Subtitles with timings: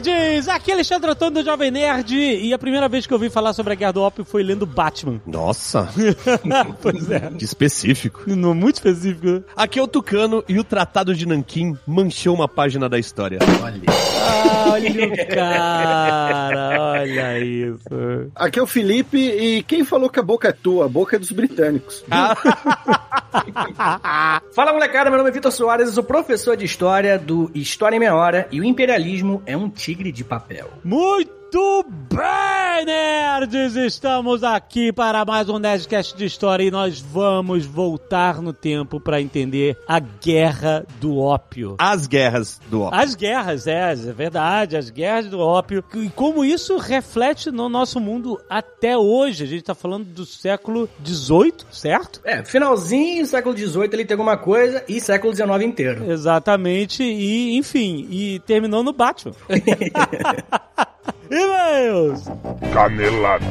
[0.00, 0.48] Nerds!
[0.48, 3.52] Aqui é Alexandre Antônio do Jovem Nerd e a primeira vez que eu ouvi falar
[3.52, 5.20] sobre a Guerra do Ópio foi lendo Batman.
[5.26, 5.88] Nossa,
[6.82, 7.30] pois é.
[7.30, 8.24] que específico.
[8.26, 9.26] No, muito específico.
[9.26, 9.42] né?
[9.56, 13.38] Aqui é o Tucano e o Tratado de Nanquim manchou uma página da história.
[13.62, 13.80] Olha.
[13.88, 18.30] Ah, olha o cara, olha isso.
[18.34, 20.86] Aqui é o Felipe e quem falou que a boca é tua?
[20.86, 22.04] A boca é dos britânicos.
[24.52, 28.00] Fala molecada, meu nome é Vitor Soares, eu sou professor de História do História em
[28.00, 30.70] Meia Hora e o imperialismo é um tigre de papel.
[30.84, 33.76] Muito bem, nerds!
[33.76, 39.22] Estamos aqui para mais um Nerdcast de História e nós vamos voltar no tempo para
[39.22, 41.76] entender a Guerra do Ópio.
[41.78, 42.98] As guerras do ópio.
[42.98, 45.82] As guerras, é, é verdade, as guerras do ópio.
[45.94, 49.44] E como isso reflete no nosso mundo até hoje.
[49.44, 52.20] A gente tá falando do século XVIII, certo?
[52.22, 56.10] É, finalzinho, século XVIII ele tem alguma coisa e século XIX inteiro.
[56.10, 59.32] Exatamente, e enfim, e terminou no Batman.
[61.30, 62.24] E-mails!
[62.72, 63.44] Canelada.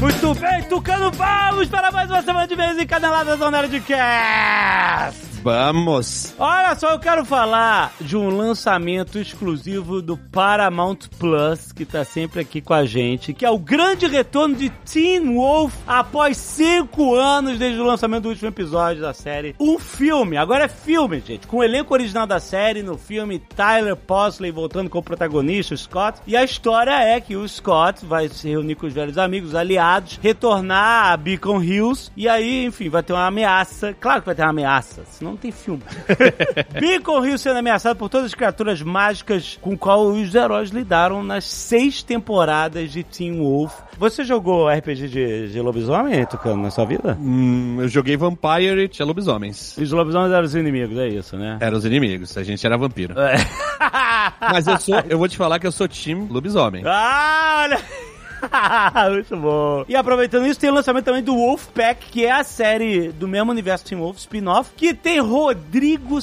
[0.00, 5.31] Muito bem, Tucano, vamos para mais uma semana de vez em Caneladas do Nerdcast!
[5.42, 6.34] Vamos.
[6.38, 12.40] Olha só, eu quero falar de um lançamento exclusivo do Paramount Plus, que tá sempre
[12.40, 17.58] aqui com a gente, que é o grande retorno de Teen Wolf após cinco anos
[17.58, 19.56] desde o lançamento do último episódio da série.
[19.58, 23.96] Um filme, agora é filme, gente, com o elenco original da série, no filme Tyler
[23.96, 28.48] Posley voltando como protagonista, o Scott, e a história é que o Scott vai se
[28.48, 33.12] reunir com os velhos amigos, aliados, retornar a Beacon Hills, e aí, enfim, vai ter
[33.12, 35.82] uma ameaça, claro que vai ter uma ameaça, senão não tem filme.
[36.78, 41.44] Beacon Hill sendo ameaçado por todas as criaturas mágicas com qual os heróis lidaram nas
[41.44, 43.72] seis temporadas de Teen Wolf.
[43.98, 47.16] Você jogou RPG de, de lobisomem, Tucano, na sua vida?
[47.20, 49.76] Hum, eu joguei Vampire e tinha lobisomens.
[49.76, 51.58] Os lobisomens eram os inimigos, é isso, né?
[51.60, 53.18] Eram os inimigos, a gente era vampiro.
[53.18, 53.36] É.
[54.40, 56.82] Mas eu sou, eu vou te falar que eu sou time lobisomem.
[56.94, 58.11] Ah, olha!
[59.10, 59.84] Muito bom.
[59.88, 63.50] E aproveitando isso, tem o lançamento também do Wolfpack, que é a série do mesmo
[63.50, 66.20] universo Team Wolf spin-off, que tem Rodrigo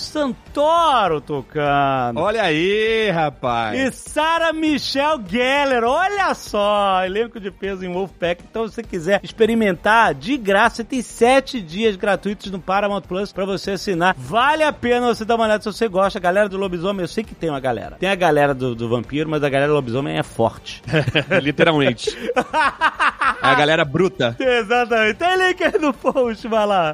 [0.50, 2.20] Santoro tocando.
[2.20, 3.96] Olha aí, E rapaz.
[3.96, 8.44] Sarah Michelle Gellar, olha só, elenco de peso em Wolfpack.
[8.50, 13.32] Então, se você quiser experimentar de graça, você tem sete dias gratuitos no Paramount Plus
[13.32, 14.16] pra você assinar.
[14.18, 16.18] Vale a pena você dar uma olhada se você gosta.
[16.18, 17.98] A galera do lobisomem, eu sei que tem uma galera.
[18.00, 20.82] Tem a galera do, do vampiro, mas a galera do lobisomem é forte.
[21.42, 22.10] Literalmente.
[22.36, 24.36] a galera bruta.
[24.40, 25.16] Exatamente.
[25.16, 26.92] Tem link aí no post, vai lá.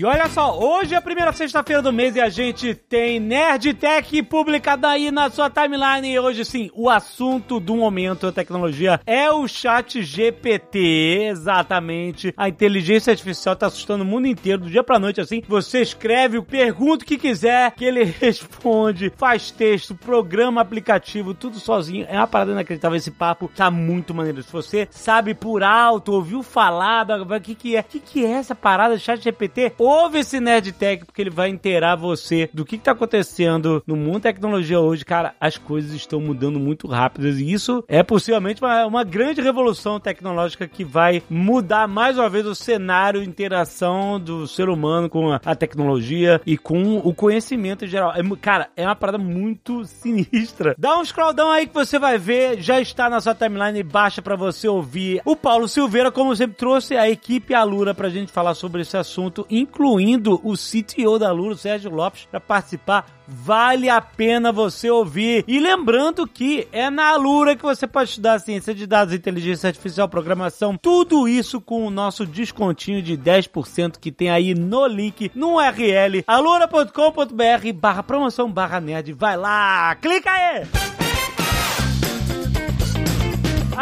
[0.00, 3.74] E olha só, hoje é a primeira sexta-feira do mês e a gente tem Nerd
[3.74, 6.10] Tech publicada aí na sua timeline.
[6.10, 11.28] E hoje sim, o assunto do momento da tecnologia é o chat GPT.
[11.28, 12.32] Exatamente.
[12.34, 15.42] A inteligência artificial tá assustando o mundo inteiro, do dia pra noite, assim.
[15.46, 22.06] Você escreve, pergunta o que quiser, que ele responde, faz texto, programa aplicativo, tudo sozinho.
[22.08, 23.50] É uma parada inacreditável esse papo.
[23.54, 24.42] Tá muito maneiro.
[24.42, 27.80] Se você sabe por alto, ouviu falar, o que que é?
[27.80, 29.74] O que que é essa parada de chat GPT?
[29.90, 33.96] Ouve esse Nerd Tech, porque ele vai inteirar você do que, que tá acontecendo no
[33.96, 35.04] mundo da tecnologia hoje.
[35.04, 39.98] Cara, as coisas estão mudando muito rápidas e isso é possivelmente uma, uma grande revolução
[39.98, 45.40] tecnológica que vai mudar mais uma vez o cenário interação do ser humano com a,
[45.44, 48.12] a tecnologia e com o conhecimento em geral.
[48.12, 50.76] É cara, é uma parada muito sinistra.
[50.78, 54.22] Dá um scroll down aí que você vai ver, já está na sua timeline, baixa
[54.22, 55.20] pra você ouvir.
[55.24, 59.44] O Paulo Silveira, como sempre, trouxe a equipe Alura pra gente falar sobre esse assunto,
[59.80, 63.06] incluindo o CTO da Alura, o Sérgio Lopes, pra participar.
[63.26, 65.44] Vale a pena você ouvir.
[65.48, 70.08] E lembrando que é na Alura que você pode estudar ciência de dados, inteligência artificial,
[70.08, 75.56] programação, tudo isso com o nosso descontinho de 10% que tem aí no link, no
[75.56, 79.12] URL, alura.com.br barra promoção barra nerd.
[79.14, 80.99] Vai lá, clica aí!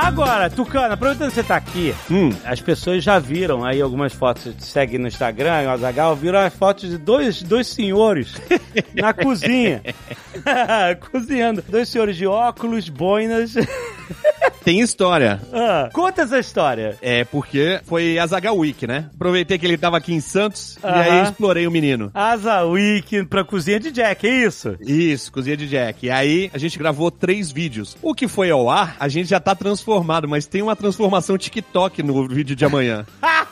[0.00, 2.30] Agora, Tucano, aproveitando que você tá aqui, Hum.
[2.44, 6.54] as pessoas já viram aí algumas fotos, te seguem no Instagram, o Azagal, viram as
[6.54, 8.34] fotos de dois, dois senhores
[8.94, 9.82] na cozinha.
[11.10, 11.64] Cozinhando.
[11.68, 13.54] Dois senhores de óculos, boinas.
[14.68, 15.40] Tem história.
[15.50, 16.98] Ah, conta essa história.
[17.00, 19.08] É porque foi a Zaga Week, né?
[19.14, 22.10] Aproveitei que ele tava aqui em Santos e aí explorei o menino.
[22.12, 24.76] Asa Week pra cozinha de Jack, é isso?
[24.78, 26.04] Isso, cozinha de Jack.
[26.04, 27.96] E aí a gente gravou três vídeos.
[28.02, 32.02] O que foi ao ar, a gente já tá transformado, mas tem uma transformação TikTok
[32.02, 33.06] no vídeo de amanhã.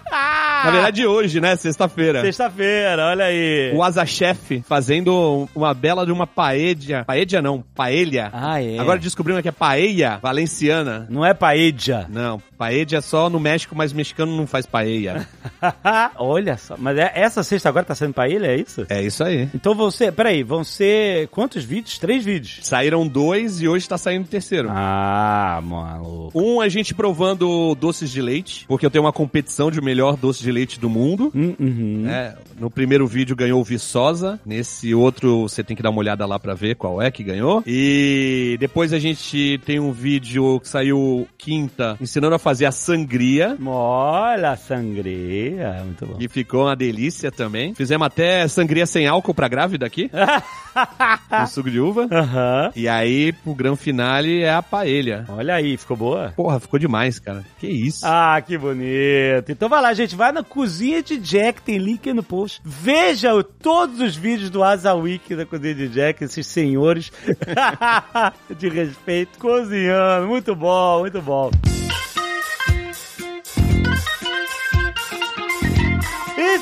[0.65, 1.55] Na verdade, hoje, né?
[1.55, 2.23] Sexta-feira.
[2.23, 3.73] Sexta-feira, olha aí.
[3.75, 7.05] O Asa Chef fazendo uma bela de uma paella.
[7.07, 8.31] Paella não, paella.
[8.33, 8.79] Ah, é.
[8.79, 11.06] Agora descobrimos que é paella valenciana.
[11.09, 12.07] Não é paella.
[12.09, 15.27] Não, paella é só no México, mas mexicano não faz paella.
[16.19, 16.77] olha só.
[16.79, 18.87] Mas é- essa sexta agora tá sendo paella, é isso?
[18.89, 19.49] é isso aí.
[19.55, 21.99] Então ser, peraí, vão ser quantos vídeos?
[21.99, 22.61] Três vídeos.
[22.63, 24.69] Saíram dois e hoje tá saindo o terceiro.
[24.71, 26.33] Ah, maluco.
[26.35, 30.43] Um, a gente provando doces de leite, porque eu tenho uma competição de melhor doce
[30.43, 31.31] de leite do mundo.
[31.35, 32.05] Hum, uhum.
[32.09, 36.25] É, no primeiro vídeo ganhou o Viçosa, nesse outro você tem que dar uma olhada
[36.27, 37.63] lá pra ver qual é que ganhou.
[37.67, 43.57] E depois a gente tem um vídeo que saiu quinta, ensinando a fazer a sangria.
[43.67, 46.17] Olha a sangria, muito bom.
[46.21, 47.75] E ficou uma delícia também.
[47.75, 50.09] Fizemos até sangria sem álcool pra grávida aqui,
[51.29, 52.07] com suco de uva.
[52.09, 52.71] Aham.
[52.77, 55.25] E aí, pro grande finale, é a paella.
[55.29, 56.33] Olha aí, ficou boa?
[56.37, 57.45] Porra, ficou demais, cara.
[57.59, 58.07] Que isso.
[58.07, 59.51] Ah, que bonito.
[59.51, 60.15] Então vai lá, gente.
[60.15, 62.61] Vai na cozinha de Jack, tem link aí no post.
[62.65, 67.11] Veja o- todos os vídeos do Asa Week da cozinha de Jack, esses senhores
[68.57, 70.29] de respeito, cozinhando.
[70.29, 71.51] Muito bom, muito bom.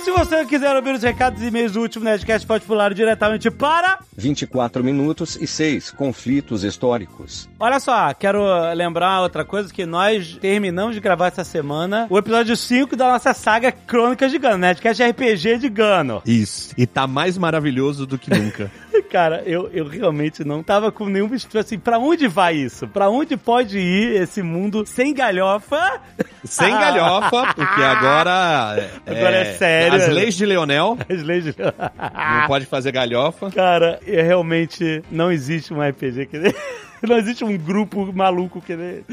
[0.04, 4.00] Se você quiser ouvir os recados e e-mails do último Nerdcast, pode pular diretamente para
[4.14, 7.48] 24 minutos e 6 conflitos históricos.
[7.58, 8.42] Olha só, quero
[8.74, 13.32] lembrar outra coisa que nós terminamos de gravar essa semana o episódio 5 da nossa
[13.32, 16.22] saga Crônicas de Gano, é RPG de Gano.
[16.26, 16.74] Isso.
[16.76, 18.70] E tá mais maravilhoso do que nunca.
[19.10, 22.86] Cara, eu, eu realmente não tava com nenhum tipo assim, pra onde vai isso?
[22.88, 26.00] Pra onde pode ir esse mundo sem galhofa?
[26.44, 28.90] Sem galhofa, porque agora.
[29.06, 29.98] Agora é sério.
[29.98, 30.98] As leis de Leonel.
[31.08, 31.54] As leis de...
[31.58, 33.50] Não pode fazer galhofa.
[33.50, 36.54] Cara, é, realmente não existe um RPG que.
[37.14, 39.04] Não existe um grupo maluco que nem...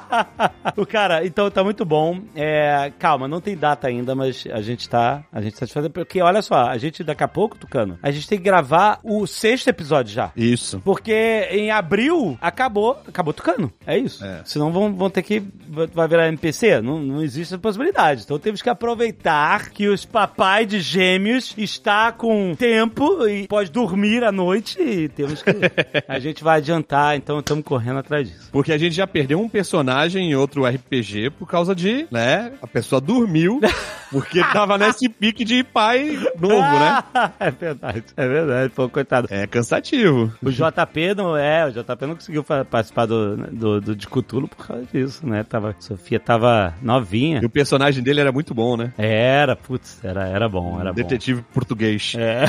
[0.76, 2.20] o cara, então tá muito bom.
[2.34, 6.20] É, calma, não tem data ainda, mas a gente tá, a gente tá fazendo porque
[6.20, 9.68] olha só, a gente daqui a pouco, Tucano, a gente tem que gravar o sexto
[9.68, 10.32] episódio já.
[10.36, 10.80] Isso.
[10.84, 13.72] Porque em abril acabou, acabou Tucano.
[13.86, 14.24] É isso.
[14.24, 14.42] É.
[14.44, 15.42] Senão vão, vão ter que.
[15.68, 16.80] Vai virar NPC?
[16.80, 18.22] Não, não existe essa possibilidade.
[18.24, 24.24] Então temos que aproveitar que os papai de gêmeos está com tempo e pode dormir
[24.24, 25.50] à noite e temos que.
[26.08, 28.48] a gente vai adiantar, então estamos correndo atrás disso.
[28.52, 32.52] Porque a gente já perdeu um personagem em outro RPG por causa de, né?
[32.62, 33.60] A pessoa dormiu
[34.12, 37.02] porque tava nesse pique de pai novo, né?
[37.40, 38.72] é verdade, é verdade.
[38.72, 39.26] Pô, coitado.
[39.28, 40.32] É cansativo.
[40.40, 44.64] O JP não é, o JP não conseguiu participar do, do, do de Cthulhu por
[44.64, 45.42] causa disso, né?
[45.42, 47.40] Tava, Sofia tava novinha.
[47.42, 48.92] E o personagem dele era muito bom, né?
[48.96, 50.96] Era, putz, era, era bom, era bom.
[50.96, 52.14] Detetive português.
[52.16, 52.44] É.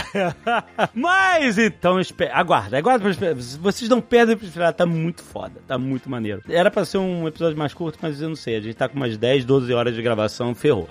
[0.94, 1.98] Mas então,
[2.32, 3.12] aguarda, aguarda.
[3.60, 6.42] Vocês não perdem pra esperar, tá muito foda, tá muito maneiro.
[6.50, 8.96] Era pra ser um episódio mais curto, mas eu não sei, a gente tá com
[8.96, 10.88] umas 10, 12 horas de gravação, ferrou.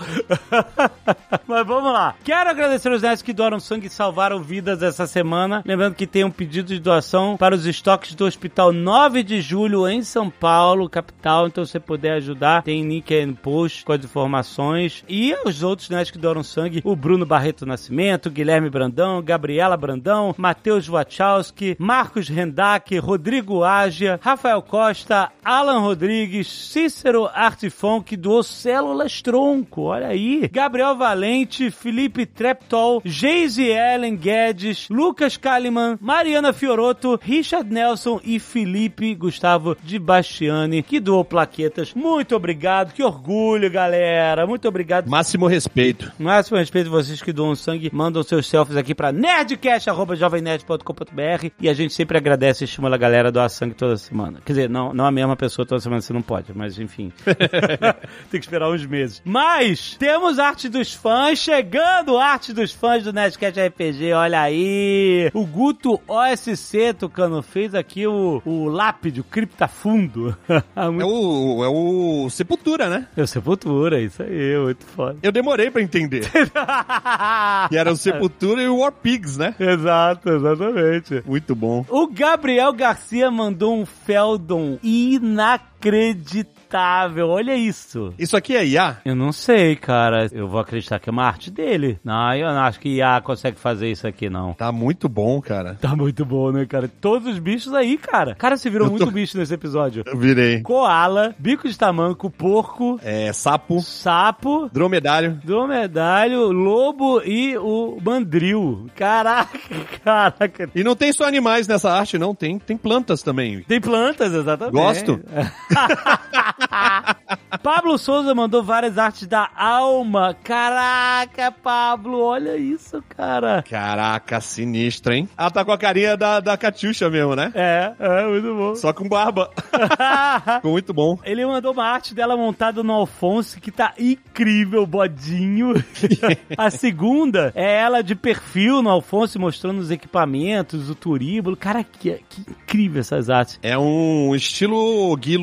[1.46, 2.14] mas vamos lá.
[2.24, 5.62] Quero agradecer os nerds que doaram sangue e salvaram vidas essa semana.
[5.64, 9.88] Lembrando que tem um pedido de doação para os estoques do Hospital 9 de Julho
[9.88, 11.46] em São Paulo, capital.
[11.46, 15.04] Então, se você puder ajudar, tem link aí no post com as informações.
[15.08, 20.34] E os outros nerds que doaram sangue, o Bruno Barreto Nascimento, Guilherme Brandão, Gabriela Brandão,
[20.36, 29.22] Matheus Wachowski, Marcos Rendac, Rodrigo Ágia, Rafael Costa, Alan Rodrigues, Cícero Artifon, que doou células
[29.22, 30.48] tronco, olha aí.
[30.52, 39.14] Gabriel Valente, Felipe Treptol, Geise Ellen Guedes, Lucas Kalimann, Mariana Fioroto, Richard Nelson e Felipe
[39.14, 41.94] Gustavo de Bastiani, que doou plaquetas.
[41.94, 44.46] Muito obrigado, que orgulho, galera.
[44.46, 45.08] Muito obrigado.
[45.08, 46.12] Máximo respeito.
[46.18, 51.74] Máximo respeito a vocês que doam sangue, mandam seus selfies aqui pra nerdcast.jovemnerd.com.br e a
[51.74, 54.40] gente sempre agradece e estimula a galera a doar sangue toda semana.
[54.44, 57.12] Quer dizer, não, não a mesma pessoa toda semana, você não pode, mas enfim.
[58.30, 59.22] Tem que esperar uns meses.
[59.24, 65.30] Mas temos arte dos fãs chegando, arte dos fãs do Nerdcast RPG, olha aí.
[65.32, 70.36] O Guto OSC, Tucano, fez aqui o, o lápide, o criptafundo.
[70.76, 73.06] É o, é o Sepultura, né?
[73.16, 75.18] É o Sepultura, isso aí, muito foda.
[75.22, 76.28] Eu demorei pra entender.
[77.68, 79.54] que era o Sepultura e o War Pigs, né?
[79.58, 81.22] Exato, exatamente.
[81.26, 81.84] Muito bom.
[81.88, 85.75] O Gabriel Garcia mandou um Feldon inacreditável.
[85.80, 87.28] Inacreditável.
[87.28, 88.12] Olha isso.
[88.18, 88.98] Isso aqui é IA?
[89.04, 90.28] Eu não sei, cara.
[90.32, 91.98] Eu vou acreditar que é uma arte dele.
[92.04, 94.52] Não, eu não acho que IA consegue fazer isso aqui, não.
[94.54, 95.76] Tá muito bom, cara.
[95.80, 96.88] Tá muito bom, né, cara?
[97.00, 98.34] Todos os bichos aí, cara.
[98.34, 100.02] Cara, você virou tô- muito bicho nesse episódio.
[100.06, 100.60] Eu virei.
[100.62, 105.40] Koala, bico de tamanco, porco, É, sapo, sapo, dromedário.
[105.44, 108.86] dromedário, lobo e o mandril.
[108.96, 109.58] Caraca,
[110.04, 110.68] caraca.
[110.74, 112.34] E não tem só animais nessa arte, não.
[112.34, 113.60] Tem, tem plantas também.
[113.62, 114.74] Tem plantas, exatamente.
[114.74, 115.20] Gosto.
[117.62, 120.36] Pablo Souza mandou várias artes da alma.
[120.44, 123.62] Caraca, Pablo, olha isso, cara.
[123.62, 125.28] Caraca, sinistro, hein?
[125.36, 127.52] Ela tá com a carinha da, da Catiuxa mesmo, né?
[127.54, 128.74] É, é muito bom.
[128.74, 129.50] Só com barba.
[130.56, 131.18] Ficou muito bom.
[131.24, 135.74] Ele mandou uma arte dela montada no Alfonso que tá incrível, bodinho.
[136.56, 141.56] a segunda é ela de perfil no Alfonso mostrando os equipamentos, o turíbulo.
[141.56, 143.58] Cara, que, que incrível essas artes.
[143.62, 145.36] É um estilo Gui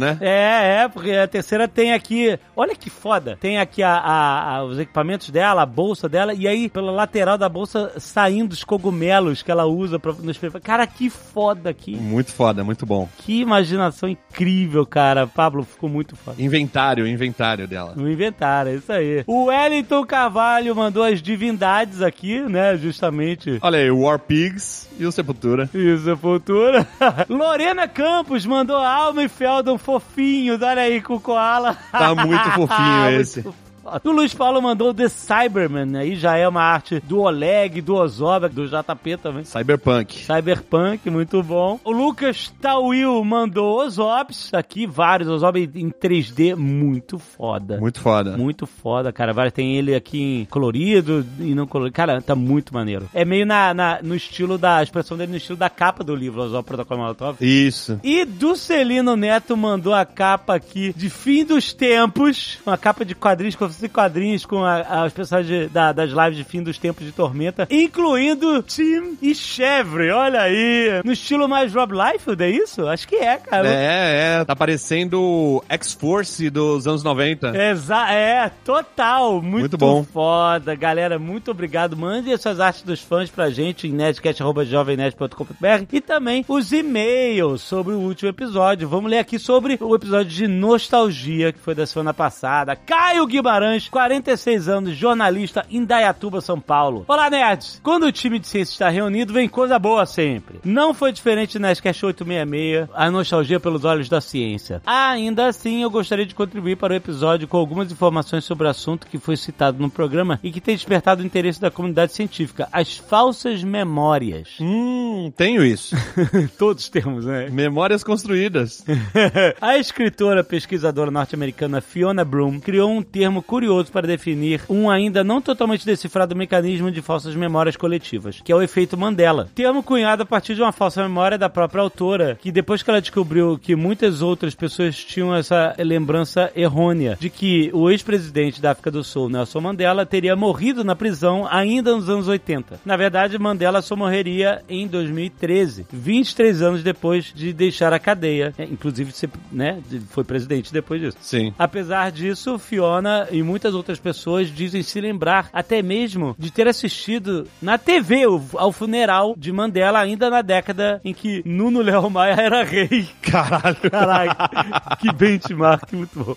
[0.00, 0.18] né?
[0.20, 2.38] É, é, porque a terceira tem aqui.
[2.56, 3.36] Olha que foda.
[3.40, 7.36] Tem aqui a, a- a- os equipamentos dela, a bolsa dela, e aí pela lateral
[7.38, 10.38] da bolsa saindo os cogumelos que ela usa pra, nos.
[10.62, 11.96] Cara, que foda aqui.
[11.96, 13.08] Muito foda, muito bom.
[13.18, 15.26] Que imaginação incrível, cara.
[15.26, 16.40] Pablo ficou muito foda.
[16.42, 17.94] Inventário, inventário dela.
[17.96, 19.24] No inventário, é isso aí.
[19.26, 22.76] O Wellington Carvalho mandou as divindades aqui, né?
[22.76, 23.58] Justamente.
[23.62, 25.68] Olha aí, o War Pigs e o Sepultura.
[25.74, 26.86] Isso, Sepultura.
[27.28, 31.76] Lorena Campos mandou Alma e Feldon fofinhos, olha aí com o Koala.
[31.90, 33.44] Tá muito fofinho Muito esse.
[33.90, 34.08] Foda.
[34.08, 38.48] O Luiz Paulo mandou The Cyberman, aí já é uma arte do Oleg, do Ozoba,
[38.48, 39.44] do JP também.
[39.44, 40.18] Cyberpunk.
[40.24, 41.78] Cyberpunk, muito bom.
[41.84, 47.78] O Lucas Tawil mandou Ozobs, aqui vários Ozobs em 3D, muito foda.
[47.78, 48.36] Muito foda.
[48.36, 49.32] Muito foda, cara.
[49.32, 51.94] Vários tem ele aqui em colorido e não colorido.
[51.94, 53.08] Cara, tá muito maneiro.
[53.14, 56.14] É meio na, na- no estilo da a expressão dele, no estilo da capa do
[56.14, 57.36] livro, Oswald Protocolo Molotov.
[57.40, 57.98] Isso.
[58.02, 63.14] E do Celino Neto mandou a capa aqui de fim dos tempos, uma capa de
[63.14, 66.78] quadrinhos, com de quadrinhos com a- as pessoas de- da- das lives de fim dos
[66.78, 72.50] tempos de Tormenta, incluindo Tim e Chevre, olha aí, no estilo mais Rob Liefeld, é
[72.50, 72.86] isso?
[72.86, 73.68] Acho que é, cara.
[73.68, 74.44] É, é.
[74.44, 77.48] Tá parecendo X-Force dos anos 90.
[77.56, 79.40] Exa é, total.
[79.42, 80.04] Muito, Muito bom.
[80.04, 80.74] foda.
[80.74, 81.96] Galera, muito obrigado.
[81.96, 87.94] Mandem as suas artes dos fãs pra gente em nerdcast.jovemnerd.com.br e também os e-mails sobre
[87.94, 88.88] o último episódio.
[88.88, 92.74] Vamos ler aqui sobre o episódio de nostalgia que foi da semana passada.
[92.76, 93.59] Caio Guimarães,
[93.90, 97.04] 46 anos, jornalista em Dayatuba, São Paulo.
[97.08, 97.80] Olá, nerds!
[97.82, 100.60] Quando o time de ciência está reunido, vem coisa boa sempre.
[100.64, 104.82] Não foi diferente na Nerdcast 866, a nostalgia pelos olhos da ciência.
[104.84, 109.06] Ainda assim, eu gostaria de contribuir para o episódio com algumas informações sobre o assunto
[109.06, 112.96] que foi citado no programa e que tem despertado o interesse da comunidade científica: as
[112.96, 114.56] falsas memórias.
[114.60, 115.94] Hum, tenho isso.
[116.58, 117.48] Todos temos, né?
[117.50, 118.84] Memórias construídas.
[119.60, 125.42] A escritora pesquisadora norte-americana Fiona Broom criou um termo curioso para definir um ainda não
[125.42, 129.48] totalmente decifrado mecanismo de falsas memórias coletivas, que é o efeito Mandela.
[129.52, 133.00] Termo cunhado a partir de uma falsa memória da própria autora, que depois que ela
[133.00, 138.88] descobriu que muitas outras pessoas tinham essa lembrança errônea de que o ex-presidente da África
[138.88, 142.78] do Sul, Nelson Mandela, teria morrido na prisão ainda nos anos 80.
[142.84, 148.62] Na verdade, Mandela só morreria em 2013, 23 anos depois de deixar a cadeia, É,
[148.62, 149.80] inclusive ser, né,
[150.10, 151.16] foi presidente depois disso.
[151.20, 151.52] Sim.
[151.58, 157.46] Apesar disso, Fiona e muitas outras pessoas dizem se lembrar até mesmo de ter assistido
[157.60, 158.22] na TV
[158.54, 163.08] ao funeral de Mandela ainda na década em que Nuno Léo Maia era rei.
[163.22, 163.90] Caralho.
[163.90, 166.36] Caraca, que benchmark muito bom.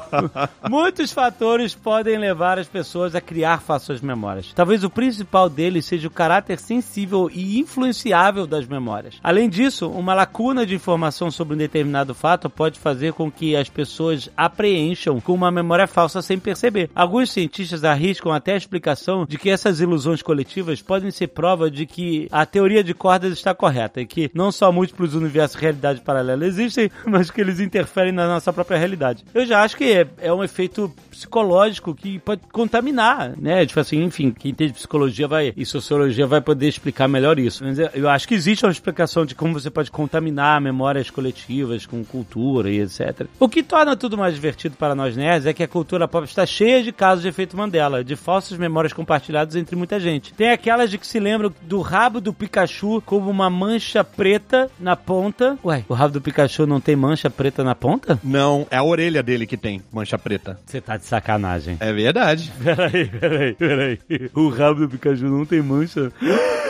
[0.68, 4.52] Muitos fatores podem levar as pessoas a criar falsas memórias.
[4.54, 9.18] Talvez o principal deles seja o caráter sensível e influenciável das memórias.
[9.22, 13.68] Além disso, uma lacuna de informação sobre um determinado fato pode fazer com que as
[13.68, 16.88] pessoas a preencham com uma memória falsa sem perceber.
[16.94, 21.84] Alguns cientistas arriscam até a explicação de que essas ilusões coletivas podem ser prova de
[21.86, 26.00] que a teoria de cordas está correta e que não só múltiplos universos e realidades
[26.00, 29.24] paralelas existem, mas que eles interferem na nossa própria realidade.
[29.34, 33.66] Eu já acho que é, é um efeito psicológico que pode contaminar, né?
[33.66, 37.62] Tipo assim, enfim, quem entende psicologia vai e sociologia vai poder explicar melhor isso.
[37.64, 42.04] Mas eu acho que existe uma explicação de como você pode contaminar memórias coletivas com
[42.04, 43.26] cultura e etc.
[43.38, 46.46] O que torna tudo mais divertido para nós nerds é que a cultura pop está
[46.46, 50.32] cheia de casos de efeito Mandela, de falsas memórias compartilhadas entre muita gente.
[50.32, 54.96] Tem aquelas de que se lembram do rabo do Pikachu como uma mancha preta na
[54.96, 55.58] ponta.
[55.64, 58.18] Ué, o rabo do Pikachu não tem mancha preta na ponta?
[58.24, 60.58] Não, é a orelha dele que tem mancha preta.
[60.64, 61.76] Você tá de sacanagem.
[61.80, 62.52] É verdade.
[62.62, 63.98] Peraí, peraí, peraí.
[64.34, 66.12] O rabo do Pikachu não tem mancha?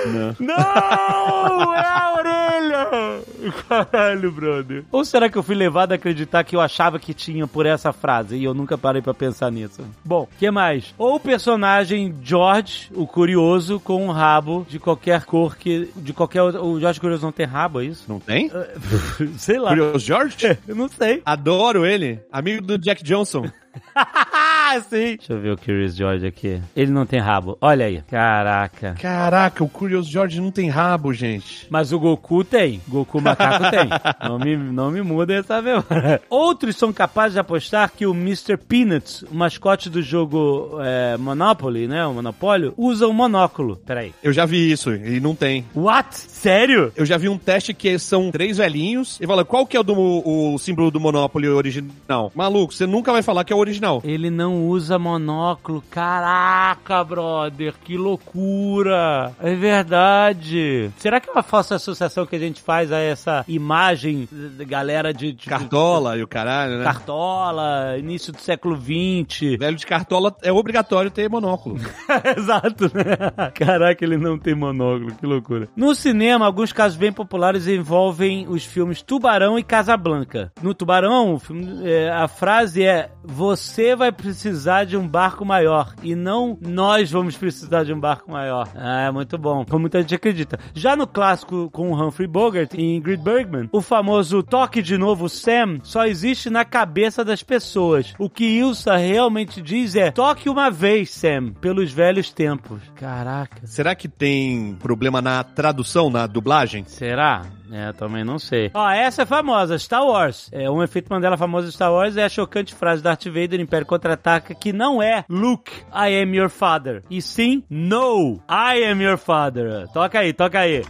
[0.07, 0.37] Não.
[0.41, 1.75] Não!
[1.75, 3.21] É a orelha!
[3.69, 4.85] Caralho, brother.
[4.91, 7.93] Ou será que eu fui levado a acreditar que eu achava que tinha por essa
[7.93, 9.83] frase e eu nunca parei pra pensar nisso?
[10.05, 10.95] Bom, que mais?
[10.97, 15.91] Ou o personagem George, o curioso, com um rabo de qualquer cor que.
[15.97, 16.43] de qualquer.
[16.43, 18.05] O George Curioso não tem rabo, é isso?
[18.09, 18.51] Não tem?
[19.37, 19.71] Sei lá.
[19.71, 20.37] Curious George?
[20.67, 21.21] Eu não sei.
[21.25, 22.21] Adoro ele.
[22.33, 23.51] Amigo do Jack Johnson.
[23.95, 25.17] 哈哈哈 Sim.
[25.17, 26.61] Deixa eu ver o Curious George aqui.
[26.77, 27.57] Ele não tem rabo.
[27.61, 28.03] Olha aí.
[28.09, 28.95] Caraca.
[29.01, 31.67] Caraca, o Curious George não tem rabo, gente.
[31.71, 32.81] Mas o Goku tem.
[32.89, 33.89] Goku macaco tem.
[34.29, 36.21] Não me, não me muda essa memória.
[36.29, 38.57] Outros são capazes de apostar que o Mr.
[38.57, 42.07] Peanuts, o mascote do jogo é, Monopoly, né?
[42.07, 43.77] O Monopólio, usa um monóculo.
[43.85, 44.13] Peraí.
[44.23, 45.65] Eu já vi isso e não tem.
[45.75, 46.15] What?
[46.15, 46.93] Sério?
[46.95, 49.83] Eu já vi um teste que são três velhinhos e fala qual que é o,
[49.83, 52.31] do, o símbolo do Monopoly original.
[52.35, 54.03] Maluco, você nunca vai falar que é o original.
[54.05, 55.83] Ele não usa monóculo.
[55.91, 59.33] Caraca, brother, que loucura.
[59.41, 60.91] É verdade.
[60.99, 65.13] Será que é uma falsa associação que a gente faz a essa imagem da galera
[65.13, 65.33] de...
[65.33, 66.85] de Cartola e o caralho, né?
[66.85, 69.59] Cartola, início do século XX.
[69.59, 71.77] Velho de cartola é obrigatório ter monóculo.
[72.37, 73.51] Exato, né?
[73.55, 75.69] Caraca, ele não tem monóculo, que loucura.
[75.77, 80.53] No cinema, alguns casos bem populares envolvem os filmes Tubarão e Casablanca.
[80.63, 84.50] No Tubarão, filme, é, a frase é: Você vai precisar
[84.87, 88.69] de um barco maior e não nós vamos precisar de um barco maior.
[88.75, 90.59] Ah, é muito bom, como muita gente acredita.
[90.75, 95.29] Já no clássico com o Humphrey Bogart e Ingrid Bergman, o famoso toque de novo
[95.29, 98.15] Sam só existe na cabeça das pessoas.
[98.19, 102.81] O que Ilsa realmente diz é: toque uma vez, Sam, pelos velhos tempos.
[102.97, 103.67] Caraca.
[103.67, 106.85] Será que tem problema na tradução, na dublagem?
[106.87, 107.60] Será?
[107.73, 108.71] É, também não sei.
[108.75, 110.49] Ó, essa é famosa, Star Wars.
[110.53, 113.87] É um efeito Mandela famoso de Star Wars é a chocante frase Darth Vader Império
[113.87, 117.03] Contra-Ataca que não é Luke, I am your father.
[117.09, 119.87] E sim, No, I am your father.
[119.93, 120.85] Toca aí, toca aí.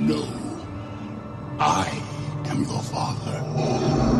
[0.00, 0.24] No,
[1.60, 4.17] I am your father.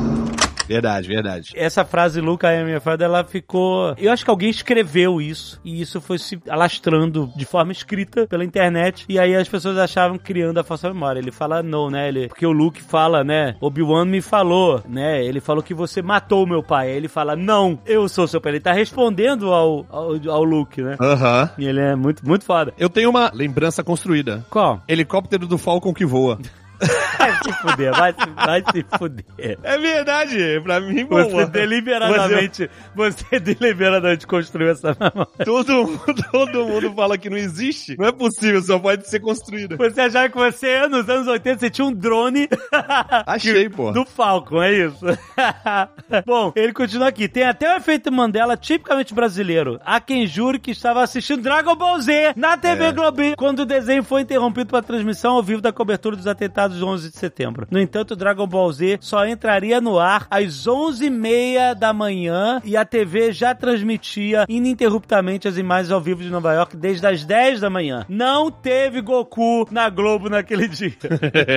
[0.69, 1.53] Verdade, verdade.
[1.57, 3.95] Essa frase I am your father, ela ficou...
[3.97, 8.45] Eu acho que alguém escreveu isso e isso foi se alastrando de forma escrita pela
[8.45, 11.19] internet e aí as pessoas achavam criando a falsa memória.
[11.19, 12.09] Ele fala no, né?
[12.09, 12.29] Ele...
[12.29, 13.57] Porque o Luke fala, né?
[13.61, 15.25] Obi-Wan me falou, né?
[15.25, 16.91] Ele falou que você matou meu pai.
[16.91, 18.53] Aí ele fala, não, eu sou seu pai.
[18.53, 20.97] Ele tá respondendo ao, ao, ao Luke, né?
[21.01, 21.51] Aham.
[21.59, 22.75] E ele é muito, muito foda.
[22.79, 24.45] Eu tenho uma lembrança construída.
[24.51, 24.83] Qual?
[24.87, 26.39] Helicóptero do Falcon que voa.
[27.19, 29.25] Vai se fuder, vai se, vai se fuder.
[29.63, 31.47] É verdade, pra mim, Você boa.
[31.47, 35.45] deliberadamente, você deliberadamente construiu essa memória.
[35.45, 37.97] Todo mundo, todo mundo fala que não existe.
[37.99, 39.77] Não é possível, só pode ser construída.
[39.77, 42.49] Você achava que você, nos anos 80, você tinha um drone
[43.27, 43.91] Achei, pô.
[43.93, 45.05] do Falcon, é isso?
[46.27, 47.29] Bom, ele continua aqui.
[47.29, 49.81] Tem até o efeito Mandela tipicamente brasileiro.
[49.85, 52.93] Há quem jure que estava assistindo Dragon Ball Z na TV É.
[52.93, 56.85] Globinho quando o desenho foi interrompido para transmissão ao vivo da cobertura dos atentados de
[56.85, 57.67] 11 de setembro.
[57.71, 62.77] No entanto, o Dragon Ball Z só entraria no ar às 11h30 da manhã e
[62.77, 67.61] a TV já transmitia ininterruptamente as imagens ao vivo de Nova York desde as 10
[67.61, 68.05] da manhã.
[68.09, 70.93] Não teve Goku na Globo naquele dia.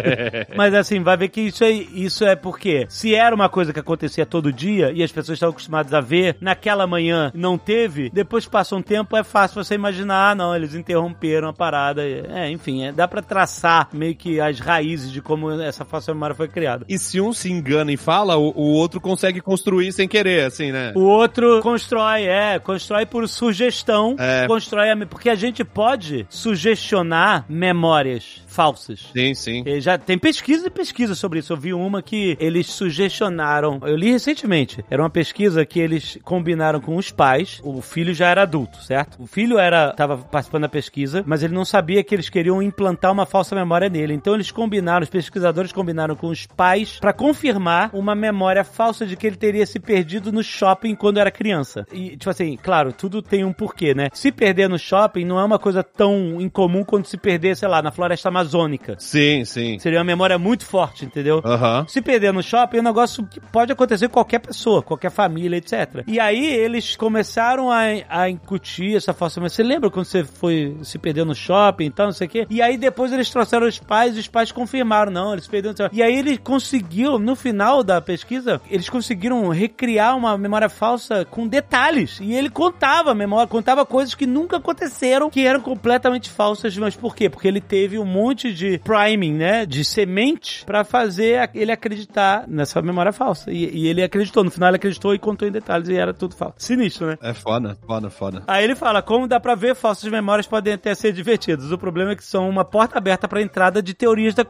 [0.55, 3.79] Mas assim, vai ver que isso é, isso é porque se era uma coisa que
[3.79, 8.45] acontecia todo dia e as pessoas estavam acostumadas a ver, naquela manhã não teve, depois
[8.45, 12.01] que passou um tempo é fácil você imaginar, ah, não, eles interromperam a parada.
[12.03, 16.35] É, enfim, é, dá pra traçar meio que as raízes de como essa falsa memória
[16.35, 16.85] foi criada.
[16.89, 20.71] E se um se engana e fala, o, o outro consegue construir sem querer, assim,
[20.71, 20.91] né?
[20.95, 24.45] O outro constrói, é, constrói por sugestão, É.
[24.47, 29.09] constrói, a, porque a gente pode sugestionar memórias falsas.
[29.15, 29.63] Sim, sim.
[29.65, 31.53] E Já tem pesquisa e pesquisa sobre isso.
[31.53, 33.79] Eu vi uma que eles sugestionaram.
[33.83, 34.83] Eu li recentemente.
[34.89, 37.61] Era uma pesquisa que eles combinaram com os pais.
[37.63, 39.21] O filho já era adulto, certo?
[39.21, 43.11] O filho era estava participando da pesquisa, mas ele não sabia que eles queriam implantar
[43.11, 44.13] uma falsa memória nele.
[44.13, 49.15] Então eles combinaram, os pesquisadores combinaram com os pais para confirmar uma memória falsa de
[49.15, 51.85] que ele teria se perdido no shopping quando era criança.
[51.91, 54.09] E tipo assim, claro, tudo tem um porquê, né?
[54.13, 57.81] Se perder no shopping não é uma coisa tão incomum quanto se perder, sei lá,
[57.81, 58.95] na floresta amazônica.
[58.99, 59.79] Sim, sim.
[59.79, 61.41] Seria uma memória muito forte, entendeu?
[61.45, 61.85] Aham.
[61.87, 65.57] Se perder no shopping é um negócio que pode acontecer com qualquer pessoa, qualquer família,
[65.57, 66.03] etc.
[66.07, 69.53] E aí eles começaram a, a incutir essa falsa memória.
[69.53, 72.47] Você lembra quando você foi se perder no shopping e tal, não sei o quê?
[72.49, 75.75] E aí depois eles trouxeram os pais e os pais confirmaram, não, eles perderam.
[75.91, 81.47] E aí ele conseguiu, no final da pesquisa, eles conseguiram recriar uma memória falsa com
[81.47, 82.19] detalhes.
[82.21, 86.77] E ele contava a memória, contava coisas que nunca aconteceram, que eram completamente falsas.
[86.77, 87.29] Mas por quê?
[87.29, 89.65] Porque ele teve um monte de priming, né?
[89.65, 93.51] De semente pra fazer ele acreditar nessa memória falsa.
[93.51, 94.43] E, e ele acreditou.
[94.43, 96.55] No final ele acreditou e contou em detalhes e era tudo falso.
[96.57, 97.17] Sinistro, né?
[97.21, 98.43] É foda, foda, foda.
[98.47, 101.71] Aí ele fala, como dá pra ver, falsas memórias podem até ser divertidas.
[101.71, 104.45] O problema é que são uma porta aberta pra entrada de teorias da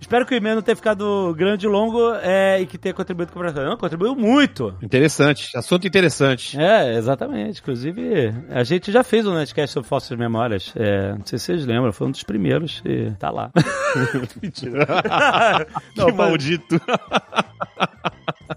[0.00, 3.32] Espero que o e-mail não tenha ficado grande e longo é, e que tenha contribuído
[3.32, 3.70] com a conversação.
[3.70, 4.74] Não, contribuiu muito.
[4.82, 6.58] Interessante, assunto interessante.
[6.58, 7.60] É, exatamente.
[7.60, 10.72] Inclusive, a gente já fez um Netcast sobre falsas memórias.
[10.76, 13.50] É, não sei se vocês lembram, foi um dos primeiros e tá lá.
[14.42, 14.86] Mentira.
[15.94, 16.80] que maldito.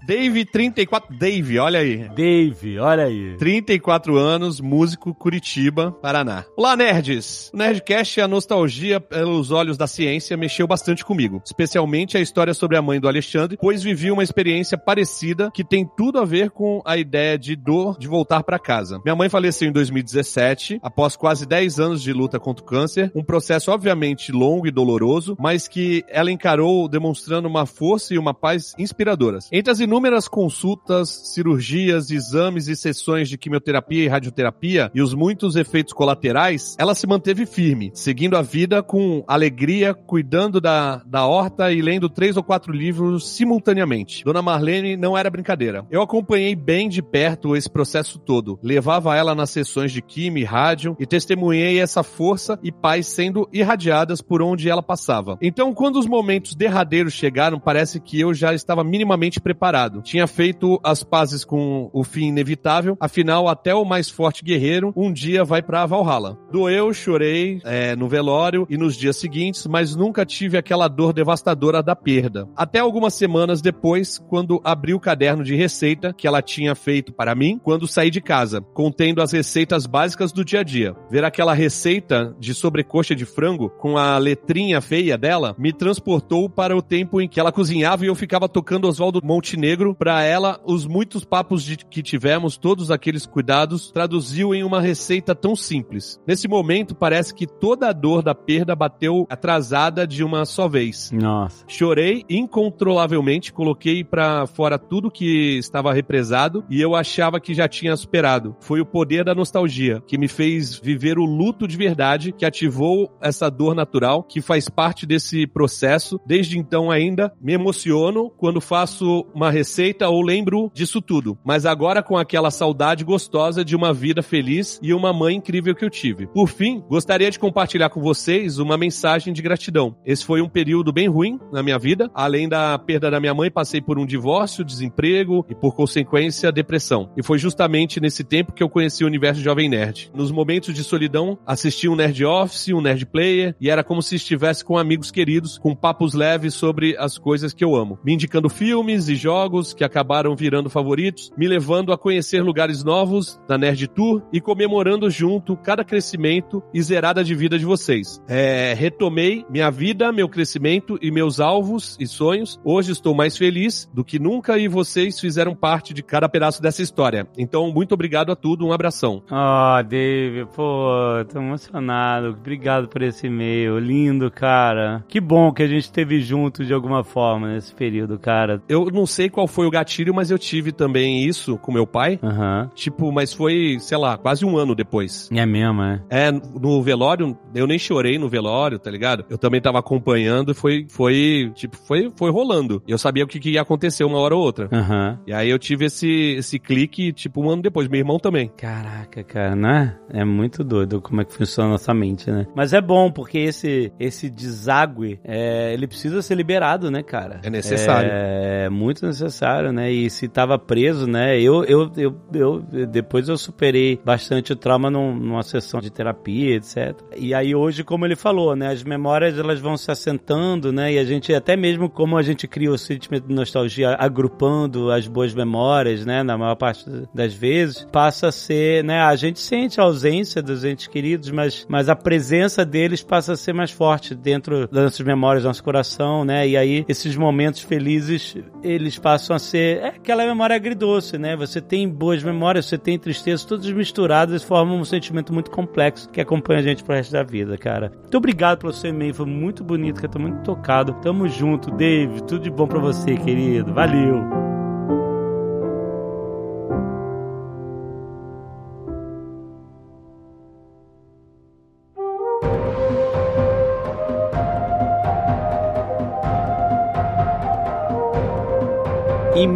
[0.08, 1.14] Dave, 34.
[1.18, 2.08] Dave, olha aí.
[2.08, 3.36] Dave, olha aí.
[3.36, 6.46] 34 anos, músico, Curitiba, Paraná.
[6.56, 7.50] Olá, nerds!
[7.52, 11.42] O Nerdcast, a nostalgia pelos olhos da ciência, mexeu bastante comigo.
[11.44, 15.86] Especialmente a história sobre a mãe do Alexandre, pois vivi uma experiência parecida que tem
[15.94, 19.02] tudo a ver com a ideia de dor de voltar para casa.
[19.04, 23.22] Minha mãe faleceu em 2017, após quase 10 anos de luta contra o câncer, um
[23.22, 28.74] processo obviamente longo e doloroso, mas que ela encarou demonstrando uma força e uma paz
[28.78, 29.50] inspiradoras.
[29.52, 29.97] Entre as inúmeras
[30.28, 36.94] consultas, cirurgias, exames e sessões de quimioterapia e radioterapia e os muitos efeitos colaterais, ela
[36.94, 42.36] se manteve firme, seguindo a vida com alegria, cuidando da, da horta e lendo três
[42.36, 44.24] ou quatro livros simultaneamente.
[44.24, 45.86] Dona Marlene não era brincadeira.
[45.90, 48.58] Eu acompanhei bem de perto esse processo todo.
[48.62, 53.48] Levava ela nas sessões de quimio e rádio e testemunhei essa força e paz sendo
[53.52, 55.38] irradiadas por onde ela passava.
[55.40, 59.87] Então, quando os momentos derradeiros chegaram, parece que eu já estava minimamente preparado.
[60.02, 65.12] Tinha feito as pazes com o fim inevitável, afinal, até o mais forte guerreiro um
[65.12, 66.38] dia vai pra Valhalla.
[66.52, 71.82] Doeu, chorei é, no velório e nos dias seguintes, mas nunca tive aquela dor devastadora
[71.82, 72.48] da perda.
[72.56, 77.34] Até algumas semanas depois, quando abri o caderno de receita que ela tinha feito para
[77.34, 80.94] mim quando saí de casa, contendo as receitas básicas do dia a dia.
[81.10, 86.76] Ver aquela receita de sobrecoxa de frango com a letrinha feia dela me transportou para
[86.76, 90.86] o tempo em que ela cozinhava e eu ficava tocando Oswaldo Montenegro para ela os
[90.86, 96.20] muitos papos de que tivemos, todos aqueles cuidados, traduziu em uma receita tão simples.
[96.26, 101.10] Nesse momento parece que toda a dor da perda bateu atrasada de uma só vez.
[101.12, 101.64] Nossa.
[101.66, 107.96] Chorei incontrolavelmente, coloquei para fora tudo que estava represado e eu achava que já tinha
[107.96, 108.56] superado.
[108.60, 113.16] Foi o poder da nostalgia que me fez viver o luto de verdade, que ativou
[113.20, 116.20] essa dor natural, que faz parte desse processo.
[116.26, 122.02] Desde então ainda me emociono quando faço uma receita ou lembro disso tudo, mas agora
[122.02, 126.26] com aquela saudade gostosa de uma vida feliz e uma mãe incrível que eu tive.
[126.28, 129.96] Por fim, gostaria de compartilhar com vocês uma mensagem de gratidão.
[130.06, 132.08] Esse foi um período bem ruim na minha vida.
[132.14, 137.10] Além da perda da minha mãe, passei por um divórcio, desemprego e, por consequência, depressão.
[137.16, 140.10] E foi justamente nesse tempo que eu conheci o universo Jovem Nerd.
[140.14, 144.14] Nos momentos de solidão, assisti um Nerd Office, um Nerd Player, e era como se
[144.14, 147.98] estivesse com amigos queridos, com papos leves sobre as coisas que eu amo.
[148.04, 153.40] Me indicando filmes e jogos que acabaram virando favoritos, me levando a conhecer lugares novos
[153.48, 158.22] da Nerd Tour e comemorando junto cada crescimento e zerada de vida de vocês.
[158.28, 162.60] É, retomei minha vida, meu crescimento e meus alvos e sonhos.
[162.64, 166.82] Hoje estou mais feliz do que nunca e vocês fizeram parte de cada pedaço dessa
[166.82, 167.26] história.
[167.36, 169.22] Então, muito obrigado a tudo, um abração.
[169.30, 170.90] Oh, Dave, pô,
[171.30, 172.28] tô emocionado.
[172.28, 173.78] Obrigado por esse e-mail.
[173.78, 175.04] Lindo, cara.
[175.08, 178.62] Que bom que a gente esteve junto de alguma forma nesse período, cara.
[178.68, 182.18] Eu não sei qual foi o gatilho, mas eu tive também isso com meu pai.
[182.20, 182.68] Aham.
[182.74, 185.30] Tipo, mas foi, sei lá, quase um ano depois.
[185.32, 186.02] É mesmo, é?
[186.10, 189.24] É, no velório, eu nem chorei no velório, tá ligado?
[189.30, 192.82] Eu também tava acompanhando e foi, foi, tipo, foi, foi rolando.
[192.88, 194.68] Eu sabia o que, que ia acontecer uma hora ou outra.
[194.72, 195.20] Aham.
[195.24, 197.86] E aí eu tive esse, esse clique, tipo, um ano depois.
[197.86, 198.50] Meu irmão também.
[198.56, 199.96] Caraca, cara, né?
[200.10, 202.44] É muito doido como é que funciona a nossa mente, né?
[202.56, 207.40] Mas é bom, porque esse, esse deságue, é, ele precisa ser liberado, né, cara?
[207.44, 208.10] É necessário.
[208.12, 209.27] É muito necessário,
[209.72, 209.90] né?
[209.90, 211.40] E se tava preso, né?
[211.40, 216.56] Eu, eu, eu, eu depois eu superei bastante o trauma num- numa sessão de terapia,
[216.56, 216.94] etc.
[217.16, 218.68] E aí hoje, como ele falou, né?
[218.68, 220.92] As memórias, elas vão se assentando, né?
[220.92, 225.06] E a gente, até mesmo como a gente cria o sentimento de nostalgia agrupando as
[225.06, 226.22] boas memórias, né?
[226.22, 229.00] Na maior parte das vezes, passa a ser, né?
[229.00, 233.36] A gente sente a ausência dos entes queridos, mas, mas a presença deles passa a
[233.36, 236.48] ser mais forte dentro das nossas memórias, do nosso coração, né?
[236.48, 241.36] E aí, esses momentos felizes, eles passam a ser é aquela memória agridoce, né?
[241.36, 246.20] Você tem boas memórias, você tem tristeza, todas misturadas formam um sentimento muito complexo que
[246.20, 247.92] acompanha a gente pro resto da vida, cara.
[248.00, 250.08] Muito obrigado pelo seu e-mail, foi muito bonito, cara.
[250.08, 250.94] Tô muito tocado.
[251.02, 252.22] Tamo junto, Dave.
[252.22, 253.72] Tudo de bom pra você, querido.
[253.72, 254.47] Valeu.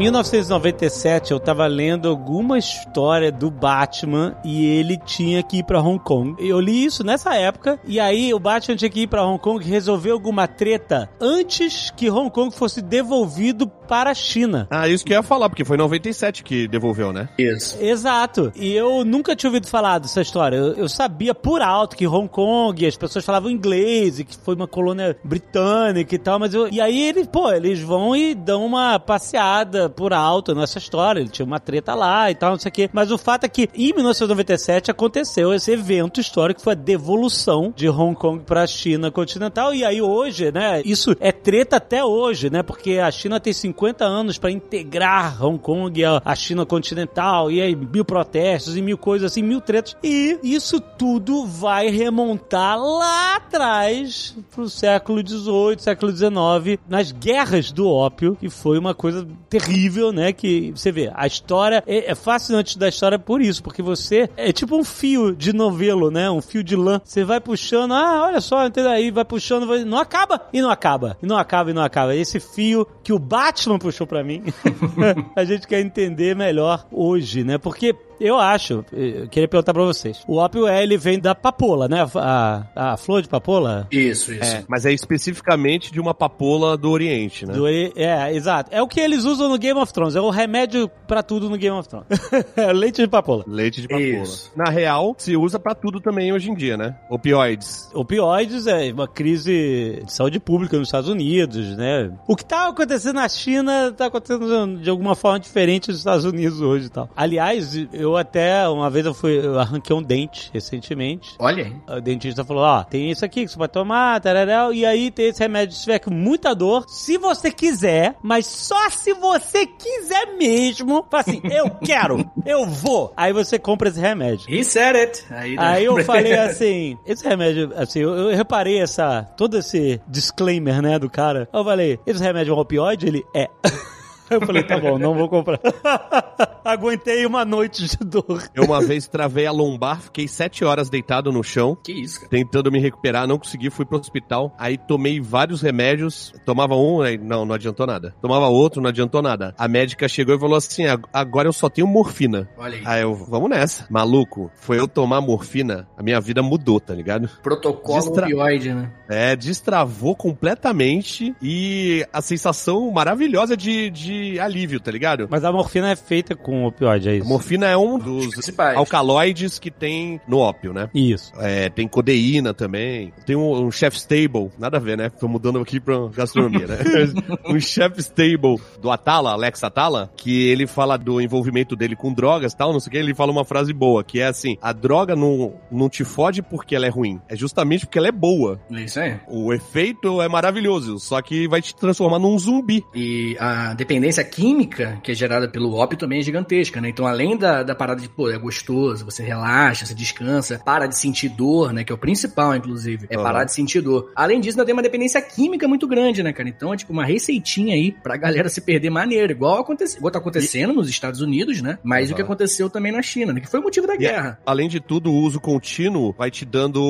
[0.03, 6.03] 1997, eu tava lendo alguma história do Batman e ele tinha que ir pra Hong
[6.03, 6.35] Kong.
[6.45, 9.65] Eu li isso nessa época, e aí o Batman tinha que ir pra Hong Kong
[9.65, 14.67] e resolver alguma treta antes que Hong Kong fosse devolvido para a China.
[14.71, 17.29] Ah, isso que eu ia falar, porque foi em 97 que devolveu, né?
[17.39, 17.77] Isso.
[17.81, 18.51] Exato.
[18.57, 20.57] E eu nunca tinha ouvido falar dessa história.
[20.57, 24.57] Eu, eu sabia por alto que Hong Kong, as pessoas falavam inglês e que foi
[24.57, 26.69] uma colônia britânica e tal, mas eu.
[26.69, 31.21] E aí eles, pô, eles vão e dão uma passeada por alto nessa história.
[31.21, 32.91] Ele tinha uma treta lá e tal, não sei o quê.
[32.93, 37.73] Mas o fato é que em 1997 aconteceu esse evento histórico que foi a devolução
[37.75, 39.75] de Hong Kong para a China continental.
[39.75, 42.63] E aí hoje, né, isso é treta até hoje, né?
[42.63, 47.75] Porque a China tem 50 anos para integrar Hong Kong à China continental, e aí
[47.75, 49.97] mil protestos e mil coisas assim, mil tretas.
[50.03, 57.89] E isso tudo vai remontar lá atrás pro século XVIII, século XIX, nas guerras do
[57.89, 59.72] ópio, que foi uma coisa terrível,
[60.13, 60.33] né?
[60.33, 64.53] Que você vê, a história é, é fascinante da história por isso, porque você é
[64.53, 66.31] tipo um fio de novelo, né?
[66.31, 67.01] Um fio de lã.
[67.05, 68.91] Você vai puxando, ah, olha só, entendeu?
[68.91, 69.85] aí vai puxando, vai...
[69.85, 72.15] não acaba e não acaba, e não acaba e não acaba.
[72.15, 74.43] Esse fio que o Batman puxou pra mim,
[75.37, 77.59] a gente quer entender melhor hoje, né?
[77.59, 77.95] Porque
[78.27, 80.23] eu acho, eu queria perguntar pra vocês.
[80.27, 82.07] O ópio é, ele vem da papoula, né?
[82.17, 83.87] A, a flor de papoula?
[83.91, 84.43] Isso, isso.
[84.45, 87.53] É, mas é especificamente de uma papoula do Oriente, né?
[87.55, 88.71] Do- é, exato.
[88.73, 90.17] É o que eles usam no Game of Thrones.
[90.17, 92.07] É o remédio pra tudo no Game of Thrones.
[92.75, 93.45] Leite de papoula.
[93.47, 94.07] Leite de papoula.
[94.23, 94.51] Isso.
[94.57, 96.97] Na real, se usa pra tudo também hoje em dia, né?
[97.11, 97.89] Opioides.
[97.95, 102.11] Opioides é uma crise de saúde pública nos Estados Unidos, né?
[102.27, 106.61] O que tá acontecendo na China tá acontecendo de alguma forma diferente nos Estados Unidos
[106.61, 107.09] hoje e tal.
[107.17, 111.35] Aliás, eu até, uma vez eu fui, eu arranquei um dente recentemente.
[111.39, 111.99] Olha aí.
[111.99, 115.27] O dentista falou, ó, tem isso aqui que você pode tomar, tararel, e aí tem
[115.27, 120.37] esse remédio se tiver com muita dor, se você quiser, mas só se você quiser
[120.37, 123.13] mesmo, fala assim, eu quero, eu vou.
[123.17, 124.47] Aí você compra esse remédio.
[124.49, 125.25] He said it.
[125.31, 125.57] Aí?
[125.59, 130.99] Aí eu falei assim, esse remédio, assim, eu, eu reparei essa, todo esse disclaimer, né,
[130.99, 131.49] do cara.
[131.53, 133.07] Eu falei, esse remédio é um opioide?
[133.07, 133.49] Ele é.
[134.33, 135.61] Eu falei, tá bom, não vou comprar.
[136.65, 138.43] Aguentei uma noite de dor.
[138.55, 141.77] Eu uma vez travei a lombar, fiquei sete horas deitado no chão.
[141.83, 142.31] Que isso, cara.
[142.31, 144.55] Tentando me recuperar, não consegui, fui pro hospital.
[144.59, 146.33] Aí tomei vários remédios.
[146.45, 148.15] Tomava um, aí não, não adiantou nada.
[148.23, 149.55] Tomava outro, não adiantou nada.
[149.59, 152.49] A médica chegou e falou assim: "Ag- agora eu só tenho morfina.
[152.57, 152.83] Olha aí.
[152.85, 153.87] Aí eu, vamos nessa.
[153.91, 157.29] Maluco, foi eu tomar morfina, a minha vida mudou, tá ligado?
[157.43, 158.93] Protocolo Distra- opioide, né?
[159.11, 165.27] É, destravou completamente e a sensação maravilhosa de, de alívio, tá ligado?
[165.31, 167.29] Mas a morfina é feita com opioide, é A isso?
[167.29, 168.77] morfina é um dos principais.
[168.77, 170.89] alcaloides que tem no ópio, né?
[170.95, 171.33] Isso.
[171.39, 173.13] É, tem codeína também.
[173.27, 175.11] Tem um, um chef's table, nada a ver, né?
[175.11, 176.79] Tô mudando aqui pra gastronomia, né?
[177.49, 182.53] um chef's table do Atala, Alex Atala, que ele fala do envolvimento dele com drogas
[182.53, 184.73] e tal, não sei o que, ele fala uma frase boa, que é assim, a
[184.73, 188.61] droga não, não te fode porque ela é ruim, é justamente porque ela é boa.
[188.71, 189.17] Isso aí.
[189.29, 192.85] O efeito é maravilhoso, só que vai te transformar num zumbi.
[192.95, 196.89] E a dependência química que é gerada pelo ópio também é gigantesca, né?
[196.89, 200.97] Então, além da, da parada de, pô, é gostoso, você relaxa, você descansa, para de
[200.99, 201.85] sentir dor, né?
[201.85, 203.07] Que é o principal, inclusive.
[203.11, 203.23] É Aham.
[203.23, 204.11] parar de sentir dor.
[204.17, 206.49] Além disso, ainda tem uma dependência química muito grande, né, cara?
[206.49, 209.33] Então, é tipo uma receitinha aí pra galera se perder maneiro.
[209.33, 211.79] Igual, acontece, igual tá acontecendo nos Estados Unidos, né?
[211.83, 212.13] Mas Aham.
[212.13, 213.41] o que aconteceu também na China, né?
[213.41, 214.39] Que foi o motivo da guerra.
[214.45, 216.83] Além de tudo, o uso contínuo vai te dando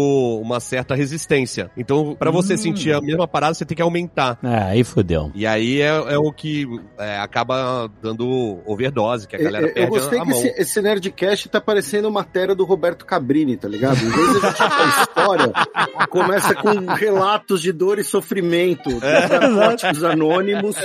[0.42, 1.70] uma certa resistência.
[1.76, 2.58] Então, pra você Hum.
[2.58, 4.38] sentir a mesma parada, você tem que aumentar.
[4.42, 5.30] Ah, aí fodeu.
[5.34, 6.66] E aí é, é o que
[7.02, 10.38] é, acaba dando overdose, que a galera Eu, eu perde gostei a que mão.
[10.38, 13.98] esse, esse Nerdcast tá parecendo matéria do Roberto Cabrini, tá ligado?
[13.98, 15.52] Em vez de a gente contar história,
[16.08, 20.76] começa com relatos de dor e sofrimento dos narcóticos anônimos.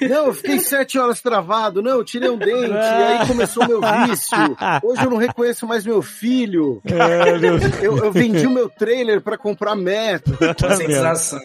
[0.00, 1.82] Não, eu fiquei sete horas travado.
[1.82, 2.70] Não, eu tirei um dente.
[2.70, 4.38] E aí começou meu vício.
[4.82, 6.80] Hoje eu não reconheço mais meu filho.
[7.82, 10.36] Eu, eu vendi o meu trailer pra comprar metro.
[10.76, 11.40] Sensação.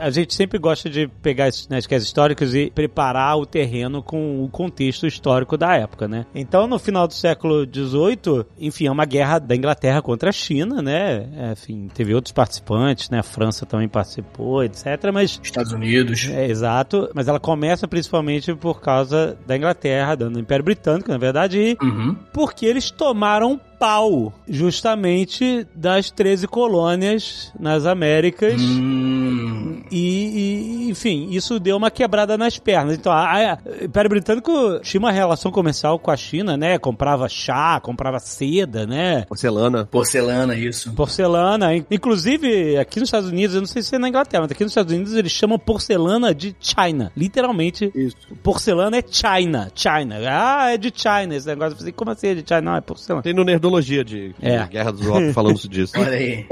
[0.00, 4.48] A gente sempre gosta de pegar esses Nerdcasts históricos e preparar o terreno com o
[4.48, 6.26] contexto histórico da época, né?
[6.34, 10.80] Então, no final do século XVIII, enfim, é uma guerra da Inglaterra contra a China,
[10.82, 11.28] né?
[11.36, 13.18] É, enfim, teve outros participantes, né?
[13.20, 14.86] A França também participou, etc.
[15.12, 16.28] Mas Estados Unidos.
[16.28, 21.58] é, exato, mas ela começa principalmente por causa da Inglaterra, do Império Britânico, na verdade,
[21.58, 22.14] e Uhum.
[22.32, 28.60] porque eles tomaram pau, justamente das 13 colônias nas Américas.
[28.60, 29.82] Hum.
[29.90, 32.96] E, e, enfim, isso deu uma quebrada nas pernas.
[32.96, 36.78] Então, a, a Império Britânico tinha uma relação comercial com a China, né?
[36.78, 39.22] Comprava chá, comprava seda, né?
[39.26, 39.86] Porcelana.
[39.86, 40.92] Porcelana, isso.
[40.92, 41.74] Porcelana.
[41.74, 44.62] In- Inclusive, aqui nos Estados Unidos, eu não sei se é na Inglaterra, mas aqui
[44.62, 47.10] nos Estados Unidos eles chamam porcelana de China.
[47.16, 48.16] Literalmente, Isso.
[48.42, 49.72] porcelana é China.
[49.74, 50.16] China.
[50.28, 51.72] Ah, é de China esse negócio.
[51.72, 52.60] Eu falei, como assim é de China?
[52.60, 53.22] Não, é porcelana.
[53.22, 54.62] Tem no Nerdologia de, É.
[54.64, 55.92] de Guerra dos Ópios falando disso.
[55.96, 56.46] Olha aí.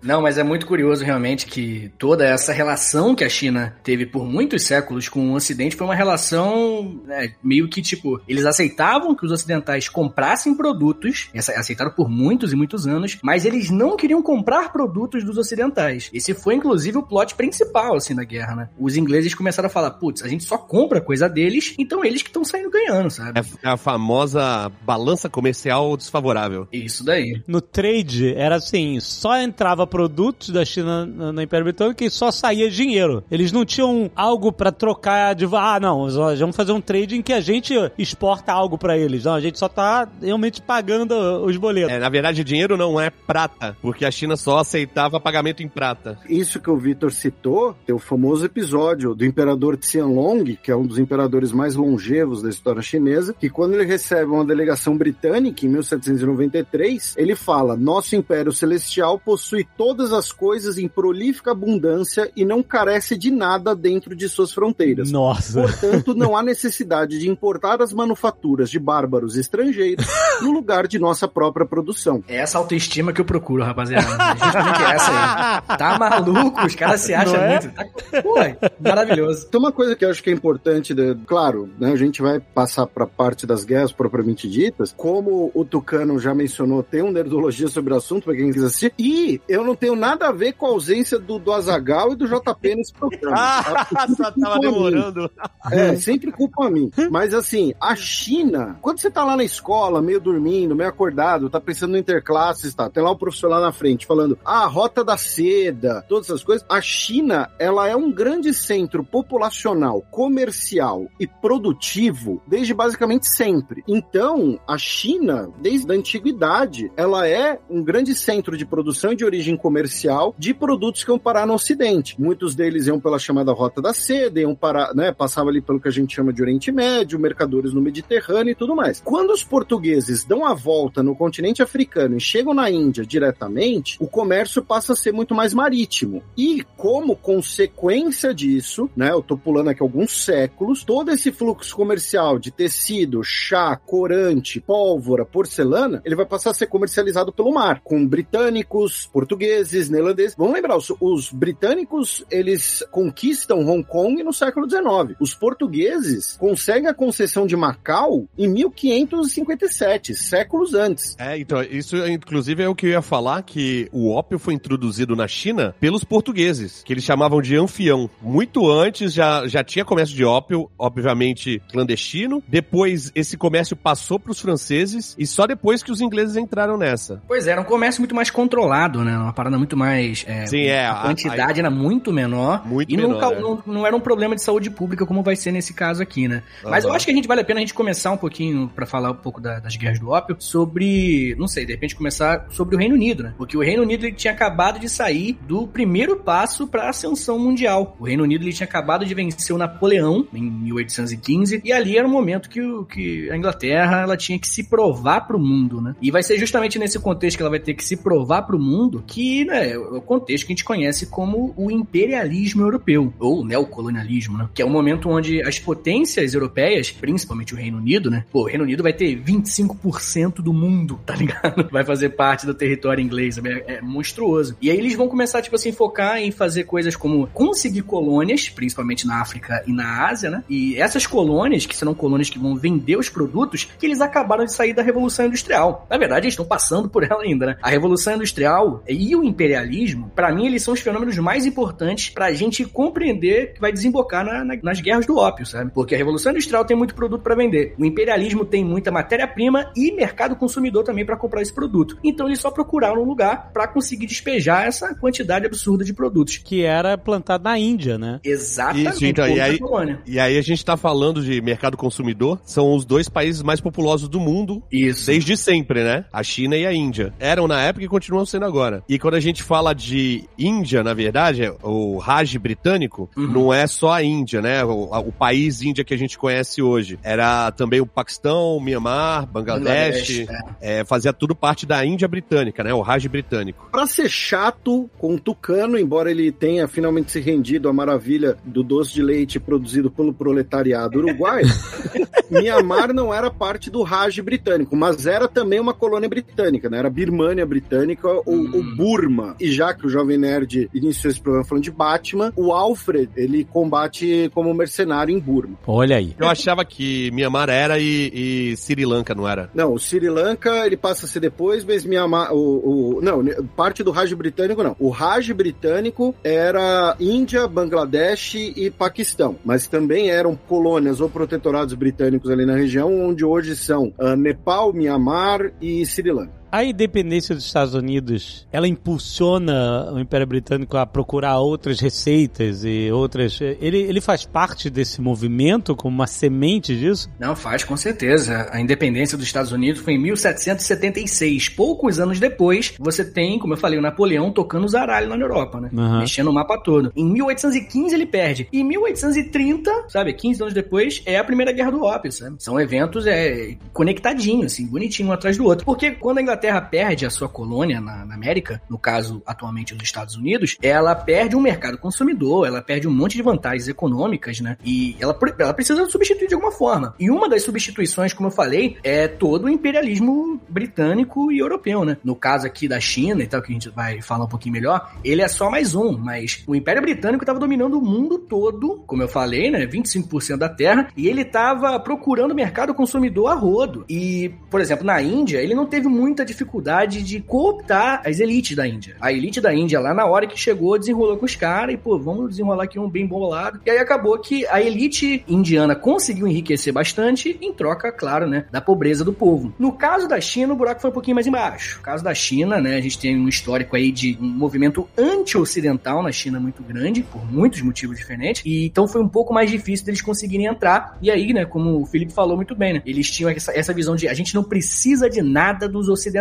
[0.00, 4.24] Não, mas é muito curioso realmente que toda essa relação que a China teve por
[4.24, 9.26] muitos séculos com o Ocidente foi uma relação né, meio que tipo, eles aceitavam que
[9.26, 14.22] os ocidentais comprassem produtos, ace- aceitaram por muitos e muitos anos, mas eles não queriam
[14.22, 16.08] comprar produtos dos ocidentais.
[16.14, 18.68] Esse foi inclusive o plot principal assim da guerra, né?
[18.78, 22.28] Os ingleses começaram a falar, putz, a gente só compra coisa deles, então eles que
[22.30, 23.40] estão saindo ganhando, sabe?
[23.62, 26.66] É a famosa balança comercial desfavorável.
[26.72, 27.42] Isso daí.
[27.46, 32.30] No trade, era assim, só entrava produtos da China no no Império Britânico e só
[32.30, 33.24] saía dinheiro.
[33.30, 35.46] Eles não tinham algo pra trocar de...
[35.52, 39.24] Ah, não, nós vamos fazer um trade em que a gente exporta algo pra eles.
[39.24, 41.92] Não, a gente só tá realmente pagando os boletos.
[41.92, 46.18] É, na verdade, dinheiro não é prata, porque a China só aceitava pagamento em prata.
[46.28, 50.86] Isso que o Vitor citou, tem o famoso episódio do imperador Qianlong, que é um
[50.86, 55.68] dos imperadores mais longevos da história chinesa, que quando ele recebe uma delegação britânica em
[55.90, 62.62] 1793, ele fala: Nosso império celestial possui todas as coisas em prolífica abundância e não
[62.62, 65.10] carece de nada dentro de suas fronteiras.
[65.10, 65.62] Nossa.
[65.62, 70.06] Portanto, não há necessidade de importar as manufaturas de bárbaros estrangeiros
[70.42, 72.22] no lugar de nossa própria produção.
[72.28, 74.06] É essa autoestima que eu procuro, rapaziada.
[74.06, 75.78] Justamente essa aí.
[75.78, 76.66] Tá maluco?
[76.66, 77.60] Os caras se acham é?
[77.60, 77.70] muito.
[77.74, 77.84] Tá...
[78.22, 78.34] Pô,
[78.80, 79.46] maravilhoso.
[79.48, 82.40] Tem uma coisa que eu acho que é importante, de- claro, né, a gente vai
[82.40, 84.94] passar para a parte das guerras propriamente ditas.
[84.96, 88.92] Como o Tucano já mencionou, tem um Nerdologia sobre o assunto, para quem quiser assistir.
[88.98, 92.26] E eu não tenho nada a ver com a ausência do, do Azagal e do
[92.26, 93.62] JP nesse programa.
[93.62, 95.30] Porque só tava demorando.
[95.70, 96.90] É, sempre culpa a mim.
[97.10, 101.60] Mas assim, a China, quando você tá lá na escola, meio dormindo, meio acordado, tá
[101.60, 102.88] pensando no interclasses, tá?
[102.88, 106.66] Tem lá o professor lá na frente falando, ah, rota da seda, todas essas coisas.
[106.68, 113.82] A China, ela é um grande centro populacional, comercial e produtivo desde basicamente sempre.
[113.86, 119.24] Então, a China, desde a antiguidade, ela é um grande centro de produção e de
[119.24, 122.14] origem comercial de produtos que iam parar no Ocidente.
[122.18, 125.88] Muitos deles iam pela chamada Rota da Seda, iam parar, né, passava ali pelo que
[125.88, 129.00] a gente chama de Oriente Médio, mercadores no Mediterrâneo e tudo mais.
[129.04, 134.06] Quando os portugueses dão a volta no continente africano e chegam na Índia diretamente, o
[134.06, 136.22] comércio passa a ser muito mais marítimo.
[136.36, 142.38] E como consequência disso, né, eu tô pulando aqui alguns séculos, todo esse fluxo comercial
[142.38, 148.06] de tecido, chá, corante, pólvora, porcelana, ele vai passar a ser comercializado pelo mar, com
[148.06, 150.36] britânicos, portugueses, neerlandeses.
[150.36, 155.16] Vamos lembrar, os, os britânicos, eles conquistam Hong Kong no século XIX.
[155.18, 161.16] Os portugueses conseguem a concessão de Macau em 1557, séculos antes.
[161.18, 165.16] É, então, isso inclusive é o que eu ia falar, que o ópio foi introduzido
[165.16, 168.10] na China pelos portugueses, que eles chamavam de anfião.
[168.20, 172.42] Muito antes já, já tinha comércio de ópio, obviamente clandestino.
[172.46, 177.22] Depois esse comércio passou para os franceses e só depois que os ingleses entraram nessa.
[177.28, 179.16] Pois é, era um comércio muito mais controlado, né?
[179.16, 180.24] Uma parada muito mais.
[180.26, 182.66] é, Sim, é, A a- quantidade era muito menor.
[182.66, 183.40] Muito e não, menor, cau- é.
[183.40, 186.42] não, não era um problema de saúde pública como vai ser nesse caso aqui, né?
[186.64, 188.84] Mas eu acho que a gente vale a pena a gente começar um pouquinho pra
[188.84, 192.74] falar um pouco da- das guerras do ópio sobre, não sei, de repente começar sobre
[192.74, 193.34] o Reino Unido, né?
[193.38, 197.96] Porque o Reino Unido ele tinha acabado de sair do primeiro passo pra ascensão mundial.
[198.00, 202.06] O Reino Unido ele tinha acabado de vencer o Napoleão em 1815 e ali era
[202.06, 202.60] o momento que,
[202.92, 205.94] que a Inglaterra ela tinha que se provar pro mundo, né?
[206.00, 209.04] E vai ser justamente nesse contexto que ela vai ter que se provar pro mundo
[209.06, 214.38] que, né, é o contexto que a gente conhece como o imperialismo europeu ou neocolonialismo,
[214.38, 214.48] né?
[214.54, 218.24] Que é o momento onde as potências europeias, principalmente o Reino Unido, né?
[218.32, 221.68] Pô, o Reino Unido vai ter 25% do mundo, tá ligado?
[221.70, 224.56] Vai fazer parte do território inglês, é, é monstruoso.
[224.60, 229.06] E aí eles vão começar, tipo assim, focar em fazer coisas como conseguir colônias, principalmente
[229.06, 230.44] na África e na Ásia, né?
[230.48, 234.52] E essas colônias, que serão colônias que vão vender os produtos, que eles acabaram de
[234.52, 235.86] sair da Revolução Industrial.
[235.90, 237.56] Na verdade, eles estão passando por ela ainda, né?
[237.62, 242.32] A Revolução Industrial e o imperialismo, pra mim, eles são os fenômenos mais importantes pra
[242.32, 245.70] gente compreender que vai desembocar na- na- nas guerras do ópio, sabe?
[245.72, 247.74] Porque a Revolução Industrial tem muito produto pra vender.
[247.78, 251.96] O imperialismo tem muita matéria-prima e mercado consumidor também para comprar esse produto.
[252.02, 256.36] Então eles só procuraram um lugar para conseguir despejar essa quantidade absurda de produtos.
[256.38, 258.20] Que era plantado na Índia, né?
[258.24, 258.88] Exatamente.
[258.90, 259.58] Isso, então, e aí,
[260.06, 264.08] e aí a gente tá falando de mercado consumidor, são os dois países mais populosos
[264.08, 265.07] do mundo Isso.
[265.08, 266.04] Desde sempre, né?
[266.12, 267.12] A China e a Índia.
[267.18, 268.82] Eram na época e continuam sendo agora.
[268.88, 273.26] E quando a gente fala de Índia, na verdade, o Raj britânico, Uhum.
[273.26, 274.64] não é só a Índia, né?
[274.64, 276.98] O, a- o país Índia que a gente conhece hoje.
[277.02, 280.26] Era também o Paquistão, Myanmar, Bangladesh.
[280.26, 280.26] Bangladesh,
[280.60, 282.72] é, fazia tudo parte da Índia britânica, né?
[282.74, 283.68] O Raj britânico.
[283.70, 288.62] Pra ser chato com o Tucano, embora ele tenha finalmente se rendido à maravilha do
[288.62, 291.46] doce de leite produzido pelo proletariado uruguaio,
[292.30, 296.78] Mianmar não era parte do Raj britânico, mas era também uma colônia britânica, né?
[296.78, 298.50] Era Birmânia britânica ou, Hum.
[298.54, 299.36] ou Burma.
[299.40, 303.44] E já que o Jovem Nerd iniciou esse programa falando de Batman, o Alfred, ele
[303.44, 305.56] combate como mercenário em Burma.
[305.66, 306.14] Olha aí.
[306.18, 308.10] Eu achava que Myanmar era e,
[308.52, 309.50] e Sri Lanka não era.
[309.54, 313.24] Não, o Sri Lanka ele passa a ser depois, mas Myanmar, o, o não,
[313.56, 314.76] parte do Raj britânico não.
[314.78, 322.30] O Raj britânico era Índia, Bangladesh e Paquistão, mas também eram colônias ou protetorados britânicos
[322.30, 326.37] ali na região, onde hoje são ah, Nepal, Myanmar e Sri Lanka.
[326.50, 332.90] A independência dos Estados Unidos, ela impulsiona o Império Britânico a procurar outras receitas e
[332.90, 333.38] outras.
[333.40, 337.10] Ele, ele faz parte desse movimento como uma semente disso?
[337.18, 338.48] Não, faz com certeza.
[338.50, 341.50] A independência dos Estados Unidos foi em 1776.
[341.50, 345.60] Poucos anos depois, você tem, como eu falei, o Napoleão tocando o zaralho na Europa,
[345.60, 345.68] né?
[345.76, 346.00] Aham.
[346.00, 346.90] Mexendo o mapa todo.
[346.96, 348.48] Em 1815 ele perde.
[348.50, 352.36] E em 1830, sabe, 15 anos depois, é a Primeira Guerra do Ópio, sabe?
[352.38, 355.66] São eventos é, conectadinhos, assim, bonitinho um atrás do outro.
[355.66, 356.37] Porque quando a Inglaterra
[356.70, 361.36] perde a sua colônia na, na América, no caso, atualmente os Estados Unidos, ela perde
[361.36, 364.56] um mercado consumidor, ela perde um monte de vantagens econômicas, né?
[364.64, 366.94] E ela, ela precisa substituir de alguma forma.
[366.98, 371.96] E uma das substituições, como eu falei, é todo o imperialismo britânico e europeu, né?
[372.02, 374.92] No caso aqui da China e tal, que a gente vai falar um pouquinho melhor,
[375.04, 379.02] ele é só mais um, mas o Império Britânico estava dominando o mundo todo, como
[379.02, 379.66] eu falei, né?
[379.66, 383.84] 25% da terra, e ele estava procurando mercado consumidor a rodo.
[383.88, 388.66] E, por exemplo, na Índia, ele não teve muita dificuldade de cooptar as elites da
[388.66, 388.96] Índia.
[389.00, 391.98] A elite da Índia, lá na hora que chegou, desenrolou com os caras e, pô,
[391.98, 393.60] vamos desenrolar aqui um bem bolado.
[393.64, 398.60] E aí acabou que a elite indiana conseguiu enriquecer bastante, em troca, claro, né, da
[398.60, 399.52] pobreza do povo.
[399.58, 401.78] No caso da China, o buraco foi um pouquinho mais embaixo.
[401.78, 406.02] No caso da China, né, a gente tem um histórico aí de um movimento anti-ocidental
[406.02, 409.86] na China muito grande, por muitos motivos diferentes, e então foi um pouco mais difícil
[409.86, 410.96] deles conseguirem entrar.
[411.00, 413.96] E aí, né, como o Felipe falou muito bem, né, eles tinham essa, essa visão
[413.96, 416.17] de a gente não precisa de nada dos ocidentais.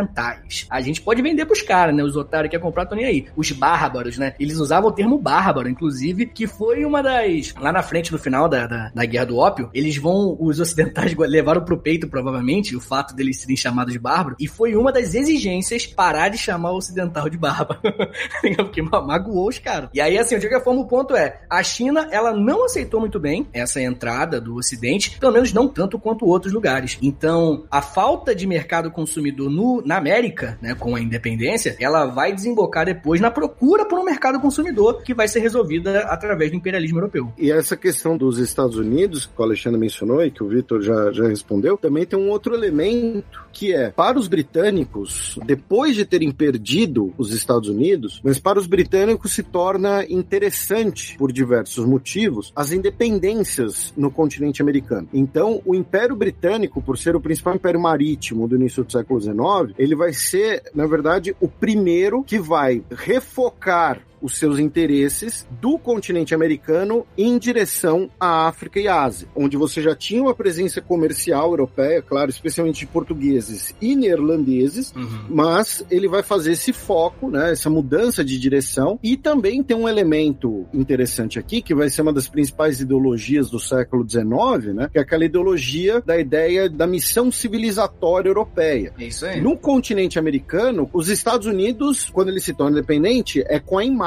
[0.69, 3.25] A gente pode vender pros caras, né, os otários que quer comprar, tô nem aí.
[3.35, 7.53] Os bárbaros, né, eles usavam o termo bárbaro, inclusive, que foi uma das...
[7.59, 11.15] Lá na frente, no final da, da, da Guerra do Ópio, eles vão, os ocidentais
[11.17, 15.13] levaram pro peito, provavelmente, o fato deles serem chamados de bárbaro, e foi uma das
[15.13, 17.79] exigências parar de chamar o ocidental de bárbaro.
[18.57, 19.89] Porque ma- magoou os caras.
[19.93, 23.19] E aí, assim, de qualquer forma, o ponto é, a China, ela não aceitou muito
[23.19, 26.97] bem essa entrada do Ocidente, pelo menos não tanto quanto outros lugares.
[27.01, 32.33] Então, a falta de mercado consumidor no, na América, né, com a independência, ela vai
[32.33, 36.97] desembocar depois na procura por um mercado consumidor que vai ser resolvida através do imperialismo
[36.97, 37.31] europeu.
[37.37, 41.11] E essa questão dos Estados Unidos, que o Alexandre mencionou e que o Vitor já,
[41.13, 46.31] já respondeu, também tem um outro elemento que é, para os britânicos, depois de terem
[46.31, 52.71] perdido os Estados Unidos, mas para os britânicos se torna interessante, por diversos motivos, as
[52.71, 55.07] independências no continente americano.
[55.13, 59.76] Então, o Império Britânico, por ser o principal império marítimo do início do século XIX,
[59.77, 66.33] ele vai ser, na verdade, o primeiro que vai refocar os seus interesses do continente
[66.33, 72.01] americano em direção à África e Ásia, onde você já tinha uma presença comercial europeia,
[72.01, 74.93] claro, especialmente de portugueses e neerlandeses,
[75.29, 79.87] mas ele vai fazer esse foco, né, essa mudança de direção e também tem um
[79.87, 84.97] elemento interessante aqui que vai ser uma das principais ideologias do século XIX, né, que
[84.97, 88.93] é aquela ideologia da ideia da missão civilizatória europeia.
[88.99, 89.41] É isso aí.
[89.41, 94.06] No continente americano, os Estados Unidos, quando ele se torna independente, é com a imagem,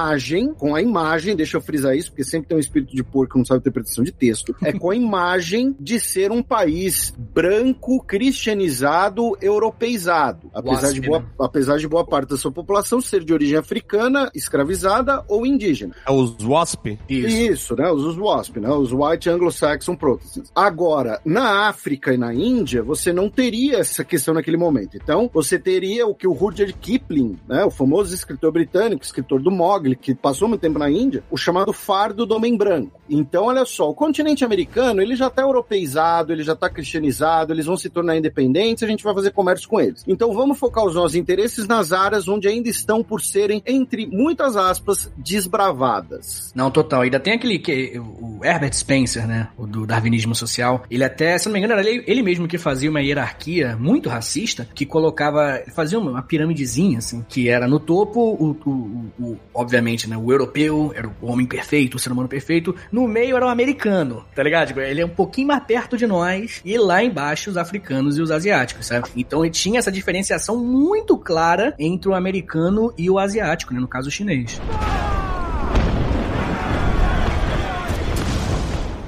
[0.55, 3.39] com a imagem, deixa eu frisar isso, porque sempre tem um espírito de porco que
[3.39, 9.37] não sabe interpretação de texto, é com a imagem de ser um país branco, cristianizado,
[9.41, 10.51] europeizado.
[10.53, 15.25] Apesar, de boa, apesar de boa parte da sua população ser de origem africana, escravizada
[15.29, 15.95] ou indígena.
[16.07, 16.99] É os WASP?
[17.09, 17.91] Isso, né?
[17.91, 18.71] Os, os WASP, né?
[18.71, 20.51] Os White Anglo-Saxon Protestants.
[20.55, 24.97] Agora, na África e na Índia, você não teria essa questão naquele momento.
[24.97, 27.65] Então, você teria o que o Rudyard Kipling, né?
[27.65, 31.73] O famoso escritor britânico, escritor do Mogli, que passou muito tempo na Índia, o chamado
[31.73, 33.01] fardo do homem branco.
[33.09, 37.67] Então, olha só, o continente americano, ele já está europeizado, ele já está cristianizado, eles
[37.67, 40.05] vão se tornar independentes, a gente vai fazer comércio com eles.
[40.07, 44.57] Então, vamos focar os nossos interesses nas áreas onde ainda estão por serem, entre muitas
[44.57, 46.53] aspas, desbravadas.
[46.55, 47.03] Não, total.
[47.03, 51.47] Ainda tem aquele que o Herbert Spencer, né, o do darwinismo social, ele até, se
[51.47, 55.63] não me engano, era ele, ele mesmo que fazia uma hierarquia muito racista, que colocava,
[55.75, 60.31] fazia uma piramidezinha, assim, que era no topo, o, o, o, o obviamente, né, o
[60.31, 64.43] europeu, era o homem perfeito, o ser humano perfeito, no meio era o americano, tá
[64.43, 64.79] ligado?
[64.81, 68.31] Ele é um pouquinho mais perto de nós, e lá embaixo os africanos e os
[68.31, 69.09] asiáticos, sabe?
[69.17, 73.89] Então ele tinha essa diferenciação muito clara entre o americano e o asiático, né, no
[73.89, 74.61] caso o chinês.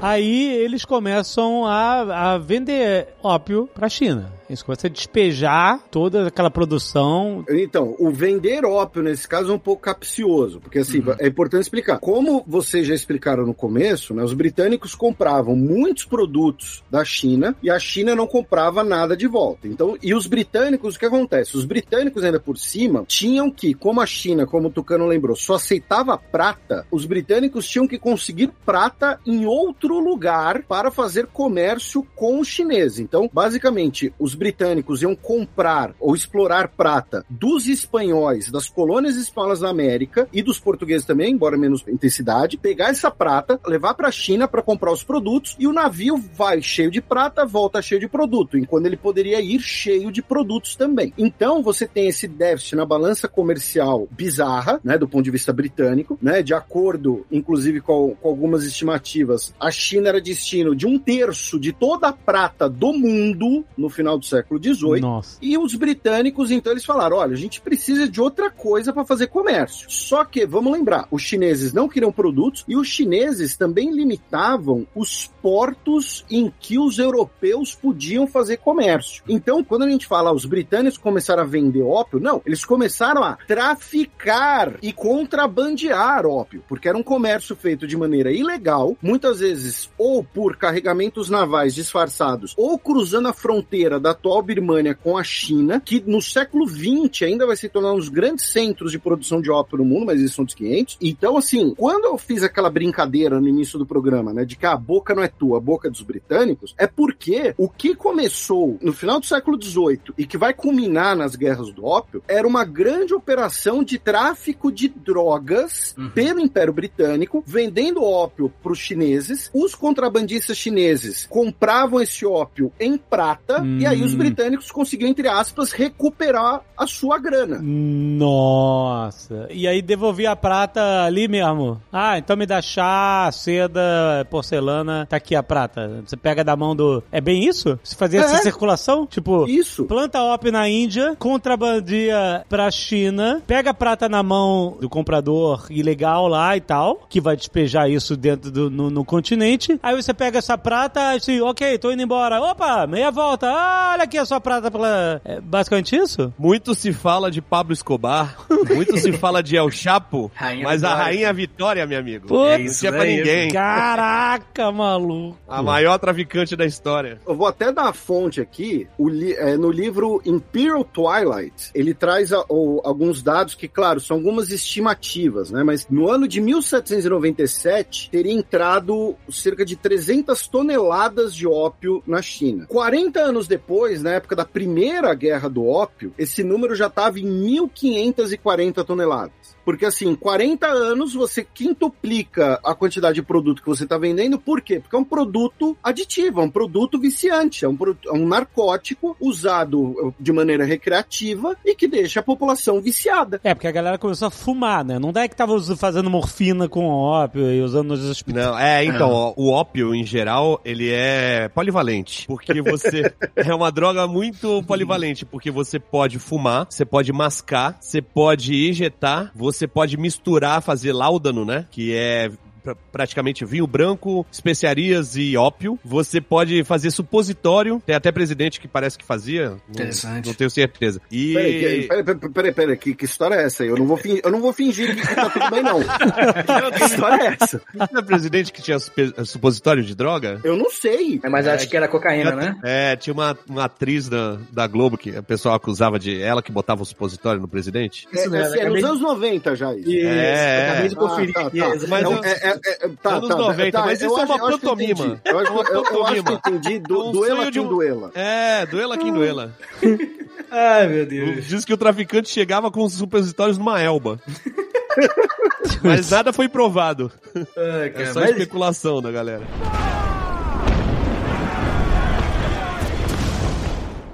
[0.02, 4.32] Aí eles começam a, a vender ópio pra China.
[4.60, 7.44] Começam a despejar toda aquela produção.
[7.48, 11.14] Então, o vender ópio nesse caso é um pouco capcioso, porque assim, uhum.
[11.18, 11.98] é importante explicar.
[11.98, 17.70] Como vocês já explicaram no começo, né, os britânicos compravam muitos produtos da China e
[17.70, 19.68] a China não comprava nada de volta.
[19.68, 21.56] Então, e os britânicos, o que acontece?
[21.56, 25.54] Os britânicos ainda por cima tinham que, como a China, como o Tucano lembrou, só
[25.54, 32.40] aceitava prata, os britânicos tinham que conseguir prata em outro lugar para fazer comércio com
[32.40, 32.98] os chineses.
[32.98, 39.68] Então, basicamente, os britânicos iam comprar ou explorar prata dos espanhóis, das colônias espanholas na
[39.68, 44.48] América e dos portugueses também, embora menos intensidade, pegar essa prata, levar para a China
[44.48, 48.58] para comprar os produtos e o navio vai cheio de prata, volta cheio de produto,
[48.58, 51.12] enquanto ele poderia ir cheio de produtos também.
[51.16, 56.18] Então você tem esse déficit na balança comercial bizarra, né, do ponto de vista britânico,
[56.20, 61.60] né, de acordo, inclusive com, com algumas estimativas, a China era destino de um terço
[61.60, 65.02] de toda a prata do mundo no final do século XVIII.
[65.40, 69.26] E os britânicos, então, eles falaram: olha, a gente precisa de outra coisa para fazer
[69.26, 69.90] comércio.
[69.90, 75.30] Só que, vamos lembrar, os chineses não queriam produtos e os chineses também limitavam os
[75.42, 79.22] portos em que os europeus podiam fazer comércio.
[79.28, 83.36] Então, quando a gente fala os britânicos começaram a vender ópio, não, eles começaram a
[83.46, 90.22] traficar e contrabandear ópio, porque era um comércio feito de maneira ilegal, muitas vezes ou
[90.22, 96.02] por carregamentos navais disfarçados, ou cruzando a fronteira da atual Birmania com a China, que
[96.06, 99.78] no século XX ainda vai se tornar um dos grandes centros de produção de ópio
[99.78, 100.98] no mundo, mas eles são dos 500.
[101.00, 104.76] Então, assim, quando eu fiz aquela brincadeira no início do programa, né, de que a
[104.76, 108.92] boca não é tua, a boca é dos britânicos, é porque o que começou no
[108.92, 113.14] final do século XVIII e que vai culminar nas guerras do ópio era uma grande
[113.14, 116.10] operação de tráfico de drogas uhum.
[116.10, 119.50] pelo Império Britânico, vendendo ópio para os chineses.
[119.52, 123.78] Os contrabandistas chineses compravam esse ópio em prata hum.
[123.78, 124.18] e aí os hum.
[124.18, 127.60] britânicos conseguiam, entre aspas, recuperar a sua grana.
[127.62, 129.48] Nossa.
[129.50, 131.80] E aí devolvia a prata ali mesmo.
[131.92, 136.02] Ah, então me dá chá, seda, porcelana, tá aqui a prata.
[136.04, 137.02] Você pega da mão do.
[137.12, 137.78] É bem isso?
[137.82, 138.24] Você fazia é.
[138.24, 139.06] essa circulação?
[139.06, 139.84] Tipo, isso.
[139.84, 146.28] Planta ópio na Índia, contrabandia pra China, pega a prata na mão do comprador ilegal
[146.28, 149.78] lá e tal, que vai despejar isso dentro do no, no continente.
[149.82, 152.40] Aí você pega essa prata, assim, ok, tô indo embora.
[152.40, 153.48] Opa, meia volta.
[153.48, 155.20] Ah, olha aqui a sua prata pela.
[155.24, 156.32] É basicamente isso?
[156.38, 158.36] Muito se fala de Pablo Escobar,
[158.68, 160.96] muito se fala de El Chapo, rainha mas Vitória.
[160.96, 163.50] a Rainha Vitória, meu amigo, Putz, é isso, não tinha pra ninguém.
[163.50, 165.38] Caraca, maluco.
[165.48, 167.20] A maior traficante da história.
[167.26, 172.32] Eu vou até dar a fonte aqui, li, é, no livro Imperial Twilight, ele traz
[172.32, 175.62] a, o, alguns dados que, claro, são algumas estimativas, né?
[175.62, 182.66] Mas no ano de 1797 teria entrado cerca de 300 toneladas de ópio na China.
[182.68, 187.24] 40 anos depois, na época da primeira guerra do ópio, esse número já estava em
[187.24, 189.52] 1.540 toneladas.
[189.64, 194.60] Porque assim, 40 anos você quintuplica a quantidade de produto que você está vendendo, por
[194.60, 194.80] quê?
[194.80, 199.80] Porque é um produto aditivo, é um produto viciante, é um, é um narcótico usado
[199.80, 203.40] uh, de maneira recreativa e que deixa a população viciada.
[203.44, 204.98] É, porque a galera começou a fumar, né?
[204.98, 208.46] Não é que tava fazendo morfina com ópio e usando nos hospitais.
[208.46, 212.26] Não, é, então, o ópio, em geral, ele é polivalente.
[212.26, 213.12] Porque você.
[213.36, 219.32] é uma droga muito polivalente, porque você pode fumar, você pode mascar, você pode injetar,
[219.34, 221.66] você pode misturar, fazer láudano, né?
[221.70, 222.30] Que é
[222.62, 225.78] pra- praticamente vinho branco, especiarias e ópio.
[225.84, 227.82] Você pode fazer supositório.
[227.84, 229.50] Tem até presidente que parece que fazia.
[229.50, 230.26] Não- Interessante.
[230.26, 231.00] Não, tenho certeza.
[231.10, 231.34] E.
[231.34, 233.68] Peraí, peraí, peraí, peraí, peraí, que, que história é essa aí?
[233.68, 235.80] Eu não vou fingir, eu não vou fingir que tá tudo bem, não.
[236.76, 237.60] que história é essa?
[237.90, 238.78] Não é presidente que tinha
[239.24, 240.40] supositório de droga?
[240.44, 241.20] Eu não sei.
[241.22, 242.56] É, mas acho que era cocaína, né?
[242.62, 246.52] É, tinha uma, uma atriz da, da Globo que o pessoal acusava de ela que
[246.52, 248.06] botava o supositório no presidente.
[248.12, 249.90] É, é, mesmo, é nos acabei de- anos 90 já isso.
[249.90, 251.32] Isso, É, acabei de Ah, conferir.
[251.34, 251.64] tá, aqui, tá.
[251.74, 251.90] exatamente.
[251.90, 254.22] Mas Não, eu- é, é, é, tá, Anos tá, 90, tá, mas eu isso é
[254.22, 255.04] acho- uma eu acho que eu pantomima.
[255.06, 255.20] entendi.
[255.24, 256.40] Eu acho, É uma eu- eu acho que eu pantomima.
[256.58, 256.74] entendi.
[256.74, 258.10] É um duela quem um- duela.
[258.14, 259.52] É, duela quem duela.
[260.50, 261.46] Ai, meu Deus.
[261.46, 264.20] Diz que o traficante chegava com os supositórios numa elba.
[265.82, 267.10] Mas nada foi provado.
[267.56, 269.42] Ai, É cara, só mas- especulação da galera.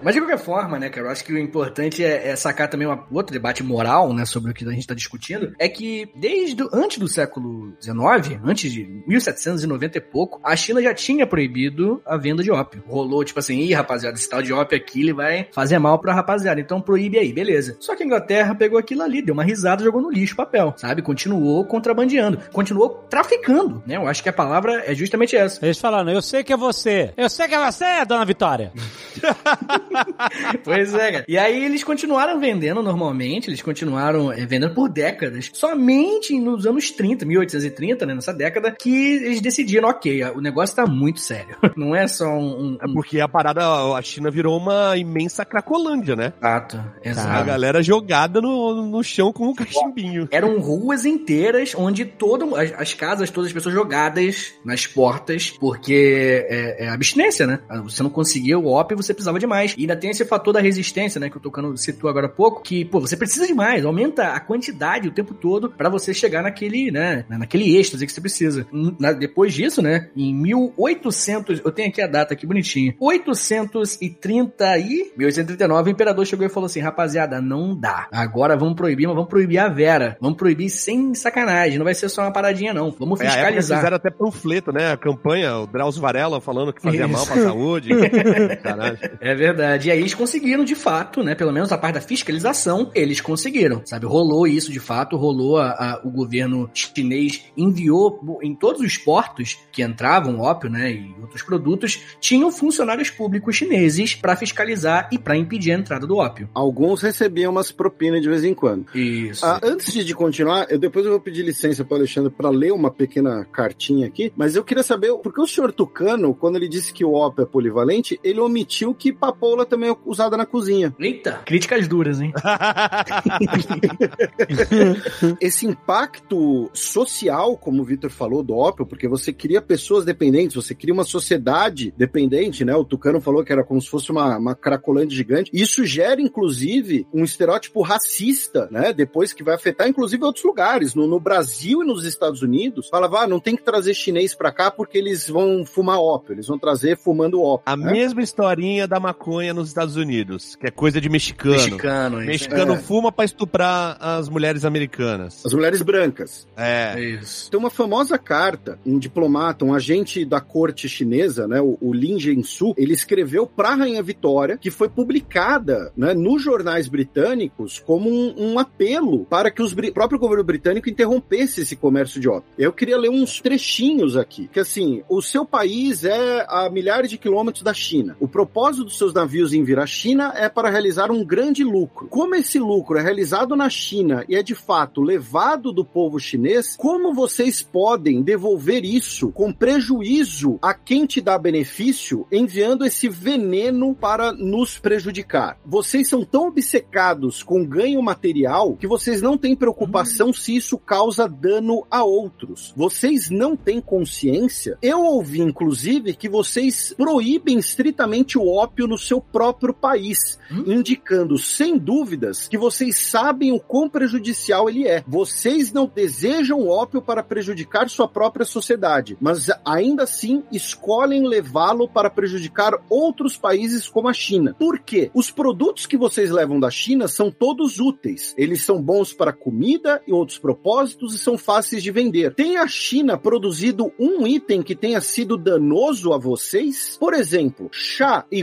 [0.08, 2.86] Mas de qualquer forma, né, cara, eu acho que o importante é, é sacar também
[2.86, 6.66] uma, outro debate moral, né, sobre o que a gente está discutindo, é que desde
[6.72, 12.16] antes do século XIX, antes de 1790 e pouco, a China já tinha proibido a
[12.16, 12.82] venda de ópio.
[12.86, 16.14] Rolou, tipo assim, ih, rapaziada, esse tal de ópio aqui, ele vai fazer mal pra
[16.14, 17.76] rapaziada, então proíbe aí, beleza.
[17.78, 20.72] Só que a Inglaterra pegou aquilo ali, deu uma risada, jogou no lixo o papel,
[20.78, 21.02] sabe?
[21.02, 23.96] Continuou contrabandeando, continuou traficando, né?
[23.96, 25.62] Eu acho que a palavra é justamente essa.
[25.62, 27.12] Eles falando, eu sei que é você.
[27.14, 28.72] Eu sei que é você, dona Vitória.
[30.64, 31.24] Pois é, cara.
[31.28, 35.50] E aí eles continuaram vendendo normalmente, eles continuaram eh, vendendo por décadas.
[35.52, 40.86] Somente nos anos 30, 1830, né, nessa década, que eles decidiram, ok, o negócio tá
[40.86, 41.56] muito sério.
[41.76, 42.72] Não é só um...
[42.72, 43.62] um, É porque a parada,
[43.94, 46.32] a China virou uma imensa cracolândia, né?
[46.40, 47.46] Exato, A exato.
[47.46, 50.28] galera jogada no, no chão com um cachimbinho.
[50.30, 56.46] Eram ruas inteiras onde todo, as, as casas, todas as pessoas jogadas nas portas, porque
[56.48, 57.60] é, é abstinência, né?
[57.84, 59.74] Você não conseguia o ópio, você precisava de mais.
[59.78, 61.30] E ainda tem esse fator da resistência, né?
[61.30, 64.40] Que o Tocano citou agora há pouco, que, pô, você precisa de mais, aumenta a
[64.40, 67.24] quantidade o tempo todo pra você chegar naquele, né?
[67.28, 68.66] Naquele êxtase que você precisa.
[68.98, 70.08] Na- depois disso, né?
[70.16, 72.94] Em 1800, eu tenho aqui a data aqui bonitinha.
[72.98, 78.08] 830 e 1839, o imperador chegou e falou assim: rapaziada, não dá.
[78.12, 80.16] Agora vamos proibir, mas vamos proibir a Vera.
[80.20, 81.78] Vamos proibir sem sacanagem.
[81.78, 82.90] Não vai ser só uma paradinha, não.
[82.98, 83.78] Vamos É, fiscalizar.
[83.78, 84.92] fizeram até panfleto, né?
[84.92, 87.12] A campanha, o Drauzio Varela falando que fazia Isso.
[87.12, 87.90] mal pra saúde.
[88.62, 88.98] Caralho.
[89.20, 89.67] É verdade.
[89.76, 91.34] E aí eles conseguiram, de fato, né?
[91.34, 93.82] Pelo menos a parte da fiscalização, eles conseguiram.
[93.84, 94.06] Sabe?
[94.06, 99.58] Rolou isso de fato, rolou a, a- o governo chinês enviou em todos os portos
[99.72, 100.92] que entravam ópio, né?
[100.92, 106.16] E outros produtos, tinham funcionários públicos chineses pra fiscalizar e pra impedir a entrada do
[106.16, 106.48] ópio.
[106.54, 108.86] Alguns recebiam umas propinas de vez em quando.
[108.94, 109.44] Isso.
[109.44, 112.90] Ah, antes de continuar, eu depois eu vou pedir licença para Alexandre para ler uma
[112.90, 117.04] pequena cartinha aqui, mas eu queria saber, porque o senhor Tucano, quando ele disse que
[117.04, 119.12] o ópio é polivalente, ele omitiu que
[119.58, 120.94] papoula também é usada na cozinha.
[120.98, 122.32] Eita, críticas duras, hein?
[125.40, 130.74] Esse impacto social, como o Vitor falou, do ópio, porque você cria pessoas dependentes, você
[130.74, 132.74] cria uma sociedade dependente, né?
[132.74, 135.50] O Tucano falou que era como se fosse uma, uma cracolândia gigante.
[135.52, 138.92] Isso gera, inclusive, um estereótipo racista, né?
[138.92, 140.94] Depois que vai afetar, inclusive, outros lugares.
[140.94, 144.52] No, no Brasil e nos Estados Unidos, falava, ah, não tem que trazer chinês pra
[144.52, 147.64] cá porque eles vão fumar ópio, eles vão trazer fumando ópio.
[147.66, 147.92] A né?
[147.92, 151.54] mesma historinha da maconha nos Estados Unidos, que é coisa de mexicano.
[151.56, 152.26] Mexicano, isso.
[152.26, 152.78] Mexicano É.
[152.78, 155.44] fuma pra estuprar as mulheres americanas.
[155.44, 156.46] As mulheres brancas.
[156.56, 156.94] É.
[156.96, 157.50] É isso.
[157.50, 162.18] Tem uma famosa carta, um diplomata, um agente da corte chinesa, né, o, o Lin
[162.18, 168.10] Jiansu, ele escreveu para a Rainha Vitória, que foi publicada né, nos jornais britânicos como
[168.10, 172.50] um, um apelo para que os o próprio governo britânico interrompesse esse comércio de ópio.
[172.58, 177.16] Eu queria ler uns trechinhos aqui, que assim, o seu país é a milhares de
[177.18, 178.16] quilômetros da China.
[178.18, 182.08] O propósito dos seus navios em vir à China é para realizar um grande lucro.
[182.08, 186.76] Como esse lucro é realizado na China e é de fato levado do povo chinês,
[186.76, 193.94] como vocês podem devolver isso com prejuízo a quem te dá benefício, enviando esse veneno
[193.94, 195.58] para nos prejudicar?
[195.64, 201.28] Vocês são tão obcecados com ganho material que vocês não têm preocupação se isso causa
[201.28, 202.72] dano a outros.
[202.76, 204.76] Vocês não têm consciência.
[204.82, 211.76] Eu ouvi, inclusive, que vocês proíbem estritamente o ópio no seu próprio país, indicando, sem
[211.78, 215.04] dúvidas, que vocês sabem o quão prejudicial ele é.
[215.06, 221.88] Vocês não desejam o ópio para prejudicar sua própria sociedade, mas ainda assim escolhem levá-lo
[221.88, 224.56] para prejudicar outros países como a China.
[224.58, 225.10] Por quê?
[225.12, 228.34] Os produtos que vocês levam da China são todos úteis.
[228.36, 232.34] Eles são bons para comida e outros propósitos e são fáceis de vender.
[232.34, 236.96] Tem a China produzido um item que tenha sido danoso a vocês?
[236.98, 238.42] Por exemplo, chá e e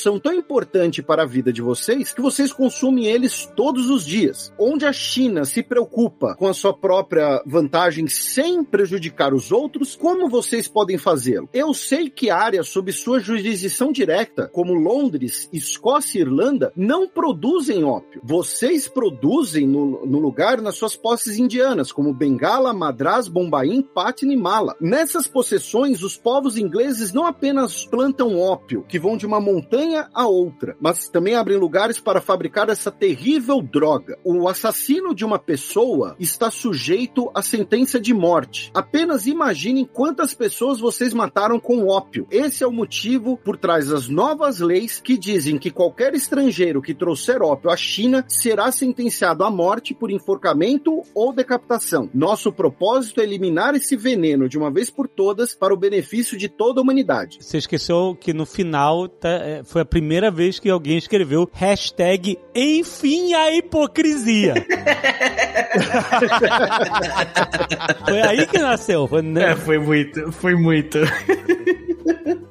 [0.00, 4.52] são tão importantes para a vida de vocês que vocês consumem eles todos os dias.
[4.58, 10.28] Onde a China se preocupa com a sua própria vantagem sem prejudicar os outros, como
[10.28, 11.48] vocês podem fazê-lo?
[11.52, 17.84] Eu sei que áreas sob sua jurisdição direta, como Londres, Escócia e Irlanda, não produzem
[17.84, 18.20] ópio.
[18.22, 24.36] Vocês produzem no, no lugar nas suas posses indianas, como Bengala, Madras, Bombaim, Patna e
[24.36, 24.76] Mala.
[24.80, 30.26] Nessas possessões, os povos ingleses não apenas plantam ópio, que vão de uma montanha a
[30.26, 34.18] outra, mas também abrem lugares para fabricar essa terrível droga.
[34.24, 38.70] O assassino de uma pessoa está sujeito à sentença de morte.
[38.74, 42.26] Apenas imaginem quantas pessoas vocês mataram com ópio.
[42.30, 46.94] Esse é o motivo por trás das novas leis que dizem que qualquer estrangeiro que
[46.94, 52.10] trouxer ópio à China será sentenciado à morte por enforcamento ou decapitação.
[52.12, 56.48] Nosso propósito é eliminar esse veneno de uma vez por todas para o benefício de
[56.48, 57.38] toda a humanidade.
[57.40, 62.36] Você esqueceu que no final tá, é, foi a primeira vez que alguém escreveu hashtag
[62.52, 64.54] enfim a hipocrisia.
[68.04, 69.06] foi aí que nasceu.
[69.06, 69.52] Foi, né?
[69.52, 70.98] É, foi muito, foi muito.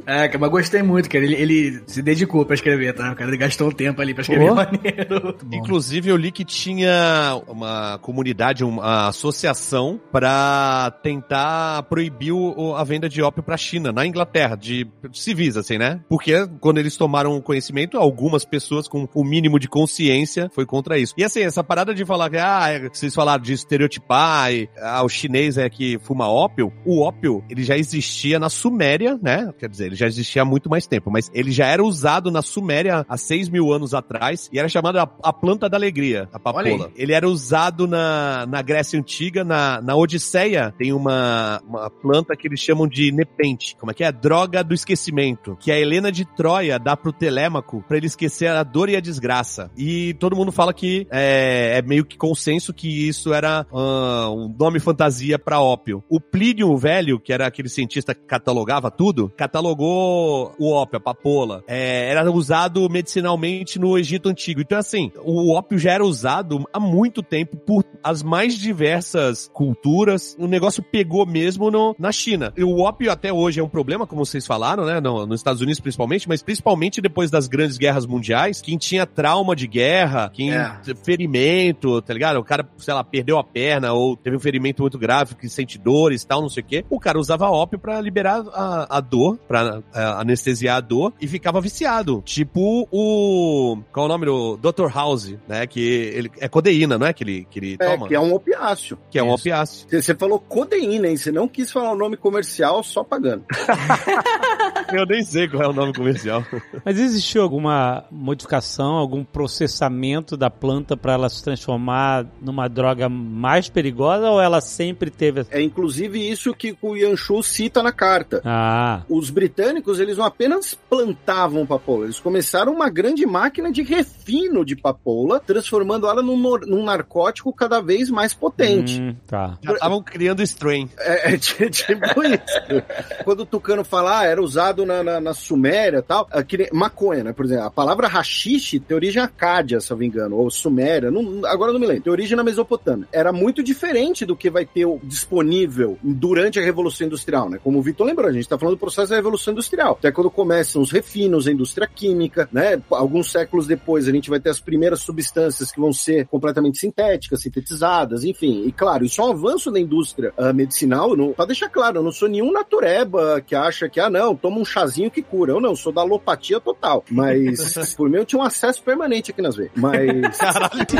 [0.05, 1.23] É, mas gostei muito, cara.
[1.23, 3.11] Ele, ele se dedicou pra escrever, tá?
[3.11, 4.55] O cara ele gastou um tempo ali pra escrever Oh.
[4.55, 5.37] maneiro.
[5.51, 13.09] Inclusive, eu li que tinha uma comunidade, uma associação pra tentar proibir o- a venda
[13.09, 15.99] de ópio pra China, na Inglaterra, de civis, assim, né?
[16.07, 21.13] Porque quando eles tomaram conhecimento, algumas pessoas com o mínimo de consciência foi contra isso.
[21.17, 25.09] E assim, essa parada de falar que, ah, vocês falaram de estereotipar, e, ah, o
[25.09, 29.46] chinês é que fuma ópio, o ópio, ele já existia na Suméria, né?
[29.53, 32.41] Quer dizer, ele já existia há muito mais tempo, mas ele já era usado na
[32.41, 36.39] Suméria há 6 mil anos atrás e era chamado a, a planta da alegria, a
[36.39, 36.91] papoula.
[36.95, 42.47] Ele era usado na, na Grécia Antiga, na, na Odisseia, tem uma, uma planta que
[42.47, 43.75] eles chamam de nepente.
[43.79, 44.11] Como é que é?
[44.11, 45.57] Droga do esquecimento.
[45.59, 48.99] Que a Helena de Troia dá pro Telêmaco pra ele esquecer a dor e a
[48.99, 49.71] desgraça.
[49.77, 54.53] E todo mundo fala que é, é meio que consenso que isso era ah, um
[54.57, 56.03] nome fantasia pra ópio.
[56.09, 61.63] O Plínio Velho, que era aquele cientista que catalogava tudo, catalogou o ópio, a papoula.
[61.67, 64.61] É, era usado medicinalmente no Egito Antigo.
[64.61, 70.35] Então, assim, o ópio já era usado há muito tempo por as mais diversas culturas.
[70.39, 72.53] O negócio pegou mesmo no, na China.
[72.55, 74.99] E o ópio até hoje é um problema, como vocês falaram, né?
[74.99, 79.55] No, nos Estados Unidos principalmente, mas principalmente depois das grandes guerras mundiais, quem tinha trauma
[79.55, 80.79] de guerra, quem É.
[81.03, 82.37] ferimento, tá ligado?
[82.39, 85.77] O cara, sei lá, perdeu a perna ou teve um ferimento muito grave, que sente
[85.77, 86.85] dores e tal, não sei o quê.
[86.89, 89.16] O cara usava ópio pra liberar a, a dor,
[89.47, 92.21] pra é, anestesiar a dor e ficava viciado.
[92.25, 93.77] Tipo o.
[93.91, 94.87] Qual é o nome do Dr.
[94.93, 95.65] House, né?
[95.67, 97.13] Que ele é codeína, não é?
[97.13, 98.07] Que ele, que ele É, toma.
[98.07, 98.97] que é um opiáceo.
[99.09, 99.35] Que é um Isso.
[99.35, 99.87] opiáceo.
[99.89, 101.17] Você você falou codeína, hein?
[101.17, 103.43] Você não quis falar o nome comercial só pagando.
[104.93, 106.43] Eu nem sei qual é o nome comercial.
[106.85, 113.69] Mas existiu alguma modificação, algum processamento da planta para ela se transformar numa droga mais
[113.69, 115.45] perigosa ou ela sempre teve.
[115.51, 118.41] É inclusive isso que o Yanshu cita na carta.
[118.45, 124.63] Ah, Os britânicos, eles não apenas plantavam papoula, eles começaram uma grande máquina de refino
[124.63, 129.01] de papoula, transformando ela num, num narcótico cada vez mais potente.
[129.01, 129.57] hum, tá.
[129.61, 130.89] Já estavam criando strain.
[130.97, 133.23] É, é ti- tipo isso.
[133.23, 136.57] Quando o Tucano fala, ah, era usado na, na, na Suméria e tal, é que
[136.57, 137.33] nem- maconha, né?
[137.33, 141.11] Por exemplo, a palavra rachixe tem origem acádia, se eu não me engano, ou Suméria,
[141.11, 143.07] não- agora não me lembro, tem origem na Mesopotâmia.
[143.11, 147.59] Era muito diferente do que vai ter disponível durante a Revolução Industrial, né?
[147.63, 149.93] Como o Vitor lembrou, a gente tá falando do processo da Revolução Industrial.
[149.99, 152.81] Até quando começam os refinos, a indústria química, né?
[152.91, 157.41] Alguns séculos depois a gente vai ter as primeiras substâncias que vão ser completamente sintéticas,
[157.41, 158.63] sintetizadas, enfim.
[158.65, 161.15] E claro, isso é um avanço da indústria ah, medicinal.
[161.15, 164.59] Não, pra deixar claro, eu não sou nenhum natureba que acha que, ah, não, toma
[164.59, 165.53] um chazinho que cura.
[165.53, 167.03] Eu não, sou da alopatia total.
[167.09, 169.71] Mas, por mim, eu tinha um acesso permanente aqui nas veias.
[169.75, 170.37] Mas.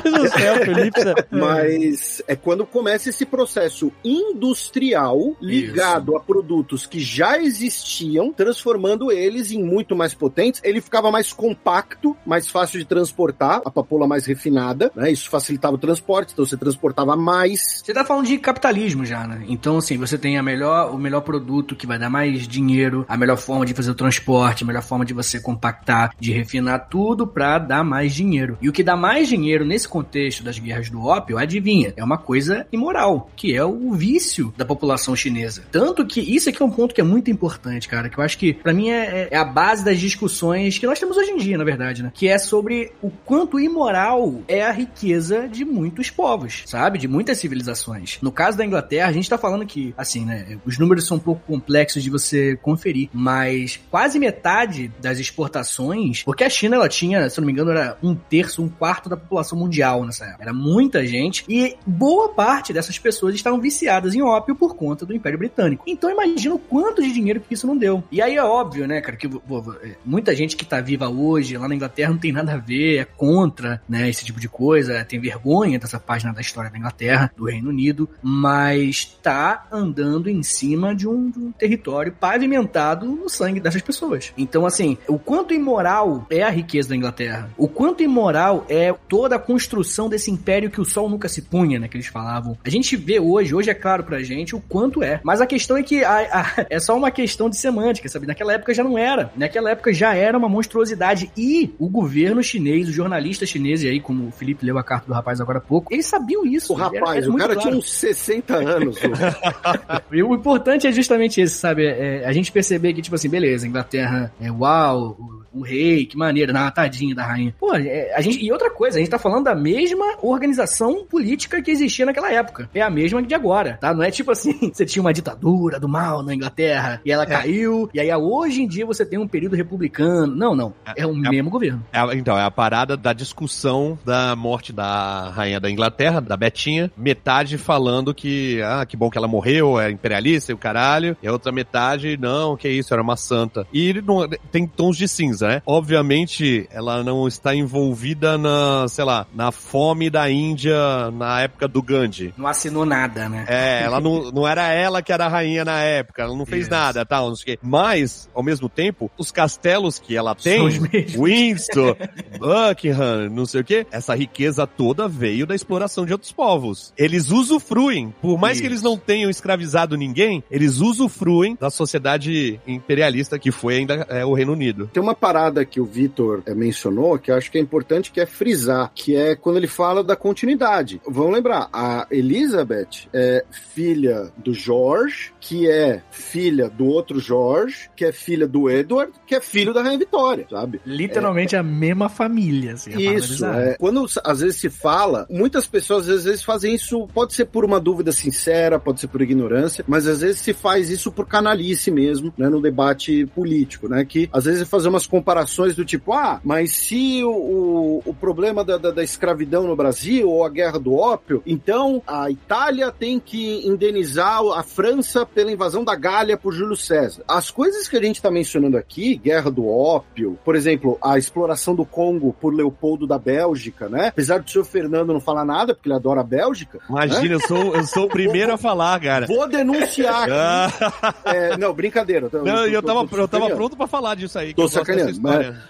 [0.04, 1.00] Do céu, Felipe.
[1.02, 9.12] você- Mas é quando começa esse processo industrial ligado a produtos que já existiam, transformando
[9.12, 10.62] eles em muito mais potentes.
[10.64, 15.12] Ele ficava mais compacto, mais fácil de transportar, a papoula mais refinada, né?
[15.12, 17.82] Isso facilitava o transporte, então você transportava mais.
[17.84, 19.44] Você tá falando de capitalismo já, né?
[19.48, 23.18] Então, assim, você tem a melhor, o melhor produto que vai dar mais dinheiro, a
[23.18, 27.58] melhor forma de fazer o transporte, melhor forma de você compactar, de refinar tudo pra
[27.58, 28.58] dar mais dinheiro.
[28.62, 31.94] E o que dá mais dinheiro nesse contexto das guerras do ópio, adivinha?
[31.96, 35.64] É uma coisa imoral, que é o vício da população chinesa.
[35.72, 38.38] Tanto que isso aqui é um ponto que é muito importante, cara, que eu acho
[38.38, 41.58] que pra mim é, é a base das discussões que nós temos hoje em dia,
[41.58, 42.12] na verdade, né?
[42.14, 46.98] Que é sobre o quanto imoral é a riqueza de muitos povos, sabe?
[46.98, 48.18] De muitas civilizações.
[48.22, 50.58] No caso da Inglaterra, a gente tá falando que, assim, né?
[50.66, 53.47] Os números são um pouco complexos de você conferir, mas
[53.90, 58.16] quase metade das exportações, porque a China ela tinha, se não me engano, era um
[58.16, 60.44] terço, um quarto da população mundial nessa época.
[60.44, 65.14] Era muita gente e boa parte dessas pessoas estavam viciadas em ópio por conta do
[65.14, 65.84] Império Britânico.
[65.88, 68.04] Então imagina o quanto de dinheiro que isso não deu.
[68.12, 71.68] E aí é óbvio, né, cara, que é, muita gente que tá viva hoje lá
[71.68, 75.20] na Inglaterra não tem nada a ver, é contra, né, esse tipo de coisa, tem
[75.20, 80.96] vergonha dessa página da história da Inglaterra, do Reino Unido, mas tá andando em cima
[80.96, 84.34] de um, de um território pavimentado no sangue dessas pessoas.
[84.38, 89.36] Então, assim, o quanto imoral é a riqueza da Inglaterra, o quanto imoral é toda
[89.36, 92.58] a construção desse império que o sol nunca se punha, né, que eles falavam.
[92.64, 95.78] A gente vê hoje, hoje é claro pra gente o quanto é, mas a questão
[95.78, 98.28] é que a, a, é só uma questão de semântica, sabe?
[98.28, 99.32] Naquela época já não era.
[99.36, 104.28] Naquela época já era uma monstruosidade e o governo chinês, os jornalistas chineses aí, como
[104.28, 106.74] o Felipe leu a carta do rapaz agora há pouco, eles sabiam isso.
[106.74, 107.70] O rapaz, era, o cara claro.
[107.70, 108.98] tinha uns 60 anos.
[110.12, 111.86] e o importante é justamente esse, sabe?
[111.86, 115.18] É, a gente perceber que, tipo assim, beleza, Inglaterra é uau,
[115.58, 117.54] o rei, que maneira, na tadinha da rainha.
[117.60, 121.62] Pô, é, a gente, e outra coisa, a gente tá falando da mesma organização política
[121.62, 122.70] que existia naquela época.
[122.74, 123.94] É a mesma de agora, tá?
[123.94, 127.26] Não é tipo assim, você tinha uma ditadura do mal na Inglaterra e ela é.
[127.26, 130.36] caiu, e aí hoje em dia você tem um período republicano.
[130.36, 130.74] Não, não.
[130.86, 131.84] É, é o é mesmo governo.
[131.92, 136.92] É então, é a parada da discussão da morte da rainha da Inglaterra, da Betinha.
[136.96, 141.18] Metade falando que, ah, que bom que ela morreu, é imperialista e o caralho.
[141.22, 143.68] E a outra metade, não, que isso, era uma santa.
[143.74, 145.62] E não, tem tons de cinza né?
[145.66, 150.76] Obviamente, ela não está envolvida na, sei lá, na fome da Índia
[151.12, 152.34] na época do Gandhi.
[152.38, 153.46] Não assinou nada, né?
[153.48, 156.64] É, ela não, não era ela que era a rainha na época, ela não fez
[156.64, 156.72] Isso.
[156.72, 157.60] nada, tal, não sei o quê.
[157.64, 161.96] Mas, ao mesmo tempo, os castelos que ela tem, Winston,
[162.38, 166.94] Buckingham, não sei o quê, essa riqueza toda veio da exploração de outros povos.
[166.98, 168.62] Eles usufruem, por mais Isso.
[168.62, 174.26] que eles não tenham escravizado ninguém, eles usufruem da sociedade imperialista que foi ainda é,
[174.26, 174.90] o Reino Unido.
[174.92, 178.12] Tem uma parada parada que o Vitor eh, mencionou, que eu acho que é importante,
[178.12, 181.00] que é frisar, que é quando ele fala da continuidade.
[181.08, 188.04] Vamos lembrar, a Elizabeth é filha do George, que é filha do outro George, que
[188.04, 190.82] é filha do Edward, que é filho da Rainha Vitória, sabe?
[190.84, 192.98] Literalmente é, a mesma família, assim.
[193.00, 197.46] Isso, é, quando às vezes se fala, muitas pessoas às vezes fazem isso, pode ser
[197.46, 201.28] por uma dúvida sincera, pode ser por ignorância, mas às vezes se faz isso por
[201.28, 205.84] canalice mesmo, né, no debate político, né, que às vezes é fazer umas comparações do
[205.84, 210.46] tipo, ah, mas se o, o, o problema da, da, da, escravidão no Brasil ou
[210.46, 215.96] a guerra do ópio, então a Itália tem que indenizar a França pela invasão da
[215.96, 217.24] Gália por Júlio César.
[217.28, 221.74] As coisas que a gente está mencionando aqui, guerra do ópio, por exemplo, a exploração
[221.74, 224.10] do Congo por Leopoldo da Bélgica, né?
[224.10, 226.80] Apesar do senhor Fernando não falar nada, porque ele adora a Bélgica.
[226.88, 227.34] Imagina, né?
[227.34, 229.26] eu, sou, eu sou o primeiro a falar, cara.
[229.26, 231.18] Vou denunciar aqui.
[231.26, 232.30] é, não, brincadeira.
[232.32, 234.54] Eu, não, eu, eu, tava, eu tava pronto para falar disso aí.
[234.54, 235.07] Tô sacaneando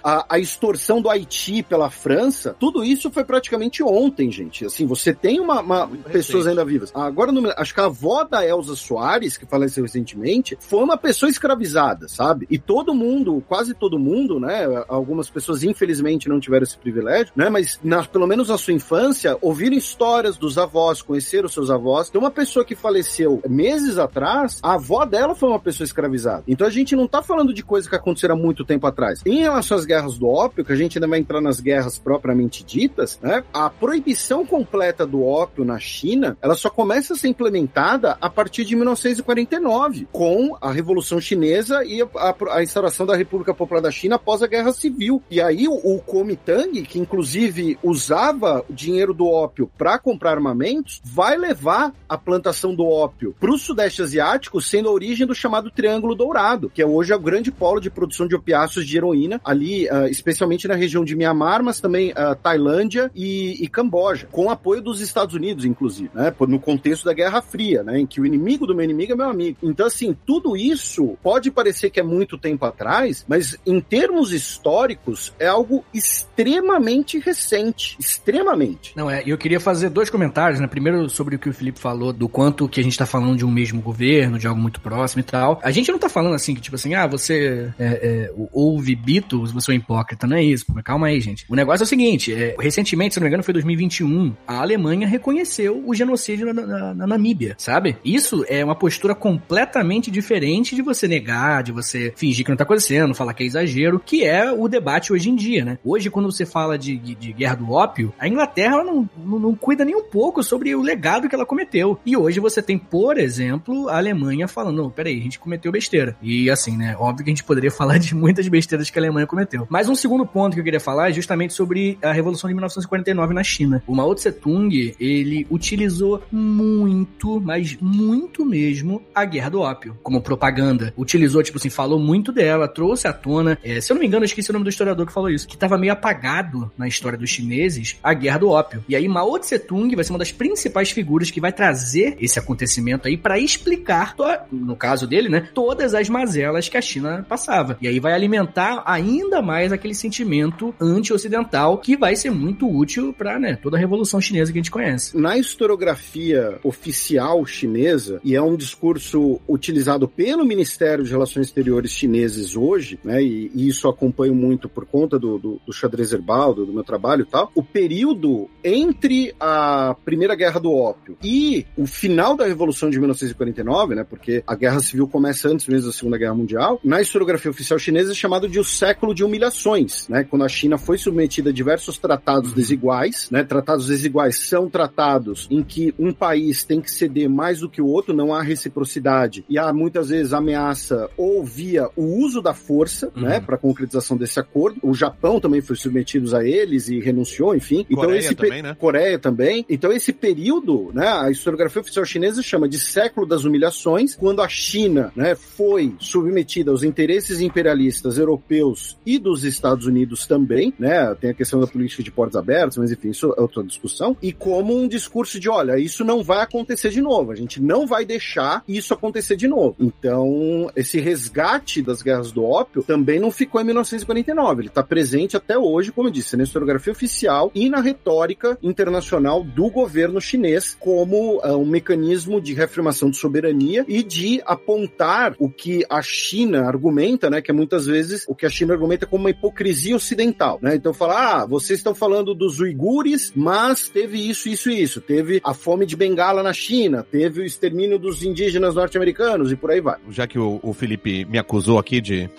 [0.04, 4.66] a, a, extorsão do Haiti pela França, tudo isso foi praticamente ontem, gente.
[4.66, 6.92] Assim, você tem uma, uma pessoas ainda vivas.
[6.94, 12.08] Agora, acho que a avó da Elza Soares, que faleceu recentemente, foi uma pessoa escravizada,
[12.08, 12.48] sabe?
[12.50, 14.66] E todo mundo, quase todo mundo, né?
[14.88, 17.50] Algumas pessoas, infelizmente, não tiveram esse privilégio, né?
[17.50, 22.10] Mas, na, pelo menos na sua infância, ouviram histórias dos avós, conheceram seus avós.
[22.10, 26.44] Tem uma pessoa que faleceu meses atrás, a avó dela foi uma pessoa escravizada.
[26.48, 29.22] Então a gente não tá falando de coisa que aconteceram há muito tempo atrás.
[29.28, 32.64] Em relação às guerras do ópio, que a gente ainda vai entrar nas guerras propriamente
[32.64, 33.44] ditas, né?
[33.54, 38.64] A proibição completa do ópio na China, ela só começa a ser implementada a partir
[38.64, 43.92] de 1949, com a Revolução Chinesa e a, a, a instauração da República Popular da
[43.92, 45.22] China após a Guerra Civil.
[45.30, 51.02] E aí o, o Kuomintang, que inclusive usava o dinheiro do ópio para comprar armamentos,
[51.04, 55.70] vai levar a plantação do ópio para o Sudeste Asiático, sendo a origem do chamado
[55.70, 59.17] Triângulo Dourado, que é hoje é o grande polo de produção de opiáceos de heroína
[59.44, 64.50] ali, uh, especialmente na região de Mianmar, mas também uh, Tailândia e, e, Camboja, com
[64.50, 66.34] apoio dos Estados Unidos, inclusive, né?
[66.48, 68.00] No contexto da Guerra Fria, né?
[68.00, 69.58] Em que o inimigo do meu inimigo é meu amigo.
[69.64, 75.34] Então, assim, tudo isso pode parecer que é muito tempo atrás, mas em termos históricos
[75.40, 77.98] é algo extremamente recente.
[78.00, 78.94] Extremamente.
[78.96, 80.68] Não, é, eu queria fazer dois comentários, né?
[80.68, 83.46] Primeiro sobre o que o Felipe falou, do quanto que a gente tá falando de
[83.46, 85.60] um mesmo governo, de algo muito próximo e tal.
[85.64, 89.54] A gente não tá falando assim, que tipo assim, ah, você é, é, ouve Beatles,
[89.54, 90.66] você é hipócrita, não é isso.
[90.84, 91.46] Calma aí, gente.
[91.48, 95.08] O negócio é o seguinte, é, recentemente, se não me engano, foi 2021, a Alemanha
[95.08, 97.96] reconheceu o genocídio na, na, na Namíbia, sabe?
[98.04, 102.66] Isso é uma postura completamente diferente de você negar, de você fingir que não tá
[102.66, 105.80] acontecendo, falar que é exagero, que é o debate hoje em dia, né?
[105.86, 109.56] Hoje, quando você fala de, de, de guerra do ópio, a Inglaterra não, não, não
[109.56, 111.98] cuida nem um pouco sobre o legado que ela cometeu.
[112.06, 116.18] E hoje você tem, por exemplo, a Alemanha falando, não, peraí, a gente cometeu besteira.
[116.22, 119.28] E assim, né, óbvio que a gente poderia falar de muitas besteiras que a Alemanha
[119.28, 119.68] cometeu.
[119.70, 123.34] Mas um segundo ponto que eu queria falar é justamente sobre a Revolução de 1949
[123.34, 123.84] na China.
[123.88, 130.22] O Mao Tse Tung, ele utilizou muito, mas muito mesmo, a Guerra do Ópio como
[130.22, 130.94] propaganda.
[130.98, 133.58] Utilizou, tipo assim, falou muito dela, trouxe à tona.
[133.64, 135.48] É, se eu não me engano, eu esqueci o nome do historiador que falou isso,
[135.48, 138.84] que estava meio apagado na história dos chineses a Guerra do Ópio.
[138.88, 142.40] E aí Mao Tse Tung vai ser uma das principais figuras que vai trazer esse
[142.40, 144.16] acontecimento aí para explicar,
[144.52, 147.78] no caso dele, né, todas as mazelas que a China passava.
[147.82, 153.38] E aí vai alimentar ainda mais aquele sentimento anti-ocidental que vai ser muito útil para
[153.38, 155.18] né, toda a revolução chinesa que a gente conhece.
[155.18, 162.56] Na historiografia oficial chinesa, e é um discurso utilizado pelo Ministério de Relações Exteriores chineses
[162.56, 166.66] hoje, né, e, e isso acompanho muito por conta do, do, do xadrez herbal, do,
[166.66, 171.86] do meu trabalho e tal, o período entre a Primeira Guerra do Ópio e o
[171.86, 176.18] final da Revolução de 1949, né, porque a Guerra Civil começa antes mesmo da Segunda
[176.18, 180.46] Guerra Mundial, na historiografia oficial chinesa é chamado de o século de humilhações, né, quando
[180.46, 185.94] a China foi submetida a diversos tratados desiguais, né, tratados desiguais são tratados em que
[185.98, 189.74] um país tem que ceder mais do que o outro, não há reciprocidade e há
[189.74, 193.22] muitas vezes ameaça ou via o uso da força, né, uhum.
[193.24, 194.80] né, para concretização desse acordo.
[194.84, 197.86] O Japão também foi submetido a eles e renunciou, enfim.
[197.90, 198.76] Então Coreia esse também, né?
[198.76, 199.66] Coreia também.
[199.70, 204.48] Então esse período, né, a historiografia oficial chinesa chama de século das humilhações, quando a
[204.48, 208.57] China, né, foi submetida aos interesses imperialistas europeus
[209.06, 211.14] e dos Estados Unidos também, né?
[211.16, 214.16] Tem a questão da política de portos abertos, mas enfim, isso é outra discussão.
[214.22, 217.86] E como um discurso de, olha, isso não vai acontecer de novo, a gente não
[217.86, 219.76] vai deixar isso acontecer de novo.
[219.80, 225.38] Então, esse resgate das guerras do ópio também não ficou em 1949, ele está presente
[225.38, 230.76] até hoje, como eu disse, na historiografia oficial e na retórica internacional do governo chinês
[230.80, 236.66] como uh, um mecanismo de reafirmação de soberania e de apontar o que a China
[236.68, 240.60] argumenta, né, que é muitas vezes o que a China argumenta como uma hipocrisia ocidental,
[240.62, 240.76] né?
[240.76, 245.02] Então falar, ah, vocês estão falando dos uigures, mas teve isso, isso e isso.
[245.02, 249.72] Teve a fome de Bengala na China, teve o extermínio dos indígenas norte-americanos e por
[249.72, 249.98] aí vai.
[250.10, 252.30] Já que o, o Felipe me acusou aqui de,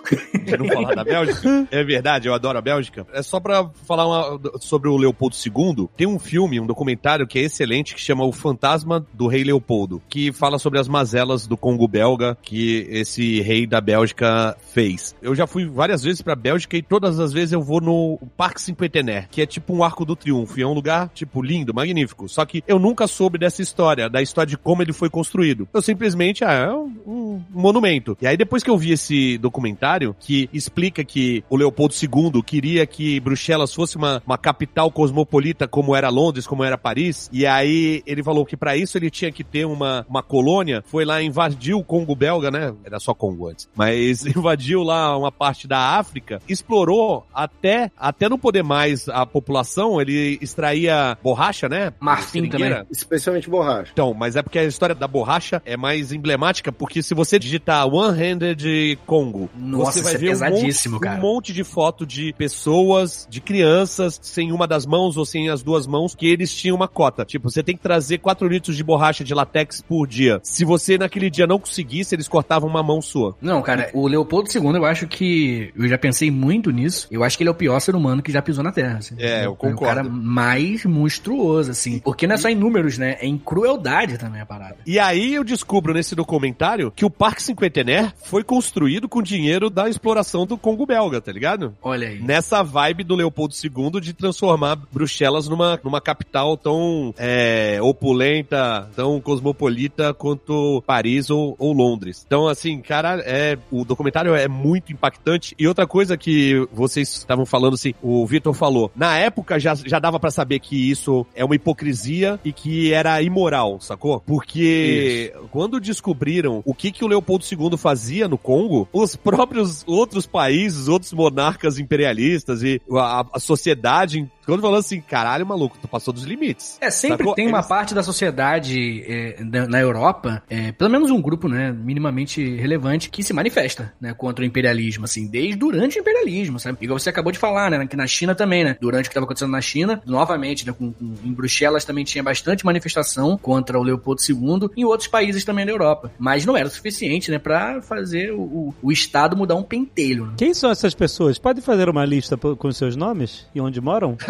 [0.45, 3.07] de não falar da Bélgica, é verdade, eu adoro a Bélgica.
[3.13, 7.39] É só pra falar uma, sobre o Leopoldo II, tem um filme, um documentário que
[7.39, 11.57] é excelente, que chama O Fantasma do Rei Leopoldo, que fala sobre as mazelas do
[11.57, 15.15] Congo belga que esse rei da Bélgica fez.
[15.21, 18.61] Eu já fui várias vezes pra Bélgica e todas as vezes eu vou no Parque
[18.61, 22.29] Cinquentenaire, que é tipo um arco do triunfo, e é um lugar, tipo, lindo, magnífico.
[22.29, 25.69] Só que eu nunca soube dessa história, da história de como ele foi construído.
[25.73, 28.17] Eu simplesmente, ah, é um, um monumento.
[28.21, 32.87] E aí depois que eu vi esse documentário, que explica que o Leopoldo II queria
[32.87, 38.03] que Bruxelas fosse uma, uma capital cosmopolita como era Londres, como era Paris, e aí
[38.07, 41.79] ele falou que para isso ele tinha que ter uma, uma colônia, foi lá invadiu
[41.79, 42.75] o Congo belga, né?
[42.85, 43.69] Era só Congo antes.
[43.75, 50.01] Mas invadiu lá uma parte da África, explorou até, até não poder mais a população,
[50.01, 51.93] ele extraía borracha, né?
[52.01, 52.83] Marfim também.
[52.91, 53.91] Especialmente borracha.
[53.93, 57.87] Então, mas é porque a história da borracha é mais emblemática, porque se você digitar
[57.87, 61.19] One-Handed Congo, Nossa, você vai é ver um monte, cara.
[61.19, 65.63] um monte de foto de pessoas, de crianças, sem uma das mãos ou sem as
[65.63, 67.25] duas mãos, que eles tinham uma cota.
[67.25, 70.41] Tipo, você tem que trazer 4 litros de borracha de latex por dia.
[70.43, 73.37] Se você naquele dia não conseguisse, eles cortavam uma mão sua.
[73.41, 75.73] Não, cara, o Leopoldo II, eu acho que.
[75.79, 77.07] Eu já pensei muito nisso.
[77.11, 78.99] Eu acho que ele é o pior ser humano que já pisou na Terra.
[78.99, 79.15] Assim.
[79.19, 79.85] É, eu concordo.
[79.85, 82.01] É o cara mais monstruoso, assim.
[82.01, 83.17] Porque não é só em números, né?
[83.21, 84.77] É em crueldade também a parada.
[84.85, 89.89] E aí eu descubro nesse documentário que o Parque Cinquentenaire foi construído com dinheiro da
[89.89, 91.75] exploração do Congo belga, tá ligado?
[91.81, 92.21] Olha aí.
[92.21, 99.21] Nessa vibe do Leopoldo II de transformar Bruxelas numa, numa capital tão é, opulenta, tão
[99.21, 102.25] cosmopolita quanto Paris ou, ou Londres.
[102.27, 105.55] Então, assim, cara, é, o documentário é muito impactante.
[105.59, 109.99] E outra coisa que vocês estavam falando, assim, o Vitor falou, na época já, já
[109.99, 114.21] dava para saber que isso é uma hipocrisia e que era imoral, sacou?
[114.21, 115.49] Porque isso.
[115.51, 120.89] quando descobriram o que, que o Leopoldo II fazia no Congo, os próprios outros países,
[120.89, 126.25] outros monarcas imperialistas e a, a sociedade quando falando assim, caralho, maluco, tu passou dos
[126.25, 126.79] limites.
[126.81, 127.35] É, sempre Sacou?
[127.35, 127.69] tem uma Eles...
[127.69, 133.23] parte da sociedade é, na Europa, é, pelo menos um grupo, né, minimamente relevante, que
[133.23, 136.79] se manifesta, né, contra o imperialismo, assim, desde durante o imperialismo, sabe?
[136.81, 137.87] Igual você acabou de falar, né?
[137.87, 138.77] Que na China também, né?
[138.81, 140.73] Durante o que estava acontecendo na China, novamente, né?
[140.73, 145.45] Com, com, em Bruxelas também tinha bastante manifestação contra o Leopoldo II, em outros países
[145.45, 146.13] também da Europa.
[146.19, 147.39] Mas não era o suficiente, né?
[147.39, 150.27] Pra fazer o, o, o Estado mudar um pentelho.
[150.27, 150.35] Né?
[150.37, 151.39] Quem são essas pessoas?
[151.39, 154.17] Pode fazer uma lista com seus nomes e onde moram?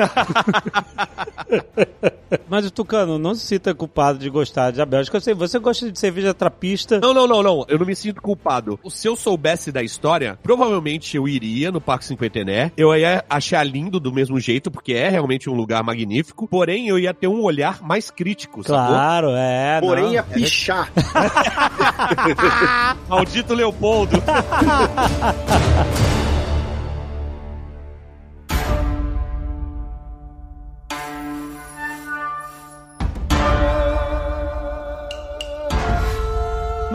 [2.48, 5.16] Mas o Tucano não se sinta culpado de gostar da Bélgica.
[5.16, 7.00] Eu sei, você gosta de cerveja trapista.
[7.00, 7.64] Não, não, não, não.
[7.68, 8.78] Eu não me sinto culpado.
[8.88, 12.72] Se eu soubesse da história, provavelmente eu iria no Parque Cinquentené.
[12.76, 16.46] Eu ia achar lindo do mesmo jeito, porque é realmente um lugar magnífico.
[16.48, 19.36] Porém, eu ia ter um olhar mais crítico, Claro, sacou?
[19.38, 19.80] é.
[19.80, 20.12] Porém, não.
[20.12, 20.90] ia pichar.
[23.08, 24.22] Maldito Leopoldo.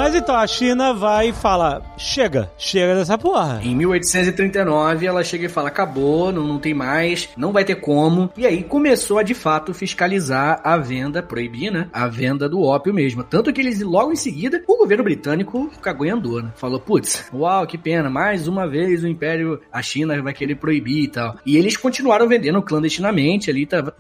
[0.04, 3.62] Mas então, a China vai e fala: chega, chega dessa porra.
[3.64, 8.30] Em 1839, ela chega e fala: acabou, não, não tem mais, não vai ter como.
[8.36, 11.88] E aí começou a de fato fiscalizar a venda, proibir, né?
[11.94, 13.24] A venda do ópio mesmo.
[13.24, 16.52] Tanto que eles, logo em seguida, o governo britânico cagou e andou, né?
[16.58, 21.06] Falou: putz, uau, que pena, mais uma vez o Império, a China vai querer proibir
[21.06, 21.38] e tal.
[21.46, 23.96] E eles continuaram vendendo clandestinamente ali, tava,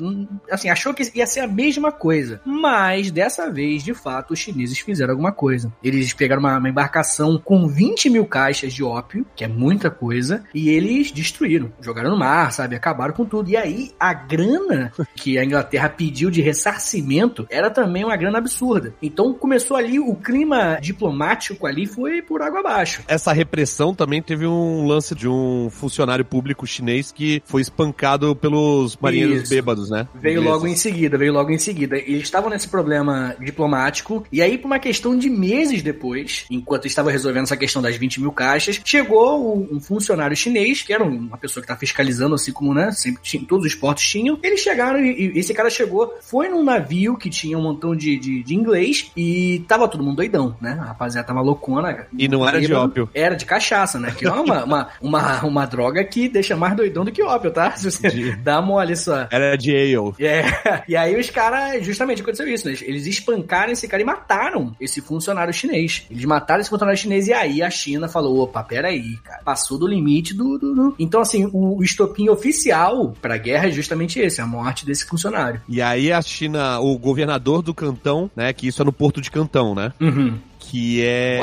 [0.51, 2.41] assim, achou que ia ser a mesma coisa.
[2.45, 5.71] Mas dessa vez, de fato, os chineses fizeram alguma coisa.
[5.81, 10.43] Eles pegaram uma, uma, embarcação com 20 mil caixas de ópio, que é muita coisa,
[10.53, 11.71] e eles destruíram.
[11.81, 12.75] Jogaram no mar, sabe?
[12.75, 13.49] Acabaram com tudo.
[13.49, 18.93] E aí, a grana que a Inglaterra pediu de ressarcimento era também uma grana absurda.
[19.01, 23.03] Então, começou ali, o clima diplomático ali foi por água abaixo.
[23.07, 28.97] Essa repressão também teve um lance de um funcionário público chinês que foi espancado pelos
[28.97, 29.49] marinheiros Isso.
[29.49, 30.07] bêbados, né?
[30.15, 30.51] Veio Ingleses.
[30.51, 31.97] logo em seguida, veio logo em seguida.
[31.97, 37.11] Eles estavam nesse problema diplomático, e aí, por uma questão de meses depois, enquanto estava
[37.11, 41.61] resolvendo essa questão das 20 mil caixas, chegou um funcionário chinês, que era uma pessoa
[41.61, 44.39] que está fiscalizando, assim como, né, sempre tinha, todos os portos tinham.
[44.41, 48.17] Eles chegaram e, e, esse cara chegou, foi num navio que tinha um montão de,
[48.17, 50.77] de, de inglês e tava todo mundo doidão, né?
[50.79, 52.07] A rapaziada tava loucona.
[52.17, 53.09] E não era de ópio.
[53.13, 54.13] Era de cachaça, né?
[54.17, 57.71] Que é uma, uma, uma, uma, droga que deixa mais doidão do que ópio, tá?
[57.71, 58.35] Se você de...
[58.37, 59.27] dá mole só.
[59.31, 60.13] Era de ale.
[60.19, 60.43] É.
[60.87, 62.75] E aí os caras, justamente aconteceu isso, né?
[62.81, 65.72] Eles espancaram esse cara e mataram esse funcionário chinês.
[65.77, 69.41] Eles mataram esse funcionário chinês e aí a China falou: opa, peraí, cara.
[69.43, 70.57] Passou do limite do.
[70.57, 70.95] do, do.
[70.99, 75.61] Então, assim, o, o estopim oficial pra guerra é justamente esse, a morte desse funcionário.
[75.67, 78.51] E aí a China, o governador do cantão, né?
[78.53, 79.91] Que isso é no porto de Cantão, né?
[79.99, 80.37] Uhum
[80.73, 81.39] que é.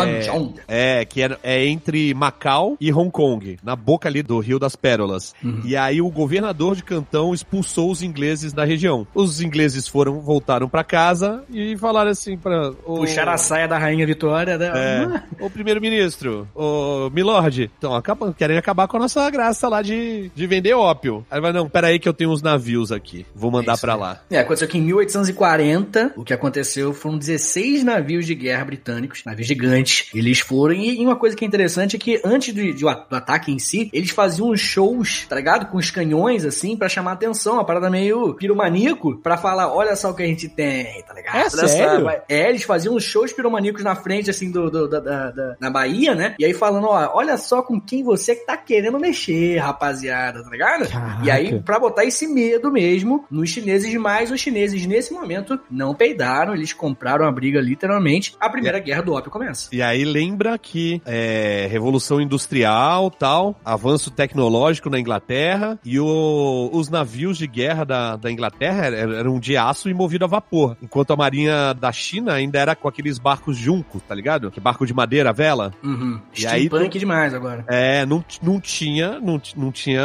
[0.67, 4.75] É, que é, é, entre Macau e Hong Kong, na boca ali do Rio das
[4.75, 5.37] Pérolas.
[5.45, 5.63] Uhum.
[5.65, 9.07] E aí o governador de Cantão expulsou os ingleses da região.
[9.15, 12.97] Os ingleses foram, voltaram para casa e falaram assim para o...
[12.97, 14.73] Puxaram a saia da Rainha Vitória, né?
[14.75, 20.29] É, o primeiro-ministro, o Milord, então acabam, querem acabar com a nossa graça lá de,
[20.35, 21.25] de vender ópio.
[21.31, 24.23] Aí vai, não, peraí que eu tenho uns navios aqui, vou mandar é para lá.
[24.29, 29.47] É, aconteceu que em 1840, o que aconteceu foram 16 navios de guerra britânicos navios
[29.47, 30.11] gigantes.
[30.15, 33.59] Eles foram, e uma coisa que é interessante é que antes do, do, ataque em
[33.59, 35.67] si, eles faziam uns shows, tá ligado?
[35.71, 40.11] Com os canhões, assim, para chamar atenção, uma parada meio piromaníaco, para falar, olha só
[40.11, 41.37] o que a gente tem, tá ligado?
[41.37, 42.09] É, sério?
[42.29, 45.71] É, eles faziam uns shows piromaníacos na frente, assim, do, do da, da, da, na
[45.71, 46.35] Bahia, né?
[46.39, 50.51] E aí falando, ó, olha só com quem você que tá querendo mexer, rapaziada, tá
[50.51, 50.89] ligado?
[50.89, 51.25] Caraca.
[51.25, 55.95] E aí, pra botar esse medo mesmo nos chineses, mas os chineses, nesse momento, não
[55.95, 58.81] peidaram, eles compraram a briga, literalmente, a Primeira.
[58.81, 59.69] Guerra do do ópio começa.
[59.73, 66.89] E aí lembra que é, Revolução Industrial, tal, avanço tecnológico na Inglaterra e o, os
[66.89, 71.17] navios de guerra da, da Inglaterra eram de aço e movido a vapor, enquanto a
[71.17, 74.51] marinha da China ainda era com aqueles barcos juncos, tá ligado?
[74.51, 75.73] Que barco de madeira, vela.
[75.83, 76.21] Uhum.
[76.39, 77.65] E aí tu, demais agora.
[77.69, 80.03] É, não, não tinha, não, não tinha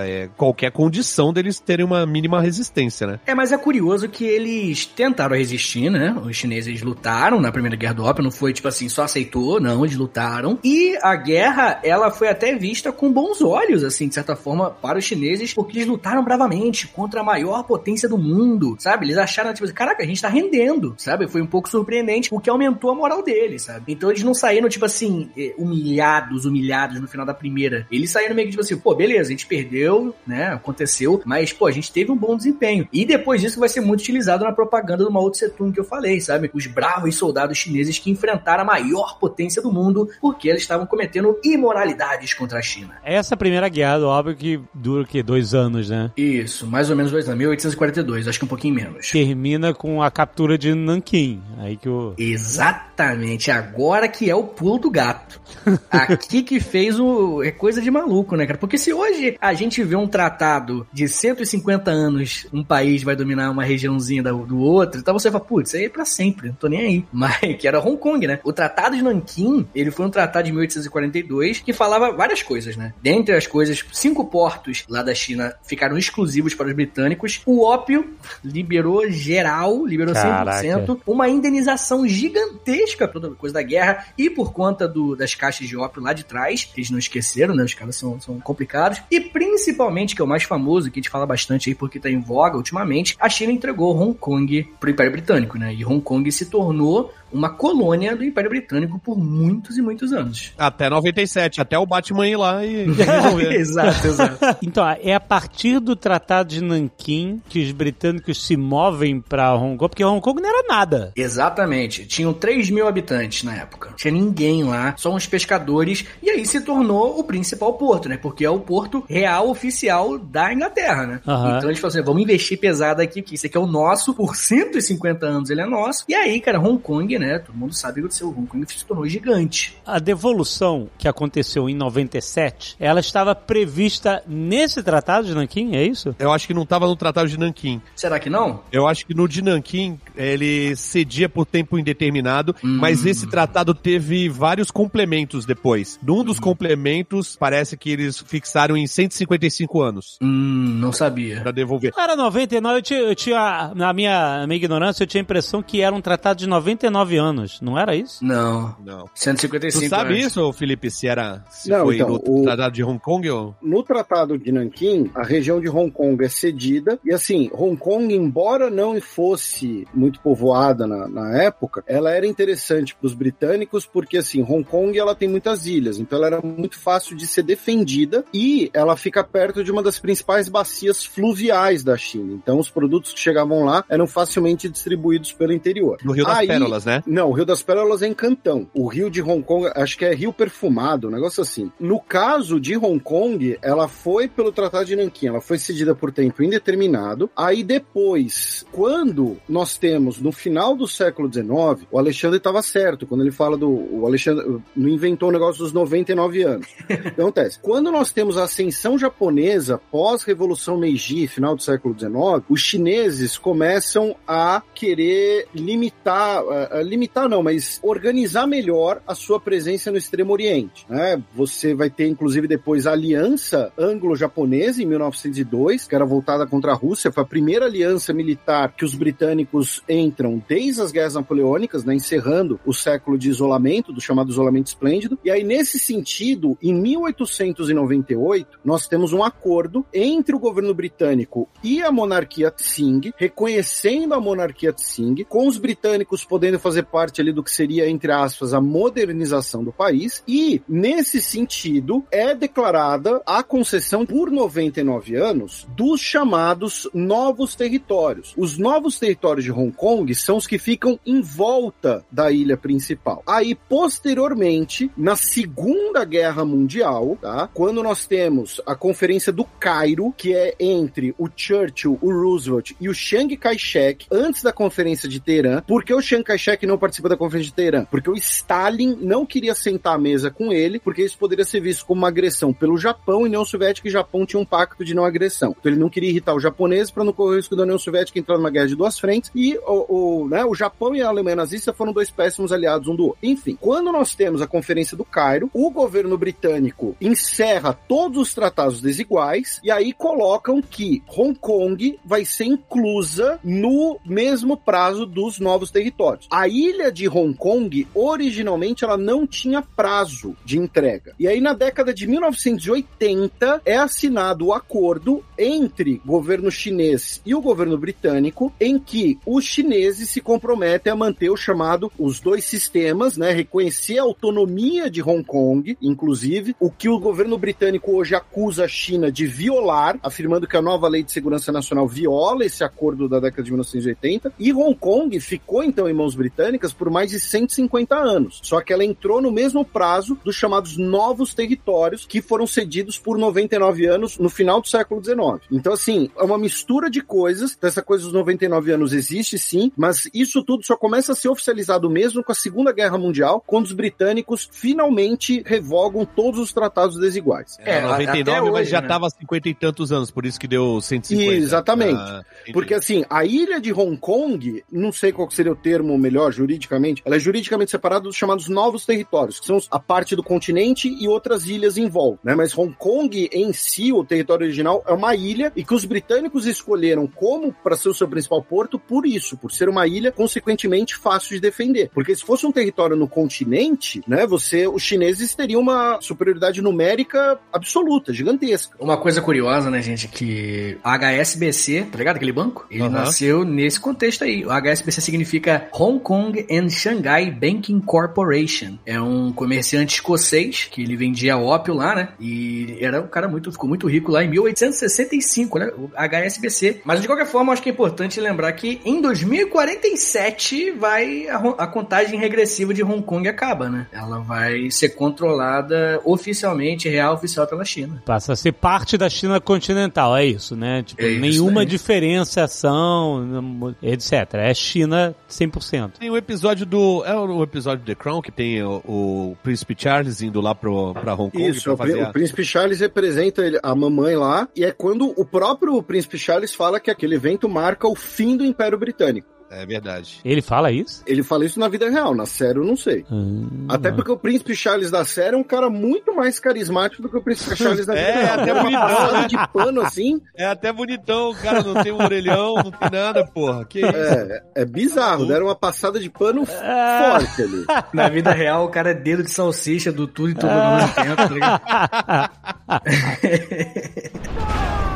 [0.00, 3.20] é, qualquer condição deles terem uma mínima resistência, né?
[3.26, 6.16] É, mas é curioso que eles tentaram resistir, né?
[6.24, 9.84] Os chineses lutaram na Primeira Guerra do Ópio, não foi tipo assim, só aceitou, não,
[9.84, 10.58] eles lutaram.
[10.64, 14.98] E a guerra, ela foi até vista com bons olhos, assim, de certa forma, para
[14.98, 19.06] os chineses, porque eles lutaram bravamente contra a maior potência do mundo, sabe?
[19.06, 21.28] Eles acharam, tipo assim, caraca, a gente tá rendendo, sabe?
[21.28, 23.92] Foi um pouco surpreendente, o que aumentou a moral deles, sabe?
[23.92, 27.86] Então eles não saíram, tipo assim, eh, humilhados, humilhados no final da primeira.
[27.90, 30.46] Eles saíram meio que tipo assim, pô, beleza, a gente perdeu, né?
[30.46, 32.88] Aconteceu, mas, pô, a gente teve um bom desempenho.
[32.92, 35.84] E depois disso vai ser muito utilizado na propaganda do Mao Tse Tung que eu
[35.84, 36.50] falei, sabe?
[36.54, 41.38] Os bravos soldados chineses que enfrentaram a maior potência do mundo porque eles estavam cometendo
[41.42, 42.96] imoralidades contra a China.
[43.02, 45.22] Essa primeira guerra, óbvio que dura o quê?
[45.22, 46.10] Dois anos, né?
[46.14, 49.10] Isso, mais ou menos dois anos, 1842, acho que um pouquinho menos.
[49.10, 51.42] Termina com a captura de Nanquim.
[51.58, 52.14] Aí que o.
[52.18, 55.40] Exatamente, agora que é o pulo do gato.
[55.90, 57.42] Aqui que fez o.
[57.42, 58.58] É coisa de maluco, né, cara?
[58.58, 63.50] Porque se hoje a gente vê um tratado de 150 anos, um país vai dominar
[63.50, 66.54] uma regiãozinha do, do outro, então você fala, putz, isso aí é pra sempre, não
[66.56, 67.04] tô nem aí.
[67.12, 68.40] Mas que era Hong Kong, né?
[68.44, 72.92] O Tratado de Nanquim, ele foi um tratado de 1842 que falava várias coisas, né?
[73.02, 77.40] Dentre as coisas, cinco portos lá da China ficaram exclusivos para os britânicos.
[77.46, 80.62] O ópio liberou geral, liberou Caraca.
[80.62, 81.00] 100%.
[81.06, 85.76] Uma indenização gigantesca por toda coisa da guerra e por conta do, das caixas de
[85.76, 87.64] ópio lá de trás, que eles não esqueceram, né?
[87.64, 89.02] Os caras são, são complicados.
[89.10, 92.10] E principalmente, que é o mais famoso, que a gente fala bastante aí porque tá
[92.10, 95.74] em voga ultimamente, a China entregou Hong Kong pro Império Britânico, né?
[95.74, 100.52] E Hong Kong se tornou uma colônia do Império Britânico por muitos e muitos anos.
[100.56, 103.52] Até 97, até o Batman ir lá e resolver.
[103.58, 104.58] exato, exato.
[104.62, 109.76] Então, é a partir do Tratado de Nanquim que os britânicos se movem pra Hong
[109.76, 111.12] Kong, porque Hong Kong não era nada.
[111.16, 112.06] Exatamente.
[112.06, 113.90] Tinham 3 mil habitantes na época.
[113.90, 116.04] Não tinha ninguém lá, só uns pescadores.
[116.22, 118.16] E aí se tornou o principal porto, né?
[118.16, 121.20] Porque é o porto real oficial da Inglaterra, né?
[121.26, 121.56] Aham.
[121.56, 124.14] Então eles falaram assim: vamos investir pesado aqui, porque isso aqui é o nosso.
[124.14, 126.04] Por 150 anos ele é nosso.
[126.08, 127.23] E aí, cara, Hong Kong, né?
[127.38, 129.76] Todo mundo sabe que o seu Hong Kong se tornou gigante.
[129.86, 136.14] A devolução que aconteceu em 97, ela estava prevista nesse Tratado de Nanquim, é isso?
[136.18, 137.80] Eu acho que não tava no Tratado de Nanquim.
[137.96, 138.62] Será que não?
[138.70, 144.28] Eu acho que no de Nanquim ele cedia por tempo indeterminado, mas esse tratado teve
[144.28, 145.98] vários complementos depois.
[146.02, 151.40] Num dos complementos, parece que eles fixaram em 155 anos Hum, não sabia.
[151.40, 151.92] pra devolver.
[151.96, 155.62] Era 99, eu tinha, eu tinha na minha, na minha ignorância, eu tinha a impressão
[155.62, 158.24] que era um tratado de 99 anos, não era isso?
[158.24, 158.74] Não.
[158.84, 159.08] Não.
[159.14, 160.26] 155 Tu sabe anos.
[160.26, 160.90] isso, Felipe?
[160.90, 163.54] Se era se Não, foi então, no o- Tratado de Hong Kong ou...
[163.62, 168.12] No Tratado de Nanquim, a região de Hong Kong é cedida, e assim, Hong Kong,
[168.14, 174.18] embora não fosse muito povoada na, na época, ela era interessante para os britânicos, porque
[174.18, 178.24] assim, Hong Kong ela tem muitas ilhas, então ela era muito fácil de ser defendida,
[178.32, 182.32] e ela fica perto de uma das principais bacias fluviais da China.
[182.34, 185.98] Então os produtos que chegavam lá eram facilmente distribuídos pelo interior.
[186.04, 186.93] No Rio das Aí- Pérolas, né?
[187.06, 188.68] Não, o Rio das Pérolas é em Cantão.
[188.74, 191.70] O Rio de Hong Kong, acho que é Rio Perfumado, um negócio assim.
[191.78, 196.12] No caso de Hong Kong, ela foi pelo Tratado de Nanquim, ela foi cedida por
[196.12, 197.30] tempo indeterminado.
[197.36, 203.22] Aí depois, quando nós temos no final do século XIX, o Alexandre estava certo quando
[203.22, 206.66] ele fala do o Alexandre não inventou o negócio dos 99 anos.
[206.80, 207.58] O que acontece?
[207.60, 214.16] Quando nós temos a ascensão japonesa pós-revolução Meiji, final do século XIX, os chineses começam
[214.26, 220.32] a querer limitar, eh, eh, limitar não, mas organizar melhor a sua presença no Extremo
[220.32, 220.86] Oriente.
[220.88, 221.22] né?
[221.34, 226.74] Você vai ter, inclusive, depois a Aliança Anglo-Japonesa, em 1902, que era voltada contra a
[226.74, 231.94] Rússia, foi a primeira aliança militar que os britânicos entram desde as guerras napoleônicas, né,
[231.94, 235.18] encerrando o século de isolamento, do chamado isolamento esplêndido.
[235.24, 241.82] E aí, nesse sentido, em 1898, nós temos um acordo entre o governo britânico e
[241.82, 247.42] a monarquia Tsing, reconhecendo a monarquia Tsing, com os britânicos podendo fazer parte ali do
[247.42, 250.22] que seria, entre aspas, a modernização do país.
[250.26, 258.34] E, nesse sentido, é declarada a concessão por 99 anos dos chamados novos territórios.
[258.36, 263.22] Os novos territórios de Hong Kong são os que ficam em volta da ilha principal.
[263.26, 267.48] Aí, posteriormente, na Segunda Guerra Mundial, tá?
[267.52, 272.88] quando nós temos a Conferência do Cairo, que é entre o Churchill, o Roosevelt e
[272.88, 275.62] o Chiang Kai-shek, antes da Conferência de Teherã.
[275.66, 277.84] Por que o Chiang Kai-shek não participa da Conferência de Teherã?
[277.90, 281.86] Porque o Stalin não queria sentar à mesa com ele, porque isso poderia ser visto
[281.86, 285.04] como uma agressão pelo Japão e União Soviética e Japão tinha um pacto de não
[285.04, 285.54] agressão.
[285.58, 288.18] Então ele não queria irritar os japoneses para não correr o risco da União Soviética
[288.18, 291.36] entrar numa guerra de duas frentes e o, o, né, o Japão e a Alemanha
[291.36, 293.18] nazista foram dois péssimos aliados um do outro.
[293.22, 298.80] Enfim, quando nós temos a Conferência do Cairo, o governo britânico encerra todos os tratados
[298.80, 305.70] desiguais e aí colocam que Hong Kong vai ser inclusa no mesmo prazo dos novos
[305.70, 306.26] territórios.
[306.30, 311.14] A ilha de Hong Kong, originalmente, ela não tinha prazo de entrega.
[311.18, 317.40] E aí, na década de 1980, é assinado o acordo entre governo chinês e o
[317.40, 323.16] governo britânico, em que os chineses se comprometem a manter o chamado os dois sistemas,
[323.16, 323.32] né?
[323.32, 328.68] Reconhecer a autonomia de Hong Kong, inclusive, o que o governo britânico hoje acusa a
[328.68, 333.18] China de violar, afirmando que a nova lei de segurança nacional viola esse acordo da
[333.18, 337.18] década de 1980, e Hong Kong ficou então em mãos britânicas britânicas por mais de
[337.18, 338.40] 150 anos.
[338.42, 343.18] Só que ela entrou no mesmo prazo dos chamados novos territórios que foram cedidos por
[343.18, 345.16] 99 anos no final do século XIX.
[345.50, 347.56] Então, assim, é uma mistura de coisas.
[347.62, 351.88] Essa coisa dos 99 anos existe sim, mas isso tudo só começa a ser oficializado
[351.88, 357.56] mesmo com a Segunda Guerra Mundial, quando os britânicos finalmente revogam todos os tratados desiguais.
[357.60, 358.88] É, É, 99, até mas hoje, já né?
[358.88, 361.34] tava 50 e tantos anos, por isso que deu 150.
[361.34, 361.94] Exatamente.
[361.94, 362.22] Ah.
[362.52, 366.33] Porque assim, a ilha de Hong Kong, não sei qual que seria o termo melhor
[366.34, 370.88] juridicamente, ela é juridicamente separada dos chamados novos territórios, que são a parte do continente
[370.88, 372.34] e outras ilhas em volta, né?
[372.34, 376.46] Mas Hong Kong em si, o território original, é uma ilha e que os britânicos
[376.46, 380.96] escolheram como para ser o seu principal porto por isso, por ser uma ilha consequentemente
[380.96, 381.90] fácil de defender.
[381.92, 387.38] Porque se fosse um território no continente, né, você, os chineses teriam uma superioridade numérica
[387.52, 388.76] absoluta, gigantesca.
[388.80, 392.16] Uma coisa curiosa, né, gente, que a HSBC, tá ligado?
[392.16, 392.66] Aquele banco?
[392.70, 392.90] Ele Aham.
[392.90, 394.44] nasceu nesse contexto aí.
[394.44, 398.78] O HSBC significa Hong Kong and Shanghai Banking Corporation.
[398.86, 402.08] É um comerciante escocês que ele vendia ópio lá, né?
[402.20, 405.70] E era um cara muito, ficou muito rico lá em 1865, né?
[405.76, 406.82] O HSBC.
[406.84, 411.66] Mas de qualquer forma, acho que é importante lembrar que em 2047 vai a, a
[411.66, 413.86] contagem regressiva de Hong Kong acaba, né?
[413.92, 418.02] Ela vai ser controlada oficialmente, real oficial pela China.
[418.04, 420.82] Passa a ser parte da China continental, é isso, né?
[420.82, 421.66] Tipo, É isso nenhuma aí.
[421.66, 424.12] diferenciação, etc.
[424.34, 425.92] É China 100%.
[426.04, 427.02] Tem o episódio do.
[427.06, 430.92] É o episódio de The Crown que tem o, o Príncipe Charles indo lá pro,
[430.92, 431.96] pra Hong Kong Isso, fazer.
[431.96, 436.18] o a- príncipe Charles representa ele- a mamãe lá, e é quando o próprio príncipe
[436.18, 439.26] Charles fala que aquele evento marca o fim do Império Britânico.
[439.54, 440.20] É verdade.
[440.24, 441.02] Ele fala isso?
[441.06, 443.04] Ele fala isso na vida real, na série eu não sei.
[443.10, 447.08] Hum, Até porque o príncipe Charles da série é um cara muito mais carismático do
[447.08, 448.34] que o príncipe Charles da vida É, real.
[448.34, 449.26] até Tem uma bonitão, passada né?
[449.28, 453.24] de pano assim, É até bonitão, o cara não tem um orelhão, não tem nada,
[453.26, 453.64] porra.
[453.64, 453.96] Que isso?
[453.96, 455.26] é, é bizarro.
[455.26, 457.18] Deram uma passada de pano Ah.
[457.20, 457.64] forte ali.
[457.92, 460.94] Na vida real, o cara é dedo de salsicha do tudo e tudo ao mesmo
[460.94, 461.62] tempo, tá ligado?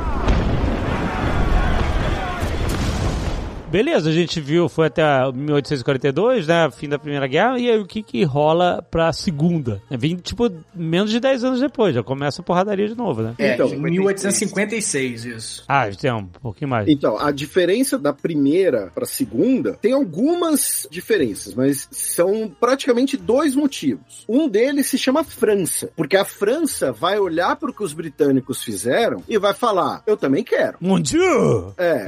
[3.70, 6.72] Beleza, a gente viu, foi até 1842, né?
[6.72, 9.80] Fim da Primeira Guerra, e aí o que que rola pra Segunda?
[9.92, 13.36] Vem, tipo, menos de 10 anos depois, já começa a porradaria de novo, né?
[13.38, 15.64] É, Então, em 1856, isso.
[15.68, 16.88] Ah, tem um pouquinho mais.
[16.88, 23.56] Então, a diferença da primeira para a segunda tem algumas diferenças, mas são praticamente dois
[23.56, 24.26] motivos.
[24.28, 28.64] Um deles se chama França, porque a França vai olhar para o que os britânicos
[28.64, 30.78] fizeram e vai falar: eu também quero.
[30.82, 31.72] Mon Dieu!
[31.78, 32.08] É.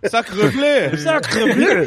[0.10, 0.96] Sacre bleu!
[0.96, 1.84] Sacre bleu!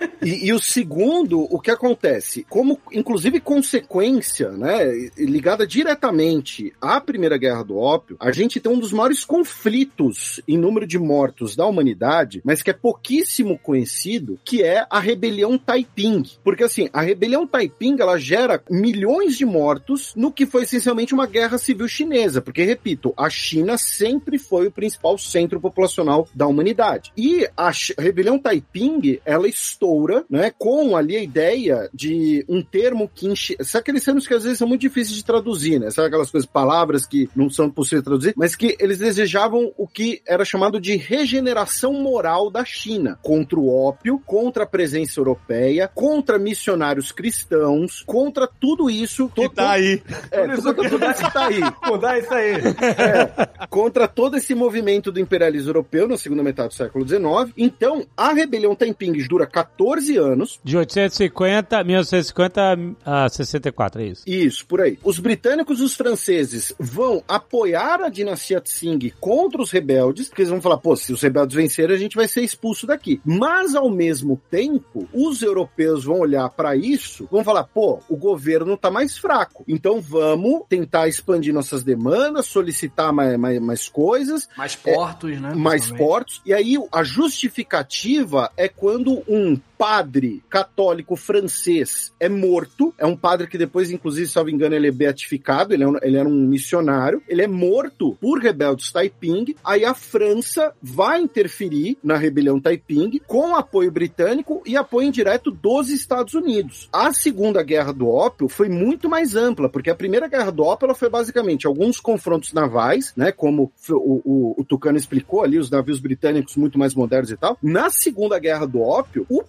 [0.22, 2.46] E, e o segundo, o que acontece?
[2.48, 8.78] Como, inclusive, consequência, né, ligada diretamente à Primeira Guerra do Ópio, a gente tem um
[8.78, 14.62] dos maiores conflitos em número de mortos da humanidade, mas que é pouquíssimo conhecido, que
[14.62, 16.24] é a rebelião Taiping.
[16.42, 21.26] Porque, assim, a rebelião Taiping, ela gera milhões de mortos no que foi essencialmente uma
[21.26, 22.40] guerra civil chinesa.
[22.40, 27.12] Porque, repito, a China sempre foi o principal centro populacional da humanidade.
[27.16, 33.26] E a rebelião Taiping, ela estoura, né, com ali a ideia de um termo que
[33.26, 33.56] enche...
[33.60, 35.90] Sabe aqueles termos que às vezes são muito difíceis de traduzir, né?
[35.90, 39.86] Sabe aquelas coisas, palavras que não são possíveis de traduzir, mas que eles desejavam o
[39.86, 45.88] que era chamado de regeneração moral da China, contra o ópio, contra a presença europeia,
[45.94, 49.28] contra missionários cristãos, contra tudo isso.
[49.28, 50.02] Que tá aí.
[50.30, 51.60] É, contra tudo isso que tá aí.
[51.86, 52.52] Mudar isso aí.
[52.52, 57.52] É, contra todo esse movimento do imperialismo europeu na segunda metade do século XIX.
[57.56, 60.60] Então, a rebelião Taiping dura 14 anos.
[60.62, 64.22] De 850, 1950 a 64, é isso.
[64.26, 64.98] Isso, por aí.
[65.02, 70.50] Os britânicos e os franceses vão apoiar a dinastia Tsing contra os rebeldes, porque eles
[70.50, 73.20] vão falar, pô, se os rebeldes vencerem, a gente vai ser expulso daqui.
[73.24, 78.76] Mas, ao mesmo tempo, os europeus vão olhar para isso, vão falar, pô, o governo
[78.76, 79.64] tá mais fraco.
[79.66, 85.54] Então, vamos tentar expandir nossas demandas, solicitar mais, mais, mais coisas, Mais portos, né?
[85.54, 86.40] mais portos.
[86.44, 92.94] E aí a justificativa é quando um padre católico francês é morto.
[92.98, 95.74] É um padre que depois, inclusive, se não me engano, ele é beatificado.
[95.74, 97.22] Ele, é um- ele era um missionário.
[97.28, 99.54] Ele é morto por rebeldes Taiping.
[99.64, 105.90] Aí a França vai interferir na rebelião Taiping com apoio britânico e apoio indireto dos
[105.90, 106.88] Estados Unidos.
[106.92, 110.94] A Segunda Guerra do Ópio foi muito mais ampla, porque a Primeira Guerra do Ópio
[110.94, 113.32] foi basicamente alguns confrontos navais, né?
[113.32, 113.94] Como o,
[114.24, 117.58] o, o Tucano explicou ali, os navios britânicos muito mais modernos e tal.
[117.62, 119.42] Na Segunda Guerra do Ópio, o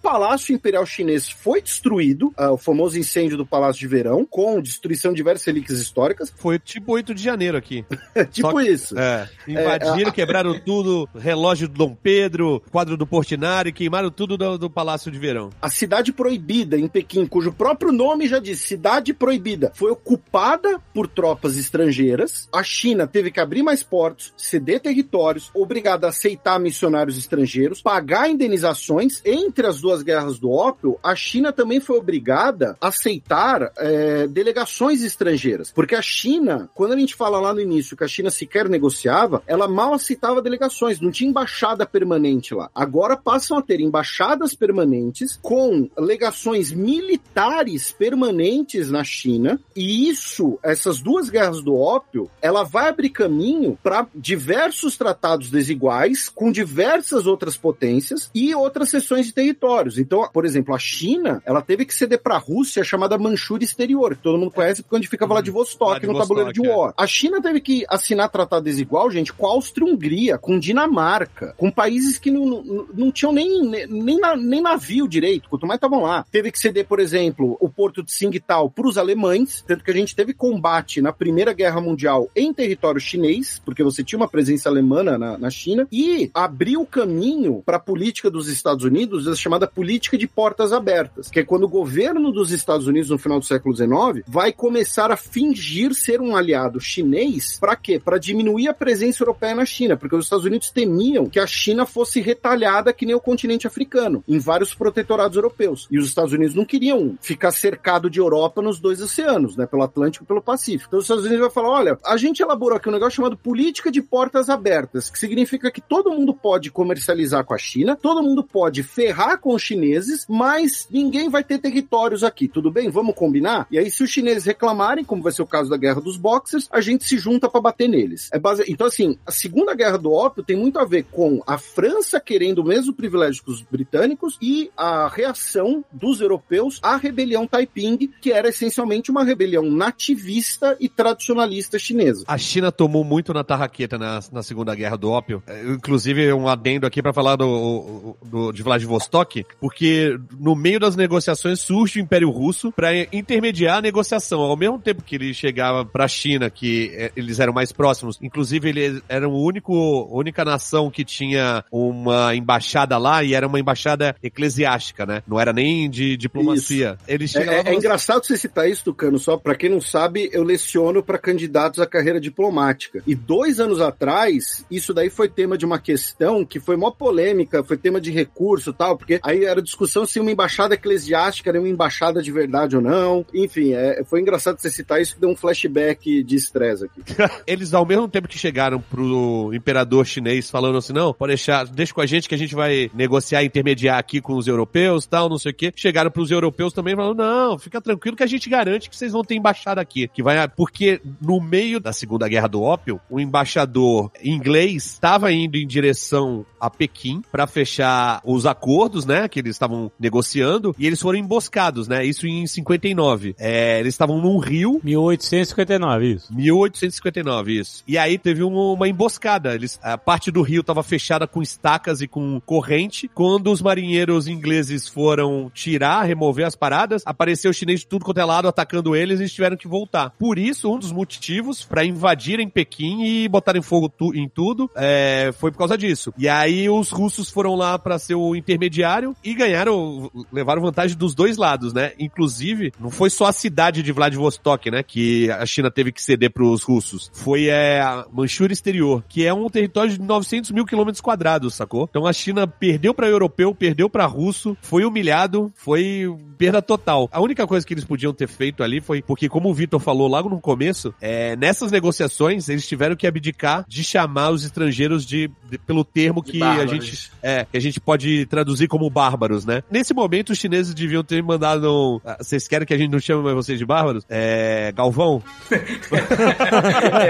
[0.53, 5.17] Imperial Chinês foi destruído, uh, o famoso incêndio do Palácio de Verão, com destruição de
[5.17, 6.33] diversas relíquias históricas.
[6.35, 7.85] Foi tipo 8 de janeiro aqui.
[8.31, 8.97] tipo que, isso.
[8.97, 14.57] É, invadiram, é, quebraram tudo, relógio do Dom Pedro, quadro do Portinari, queimaram tudo do,
[14.57, 15.49] do Palácio de Verão.
[15.61, 21.07] A cidade proibida em Pequim, cujo próprio nome já diz, cidade proibida, foi ocupada por
[21.07, 22.47] tropas estrangeiras.
[22.53, 28.29] A China teve que abrir mais portos, ceder territórios, obrigada a aceitar missionários estrangeiros, pagar
[28.29, 29.21] indenizações.
[29.25, 35.03] Entre as duas guerras do ópio, a China também foi obrigada a aceitar é, delegações
[35.03, 35.69] estrangeiras.
[35.69, 39.43] Porque a China, quando a gente fala lá no início que a China sequer negociava,
[39.45, 42.69] ela mal aceitava delegações, não tinha embaixada permanente lá.
[42.73, 51.01] Agora passam a ter embaixadas permanentes com legações militares permanentes na China, e isso, essas
[51.01, 57.57] duas guerras do ópio, ela vai abrir caminho para diversos tratados desiguais com diversas outras
[57.57, 59.96] potências e outras seções de territórios.
[59.97, 63.65] Então, por exemplo, a China, ela teve que ceder para a Rússia a chamada Manchúria
[63.65, 66.91] Exterior, que todo mundo conhece porque é onde fica Vladivostok, Vladivostok no tabuleiro de War.
[66.91, 66.93] É.
[67.03, 72.17] A China teve que assinar tratado desigual, gente, com a Áustria-Hungria, com Dinamarca, com países
[72.17, 76.25] que não, não, não tinham nem, nem, nem navio direito, quanto mais estavam lá.
[76.31, 79.93] Teve que ceder, por exemplo, o porto de Tsingtao para os alemães, tanto que a
[79.93, 84.69] gente teve combate na Primeira Guerra Mundial em território chinês, porque você tinha uma presença
[84.69, 89.35] alemã na, na China, e abriu o caminho para a política dos Estados Unidos, a
[89.35, 89.86] chamada política
[90.17, 93.75] de portas abertas, que é quando o governo dos Estados Unidos, no final do século
[93.75, 97.99] XIX, vai começar a fingir ser um aliado chinês, para quê?
[97.99, 101.85] Para diminuir a presença europeia na China, porque os Estados Unidos temiam que a China
[101.85, 105.87] fosse retalhada que nem o continente africano, em vários protetorados europeus.
[105.89, 109.65] E os Estados Unidos não queriam ficar cercado de Europa nos dois oceanos, né?
[109.65, 110.89] Pelo Atlântico e pelo Pacífico.
[110.89, 113.91] Então os Estados Unidos vai falar: olha, a gente elaborou aqui um negócio chamado política
[113.91, 118.43] de portas abertas, que significa que todo mundo pode comercializar com a China, todo mundo
[118.43, 122.47] pode ferrar com os chineses, mas ninguém vai ter territórios aqui.
[122.47, 122.89] Tudo bem?
[122.89, 123.67] Vamos combinar?
[123.69, 126.67] E aí, se os chineses reclamarem, como vai ser o caso da Guerra dos Boxers,
[126.71, 128.29] a gente se junta para bater neles.
[128.33, 128.63] É base...
[128.67, 132.59] Então, assim, a Segunda Guerra do Ópio tem muito a ver com a França querendo
[132.59, 138.31] o mesmo privilégio que os britânicos e a reação dos europeus à rebelião Taiping, que
[138.31, 142.23] era essencialmente uma rebelião nativista e tradicionalista chinesa.
[142.27, 145.43] A China tomou muito na tarraqueta na, na Segunda Guerra do Ópio.
[145.45, 150.95] É, inclusive, um adendo aqui para falar do, do, de Vladivostok, porque no meio das
[150.95, 154.39] negociações surge o Império Russo para intermediar a negociação.
[154.39, 158.17] Ao mesmo tempo que ele chegava para a China, que é, eles eram mais próximos,
[158.21, 159.73] inclusive eles eram o único,
[160.09, 165.21] a única nação que tinha uma embaixada lá e era uma embaixada eclesiástica, né?
[165.27, 166.97] Não era nem de diplomacia.
[167.05, 170.43] Eles é, é, é engraçado você citar isso, Tucano, só para quem não sabe, eu
[170.43, 173.03] leciono para candidatos à carreira diplomática.
[173.05, 177.65] E dois anos atrás, isso daí foi tema de uma questão que foi mó polêmica,
[177.65, 181.69] foi tema de recurso tal, porque aí era discussão se uma embaixada eclesiástica era uma
[181.69, 183.25] embaixada de verdade ou não.
[183.33, 187.01] Enfim, é, foi engraçado você citar isso, que deu um flashback de estresse aqui.
[187.45, 191.93] Eles, ao mesmo tempo que chegaram pro imperador chinês falando assim, não, pode deixar, deixa
[191.93, 195.37] com a gente que a gente vai negociar, intermediar aqui com os europeus, tal, não
[195.37, 195.71] sei o quê.
[195.75, 199.23] Chegaram pros europeus também falando, não, fica tranquilo que a gente garante que vocês vão
[199.23, 200.07] ter embaixada aqui.
[200.07, 205.57] Que vai, porque no meio da Segunda Guerra do Ópio, o embaixador inglês estava indo
[205.57, 211.01] em direção a Pequim para fechar os acordos, né, que eles estavam negociando, e eles
[211.01, 213.35] foram emboscados, né, isso em 59.
[213.37, 214.79] É, eles estavam num rio.
[214.83, 216.33] 1859, isso.
[216.33, 217.83] 1859, isso.
[217.87, 219.53] E aí teve um, uma emboscada.
[219.53, 223.09] Eles, a parte do rio estava fechada com estacas e com corrente.
[223.13, 228.19] Quando os marinheiros ingleses foram tirar, remover as paradas, apareceu o chinês de tudo quanto
[228.19, 230.11] é lado atacando eles e eles tiveram que voltar.
[230.17, 235.31] Por isso, um dos motivos para invadirem Pequim e botarem fogo tu, em tudo é,
[235.37, 236.13] foi por causa disso.
[236.17, 241.13] E aí os russos foram lá para ser o intermediário e ganharam, levaram vantagem dos
[241.13, 241.91] dois lados, né?
[241.99, 246.31] Inclusive, não foi só a cidade de Vladivostok, né, que a China teve que ceder
[246.31, 247.11] para os russos.
[247.13, 251.87] Foi é, a Manchúria Exterior, que é um território de 900 mil quilômetros quadrados, sacou?
[251.89, 257.09] Então a China perdeu para europeu, perdeu para russo, foi humilhado, foi perda total.
[257.11, 260.07] A única coisa que eles podiam ter feito ali foi porque, como o Vitor falou
[260.07, 265.29] logo no começo, é, nessas negociações eles tiveram que abdicar de chamar os estrangeiros de,
[265.49, 269.63] de pelo termo que a gente é que a gente pode traduzir como bárbaros, né?
[269.69, 272.99] Nesse momento os chineses deviam ter mandado um, ah, vocês querem que a gente não
[272.99, 274.05] chame mais vocês de bárbaros?
[274.09, 275.21] É, Galvão.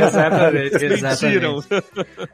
[0.08, 1.68] exatamente, exatamente.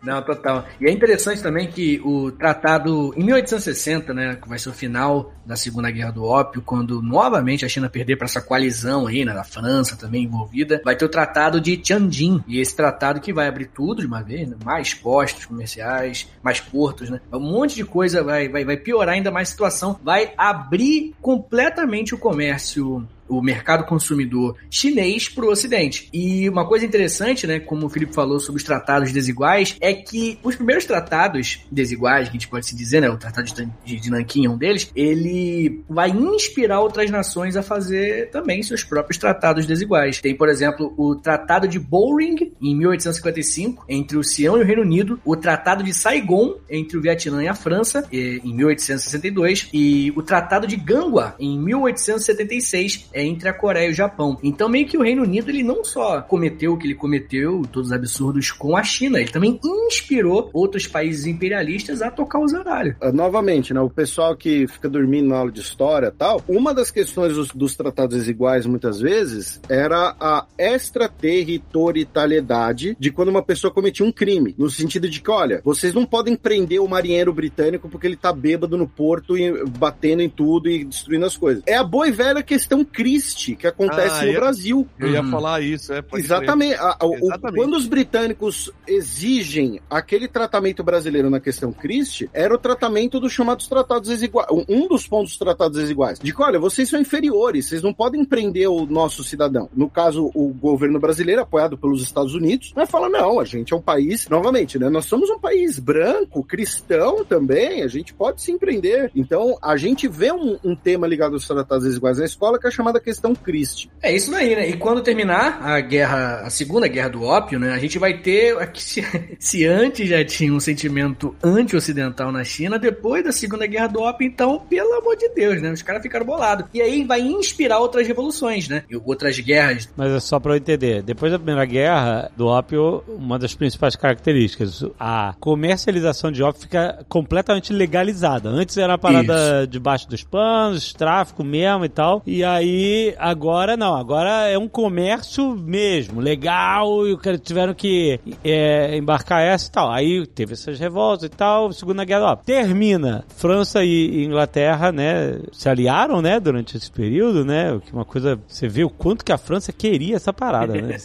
[0.04, 0.66] Não, total.
[0.80, 5.34] E é interessante também que o tratado em 1860, né, que vai ser o final
[5.46, 9.34] da Segunda Guerra do Ópio, quando novamente a China perder para essa coalizão aí, né,
[9.34, 12.44] da França também envolvida, vai ter o tratado de Tianjin.
[12.48, 16.28] E esse tratado que vai abrir tudo de uma vez, né, mais postos comerciais mais,
[16.42, 17.22] mais portos, né?
[17.32, 22.16] Um monte de coisa vai, vai, vai piorar ainda mais a situação, vai abrir completamente
[22.16, 26.10] o comércio o mercado consumidor chinês para o Ocidente.
[26.14, 30.38] E uma coisa interessante, né, como o Felipe falou sobre os tratados desiguais, é que
[30.44, 33.48] os primeiros tratados desiguais, que a gente pode se dizer, né, o Tratado
[33.86, 39.18] de, Nanquim é um deles, ele vai inspirar outras nações a fazer também seus próprios
[39.18, 40.20] tratados desiguais.
[40.22, 44.82] Tem, por exemplo, o Tratado de Bowring, em 1855, entre o Sião e o Reino
[44.82, 50.22] Unido, o Tratado de Saigon, entre o Vietnã e a França, em 1862, e o
[50.22, 54.38] Tratado de Gangua, em 1876, é entre a Coreia e o Japão.
[54.44, 57.90] Então, meio que o Reino Unido, ele não só cometeu o que ele cometeu, todos
[57.90, 62.96] os absurdos com a China, ele também inspirou outros países imperialistas a tocar o zaralho.
[63.02, 66.90] Uh, novamente, né, o pessoal que fica dormindo na aula de história tal, uma das
[66.92, 74.06] questões dos, dos tratados desiguais, muitas vezes, era a extraterritorialidade de quando uma pessoa cometia
[74.06, 78.08] um crime, no sentido de que, olha, vocês não podem prender o marinheiro britânico porque
[78.08, 81.64] ele tá bêbado no porto e batendo em tudo e destruindo as coisas.
[81.66, 84.88] É a boa e velha questão triste que acontece ah, no eu, Brasil.
[84.98, 85.30] Eu ia uhum.
[85.30, 86.04] falar isso, é.
[86.14, 86.76] Exatamente.
[86.76, 87.60] A, a, Exatamente.
[87.60, 93.34] O, quando os britânicos exigem aquele tratamento brasileiro na questão Christie, era o tratamento dos
[93.34, 94.48] chamados tratados desiguais.
[94.70, 96.20] Um dos pontos dos tratados desiguais.
[96.20, 99.70] De que, olha, vocês são inferiores, vocês não podem prender o nosso cidadão.
[99.74, 103.76] No caso, o governo brasileiro, apoiado pelos Estados Unidos, vai falar: não, a gente é
[103.76, 104.90] um país, novamente, né?
[104.90, 109.12] Nós somos um país branco, cristão também, a gente pode se empreender.
[109.14, 112.72] Então, a gente vê um, um tema ligado aos tratados desiguais na escola que é
[112.94, 113.90] chamada questão Christie.
[114.02, 114.70] É isso daí, né?
[114.70, 117.74] E quando terminar a guerra, a segunda guerra do ópio, né?
[117.74, 118.56] A gente vai ter.
[118.76, 119.04] Se,
[119.40, 124.28] se antes já tinha um sentimento anti-ocidental na China, depois da segunda guerra do ópio,
[124.28, 125.72] então, pelo amor de Deus, né?
[125.72, 126.66] Os caras ficaram bolados.
[126.74, 128.84] E aí vai inspirar outras revoluções, né?
[128.90, 129.90] E outras guerras.
[129.96, 131.02] Mas é só pra eu entender.
[131.02, 137.06] Depois da primeira guerra do ópio, uma das principais características, a comercialização de ópio fica
[137.08, 138.50] completamente legalizada.
[138.50, 139.68] Antes era uma parada Isso.
[139.68, 142.22] debaixo dos panos, tráfico mesmo e tal.
[142.26, 148.98] E aí aí, agora não, agora é um comércio mesmo, legal, e tiveram que é,
[148.98, 149.92] embarcar essa e tal.
[149.92, 153.24] Aí teve essas revoltas e tal, Segunda Guerra, ó, termina.
[153.36, 158.68] França e Inglaterra, né, se aliaram, né, durante esse período, né, que uma coisa, você
[158.68, 160.98] vê o quanto que a França queria essa parada, né.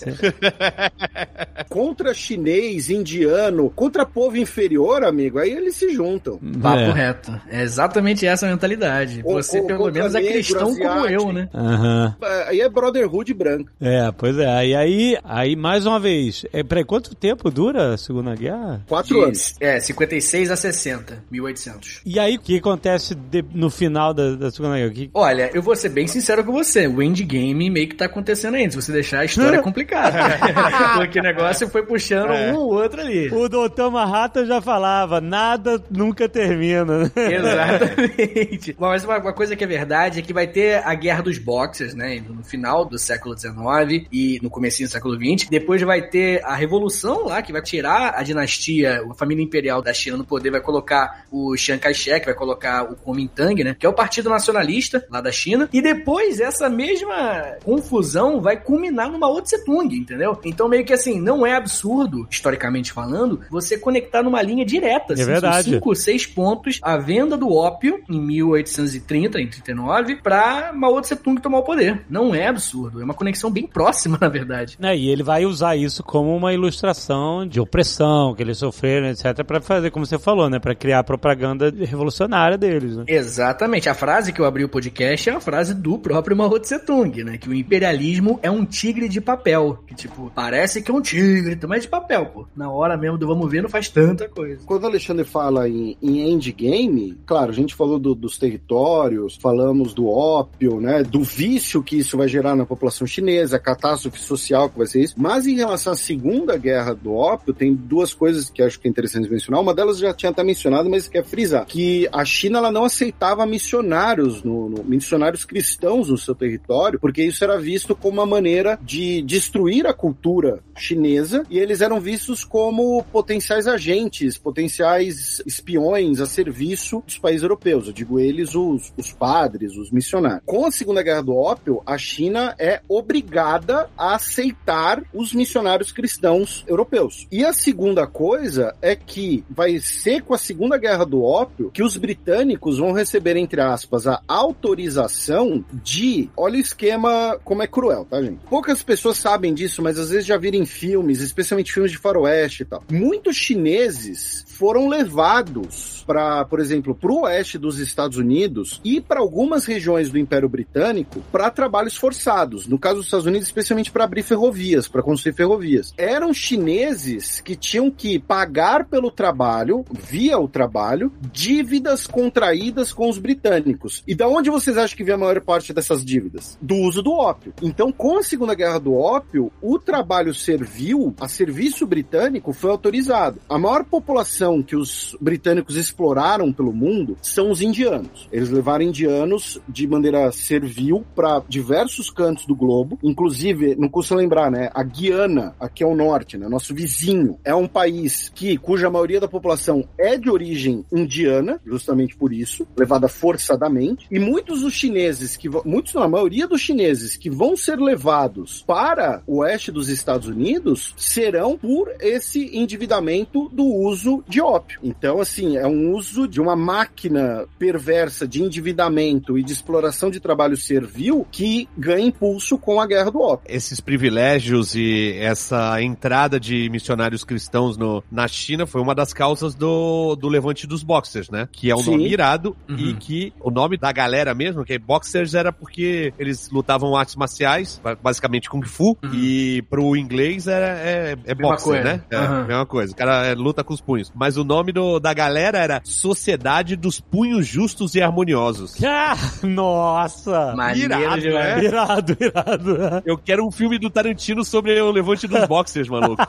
[1.68, 6.38] contra chinês, indiano, contra povo inferior, amigo, aí eles se juntam.
[6.62, 6.92] Papo é.
[6.92, 7.40] reto.
[7.50, 9.22] É exatamente essa a mentalidade.
[9.22, 10.88] Você, pelo menos, é cristão asiático.
[10.88, 11.48] como eu, né?
[11.55, 11.68] Aham.
[11.69, 12.15] Uhum.
[12.47, 13.70] Aí é Brotherhood branco.
[13.81, 14.66] É, pois é.
[14.66, 18.82] E aí, aí mais uma vez, é, peraí, quanto tempo dura a Segunda Guerra?
[18.89, 19.55] Quatro De, anos.
[19.61, 22.01] É, 56 a 60, 1800.
[22.05, 24.90] E aí, o que acontece de, no final da, da Segunda Guerra?
[24.90, 25.11] Que...
[25.15, 28.70] Olha, eu vou ser bem sincero com você, o endgame meio que tá acontecendo ainda.
[28.70, 30.19] Se você deixar a história é complicada.
[30.97, 32.53] Porque o negócio foi puxando é.
[32.53, 33.28] um ou outro ali.
[33.28, 37.11] O Doutor Manhattan já falava, nada nunca termina.
[37.16, 38.77] Exatamente.
[38.78, 41.94] Mas uma, uma coisa que é verdade é que vai ter a Guerra dos boxers,
[41.94, 42.22] né?
[42.28, 45.48] No final do século XIX e no começo do século XX.
[45.48, 49.93] Depois vai ter a revolução lá, que vai tirar a dinastia, a família imperial da
[49.93, 53.74] China no poder, vai colocar o Chiang Kai-shek, vai colocar o Kuomintang, né?
[53.76, 55.68] Que é o partido nacionalista lá da China.
[55.72, 60.39] E depois essa mesma confusão vai culminar numa outra Tse-tung, entendeu?
[60.44, 65.14] Então meio que assim, não é absurdo, historicamente falando, você conectar numa linha direta.
[65.14, 65.70] Assim, é verdade.
[65.70, 71.59] Cinco, seis pontos, a venda do ópio em 1830, em 39, para Mao Tse-tung tomar
[71.59, 72.03] o poder.
[72.09, 74.79] Não é absurdo, é uma conexão bem próxima, na verdade.
[74.81, 79.43] É, e ele vai usar isso como uma ilustração de opressão que eles sofreram, etc,
[79.45, 83.05] para fazer, como você falou, né, para criar a propaganda revolucionária deles, né?
[83.09, 83.89] Exatamente.
[83.89, 87.25] A frase que eu abri o podcast é uma frase do próprio Mao Tse Tung,
[87.25, 91.01] né, que o imperialismo é um tigre de papel, que tipo, parece que é um
[91.01, 92.47] tigre, mas de papel, pô.
[92.55, 94.62] Na hora mesmo do vamos ver não faz tanta coisa.
[94.66, 99.95] Quando o Alexandre fala em, em endgame, claro, a gente falou do, dos territórios, falamos
[99.95, 104.69] do ópio, né, do vício que isso vai gerar na população chinesa, a catástrofe social
[104.69, 105.15] que vai ser isso.
[105.16, 108.90] Mas em relação à segunda guerra do ópio, tem duas coisas que acho que é
[108.90, 109.60] interessante mencionar.
[109.60, 113.47] Uma delas já tinha até mencionado, mas quer frisar, que a China ela não aceitava
[113.47, 118.77] missionários, no, no, missionários cristãos no seu território, porque isso era visto como uma maneira
[118.82, 126.27] de destruir a cultura chinesa e eles eram vistos como potenciais agentes, potenciais espiões a
[126.27, 127.86] serviço dos países europeus.
[127.86, 130.43] Eu digo eles, os, os padres, os missionários.
[130.44, 136.64] Com a Segunda Guerra do Ópio, a China é obrigada a aceitar os missionários cristãos
[136.66, 137.26] europeus.
[137.30, 141.82] E a segunda coisa é que vai ser com a Segunda Guerra do Ópio que
[141.82, 146.30] os britânicos vão receber, entre aspas, a autorização de.
[146.34, 148.40] Olha o esquema como é cruel, tá, gente?
[148.48, 152.62] Poucas pessoas sabem disso, mas às vezes já viram em filmes especialmente filmes de faroeste
[152.62, 152.82] e tal.
[152.90, 159.20] Muitos chineses foram levados para, por exemplo, para o oeste dos Estados Unidos e para
[159.20, 162.66] algumas regiões do Império Britânico para trabalhos forçados.
[162.66, 165.94] No caso dos Estados Unidos, especialmente para abrir ferrovias, para construir ferrovias.
[165.97, 173.18] Eram chineses que tinham que pagar pelo trabalho, via o trabalho, dívidas contraídas com os
[173.18, 174.02] britânicos.
[174.06, 176.59] E da onde vocês acham que vem a maior parte dessas dívidas?
[176.60, 177.52] Do uso do ópio.
[177.62, 183.40] Então, com a Segunda Guerra do Ópio, o trabalho servil, a serviço britânico, foi autorizado.
[183.48, 188.28] A maior população que os britânicos exploraram pelo mundo são os indianos.
[188.32, 194.51] Eles levaram indianos de maneira servil para diversos cantos do globo, inclusive, não custa lembrar,
[194.51, 194.70] né?
[194.75, 196.49] A Guiana, aqui ao norte, né?
[196.49, 202.16] Nosso vizinho, é um país que cuja maioria da população é de origem indiana, justamente
[202.16, 207.16] por isso, levada forçadamente, e muitos dos chineses que muitos não, a maioria dos chineses
[207.16, 213.65] que vão ser levados para o oeste dos Estados Unidos serão por esse endividamento do
[213.65, 214.81] uso de ópio.
[214.83, 220.20] Então, assim, é um uso de uma máquina perversa de endividamento e de exploração de
[220.20, 220.57] trabalho
[220.89, 223.47] servil que ganha impulso com a guerra do ópio.
[223.48, 229.55] Esses privilégios e essa entrada de missionários cristãos no, na China foi uma das causas
[229.55, 231.48] do, do levante dos boxers, né?
[231.52, 231.90] Que é um Sim.
[231.93, 232.77] nome irado Uhum.
[232.77, 237.16] e que o nome da galera mesmo, que é boxers, era porque eles lutavam artes
[237.16, 239.10] marciais, ba- basicamente Kung Fu, Uhum.
[239.15, 241.85] e pro inglês era, é, é boxer, coisa.
[241.85, 242.02] né?
[242.10, 242.44] É, Uhum.
[242.47, 242.93] mesma coisa.
[242.93, 244.10] O cara é, luta com os punhos.
[244.15, 248.74] Mas o nome do, da galera era Sociedade dos Punhos Justos e Harmoniosos.
[248.82, 250.55] Ah, nossa!
[250.56, 251.64] Maneiro Irado, né?
[251.64, 253.02] Irado, irado.
[253.05, 256.22] Eu quero um filme do Tarantino sobre o levante dos boxers, maluco.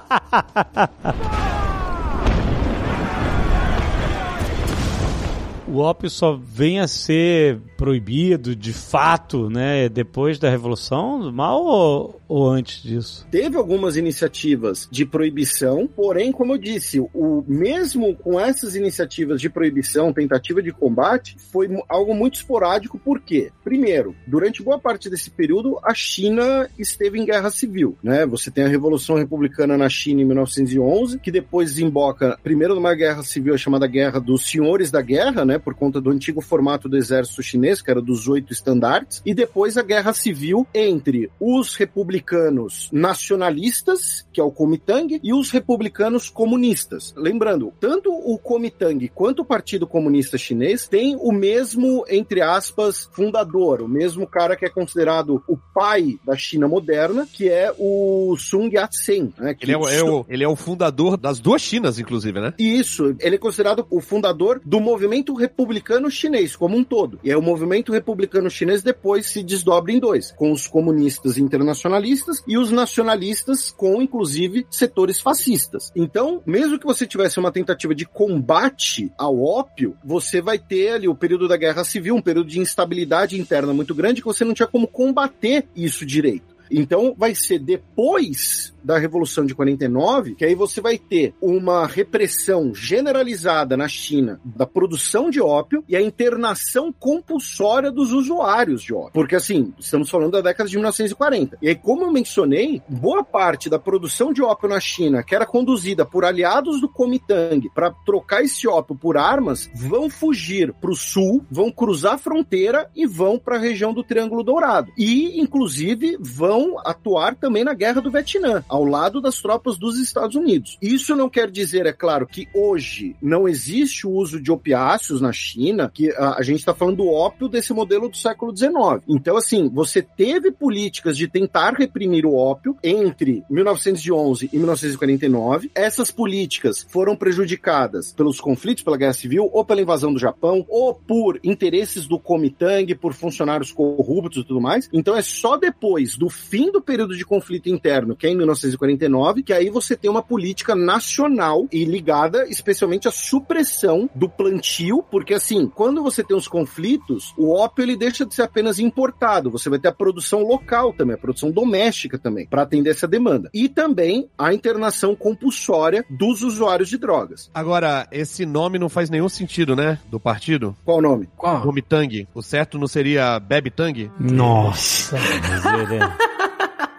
[5.67, 12.21] O ópio só vem a ser proibido de fato, né, depois da Revolução Mal ou,
[12.27, 13.25] ou antes disso?
[13.31, 19.49] Teve algumas iniciativas de proibição, porém, como eu disse, o mesmo com essas iniciativas de
[19.49, 23.49] proibição, tentativa de combate, foi algo muito esporádico, por quê?
[23.63, 28.25] Primeiro, durante boa parte desse período, a China esteve em guerra civil, né?
[28.25, 33.23] Você tem a Revolução Republicana na China em 1911, que depois desemboca primeiro numa guerra
[33.23, 35.57] civil chamada Guerra dos Senhores da Guerra, né?
[35.57, 39.77] Por conta do antigo formato do exército chinês, que era dos oito estandartes, e depois
[39.77, 47.13] a guerra civil entre os republicanos nacionalistas, que é o Kuomintang, e os republicanos comunistas.
[47.15, 53.81] Lembrando, tanto o Kuomintang quanto o Partido Comunista Chinês têm o mesmo, entre aspas, fundador,
[53.81, 58.69] o mesmo cara que é considerado o pai da China moderna, que é o Sun
[58.71, 59.33] Yat-sen.
[59.37, 59.55] Né?
[59.61, 62.53] Ele é, o- é o, ele é o fundador das duas Chinas, inclusive, né?
[62.57, 67.19] isso, ele é considerado o fundador do movimento republicano chinês como um todo.
[67.23, 72.41] E aí o movimento republicano chinês depois se desdobra em dois, com os comunistas internacionalistas
[72.47, 75.91] e os nacionalistas com inclusive setores fascistas.
[75.93, 81.07] Então, mesmo que você tivesse uma tentativa de combate ao ópio, você vai ter ali
[81.07, 84.53] o período da guerra civil, um período de instabilidade interna muito grande que você não
[84.53, 86.48] tinha como combater isso direito.
[86.71, 92.73] Então vai ser depois da Revolução de 49 que aí você vai ter uma repressão
[92.73, 99.11] generalizada na China da produção de ópio e a internação compulsória dos usuários de ópio.
[99.13, 101.57] Porque assim, estamos falando da década de 1940.
[101.61, 105.45] E aí, como eu mencionei, boa parte da produção de ópio na China, que era
[105.45, 110.95] conduzida por aliados do Kuomintang para trocar esse ópio por armas, vão fugir para o
[110.95, 114.91] sul, vão cruzar a fronteira e vão para a região do Triângulo Dourado.
[114.97, 120.35] E, inclusive, vão atuar também na Guerra do Vietnã, ao lado das tropas dos Estados
[120.35, 120.77] Unidos.
[120.81, 125.31] Isso não quer dizer, é claro, que hoje não existe o uso de opiáceos na
[125.31, 128.73] China, que a, a gente está falando do ópio desse modelo do século XIX.
[129.07, 135.71] Então, assim, você teve políticas de tentar reprimir o ópio entre 1911 e 1949.
[135.73, 140.93] Essas políticas foram prejudicadas pelos conflitos, pela Guerra Civil, ou pela invasão do Japão, ou
[140.93, 144.89] por interesses do Kuomintang, por funcionários corruptos e tudo mais.
[144.91, 149.43] Então, é só depois do fim do período de conflito interno, que é em 1949,
[149.43, 155.35] que aí você tem uma política nacional e ligada especialmente à supressão do plantio, porque
[155.35, 159.69] assim, quando você tem os conflitos, o ópio ele deixa de ser apenas importado, você
[159.69, 163.49] vai ter a produção local também, a produção doméstica também, para atender essa demanda.
[163.53, 167.51] E também a internação compulsória dos usuários de drogas.
[167.53, 169.99] Agora, esse nome não faz nenhum sentido, né?
[170.09, 170.75] Do partido?
[170.83, 171.29] Qual o nome?
[171.37, 171.61] Qual?
[171.61, 172.27] Kuomintang.
[172.33, 174.11] O certo não seria Bebe Tang?
[174.19, 175.17] Nossa.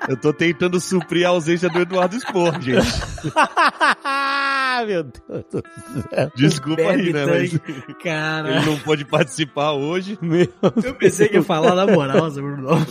[0.09, 2.87] Eu tô tentando suprir a ausência do Eduardo Spor, gente.
[4.87, 5.63] Meu Deus do
[6.11, 6.33] céu.
[6.35, 7.27] Desculpa aí, né?
[7.27, 7.59] Mas
[8.03, 10.19] Cara, ele não pode participar hoje.
[10.23, 10.49] Meu,
[10.83, 12.87] eu pensei que ia falar na moral sobre o nome.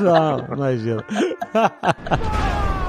[0.00, 1.04] Não, imagina.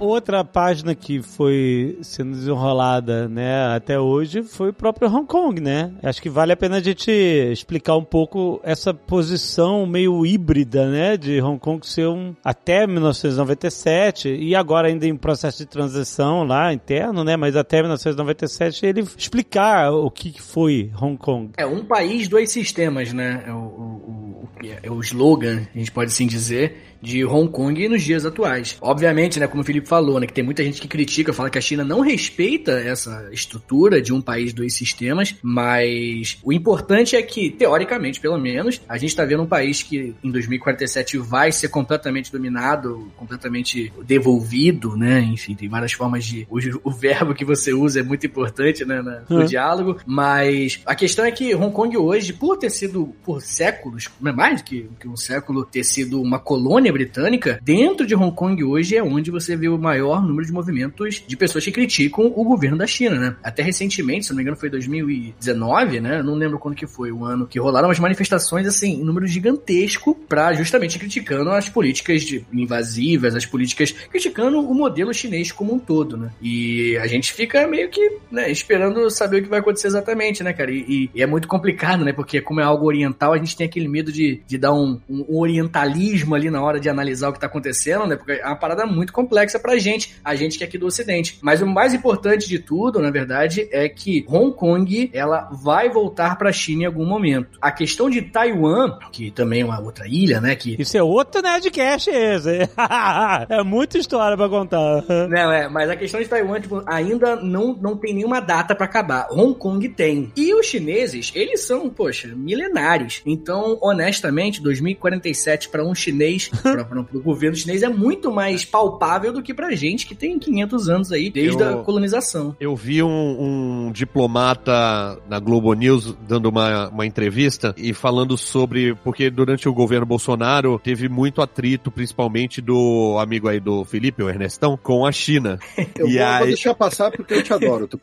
[0.00, 5.92] Outra página que foi sendo desenrolada, né, até hoje foi o próprio Hong Kong, né?
[6.02, 11.16] Acho que vale a pena a gente explicar um pouco essa posição meio híbrida, né,
[11.16, 16.72] de Hong Kong ser um até 1997 e agora ainda em processo de transição lá
[16.72, 21.50] interno, né, mas até 1997 ele explicar o que foi Hong Kong.
[21.56, 23.42] É um país, dois sistemas, né?
[23.46, 24.48] É o, o, o,
[24.82, 28.76] é o slogan, a gente pode assim dizer de Hong Kong nos dias atuais.
[28.80, 31.58] Obviamente, né, como o Felipe falou, né, que tem muita gente que critica, fala que
[31.58, 37.22] a China não respeita essa estrutura de um país, dois sistemas, mas o importante é
[37.22, 41.68] que, teoricamente, pelo menos, a gente está vendo um país que em 2047 vai ser
[41.68, 46.46] completamente dominado, completamente devolvido, né, enfim, tem várias formas de...
[46.50, 51.24] O, o verbo que você usa é muito importante, né, no, diálogo, mas a questão
[51.24, 55.16] é que Hong Kong hoje, por ter sido, por séculos, mais do que, que um
[55.16, 59.56] século, ter sido uma colônia colônia britânica, dentro de Hong Kong hoje é onde você
[59.56, 63.36] vê o maior número de movimentos de pessoas que criticam o governo da China, né?
[63.42, 66.22] Até recentemente, se não me engano, foi 2019, né?
[66.22, 70.14] Não lembro quando que foi o ano que rolaram as manifestações, assim, em número gigantesco
[70.14, 75.78] para justamente criticando as políticas de, invasivas, as políticas criticando o modelo chinês como um
[75.78, 76.30] todo, né?
[76.40, 80.52] E a gente fica meio que, né, esperando saber o que vai acontecer exatamente, né,
[80.52, 80.70] cara?
[80.70, 82.12] E, e é muito complicado, né?
[82.12, 85.38] Porque como é algo oriental, a gente tem aquele medo de, de dar um, um
[85.38, 88.16] orientalismo ali na hora hora de analisar o que tá acontecendo, né?
[88.16, 91.38] Porque é uma parada muito complexa pra gente, a gente que é aqui do Ocidente.
[91.42, 96.38] Mas o mais importante de tudo, na verdade, é que Hong Kong, ela vai voltar
[96.38, 97.58] pra China em algum momento.
[97.60, 100.54] A questão de Taiwan, que também é uma outra ilha, né?
[100.54, 100.80] Que...
[100.80, 102.70] Isso é outro Nerdcast esse.
[103.48, 105.04] é muita história pra contar.
[105.28, 108.86] Não, é, mas a questão de Taiwan, tipo, ainda não, não tem nenhuma data para
[108.86, 109.28] acabar.
[109.30, 110.32] Hong Kong tem.
[110.36, 113.22] E os chineses, eles são, poxa, milenares.
[113.26, 119.42] Então, honestamente, 2047 para um chinês para o governo chinês é muito mais palpável do
[119.42, 122.56] que pra gente que tem 500 anos aí, desde eu, a colonização.
[122.60, 128.94] Eu vi um, um, diplomata na Globo News dando uma, uma entrevista e falando sobre,
[128.96, 134.28] porque durante o governo Bolsonaro teve muito atrito, principalmente do amigo aí do Felipe, o
[134.28, 135.58] Ernestão, com a China.
[135.98, 136.38] eu e vou, aí...
[136.38, 137.88] vou deixar passar porque eu te adoro.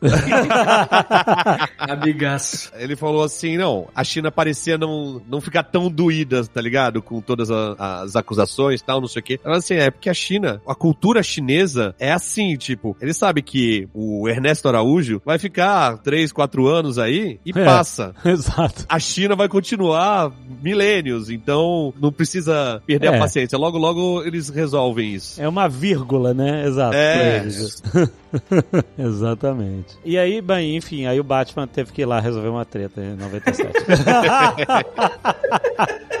[1.78, 2.72] Amigaço.
[2.76, 7.00] Ele falou assim, não, a China parecia não, não ficar tão doída, tá ligado?
[7.02, 9.40] Com todas as, as acusações tal, não sei o quê.
[9.44, 13.88] Mas assim, é porque a China, a cultura chinesa é assim, tipo, ele sabe que
[13.94, 18.14] o Ernesto Araújo vai ficar 3, 4 anos aí e é, passa.
[18.24, 18.84] Exato.
[18.88, 23.16] A China vai continuar milênios, então não precisa perder é.
[23.16, 23.58] a paciência.
[23.58, 25.40] Logo, logo eles resolvem isso.
[25.40, 26.66] É uma vírgula, né?
[26.66, 26.96] Exato.
[26.96, 27.44] É.
[28.98, 29.96] Exatamente.
[30.04, 33.16] E aí, bem, enfim, aí o Batman teve que ir lá resolver uma treta em
[33.16, 33.72] 97.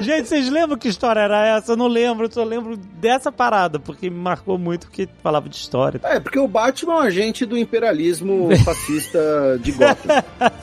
[0.00, 1.72] Gente, vocês lembram que história era essa?
[1.72, 5.56] Eu não lembro, eu só lembro dessa parada, porque me marcou muito que falava de
[5.56, 5.98] história.
[6.04, 10.22] É, porque o Batman é um agente do imperialismo fascista de Gotham.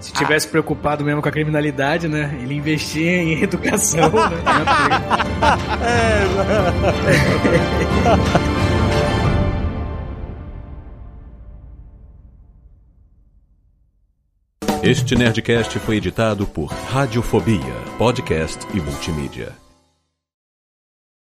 [0.00, 2.36] Se tivesse preocupado mesmo com a criminalidade, né?
[2.42, 4.20] Ele investia em educação, né?
[5.86, 6.18] é,
[14.82, 19.67] Este Nerdcast foi editado por Radiofobia, podcast e multimídia.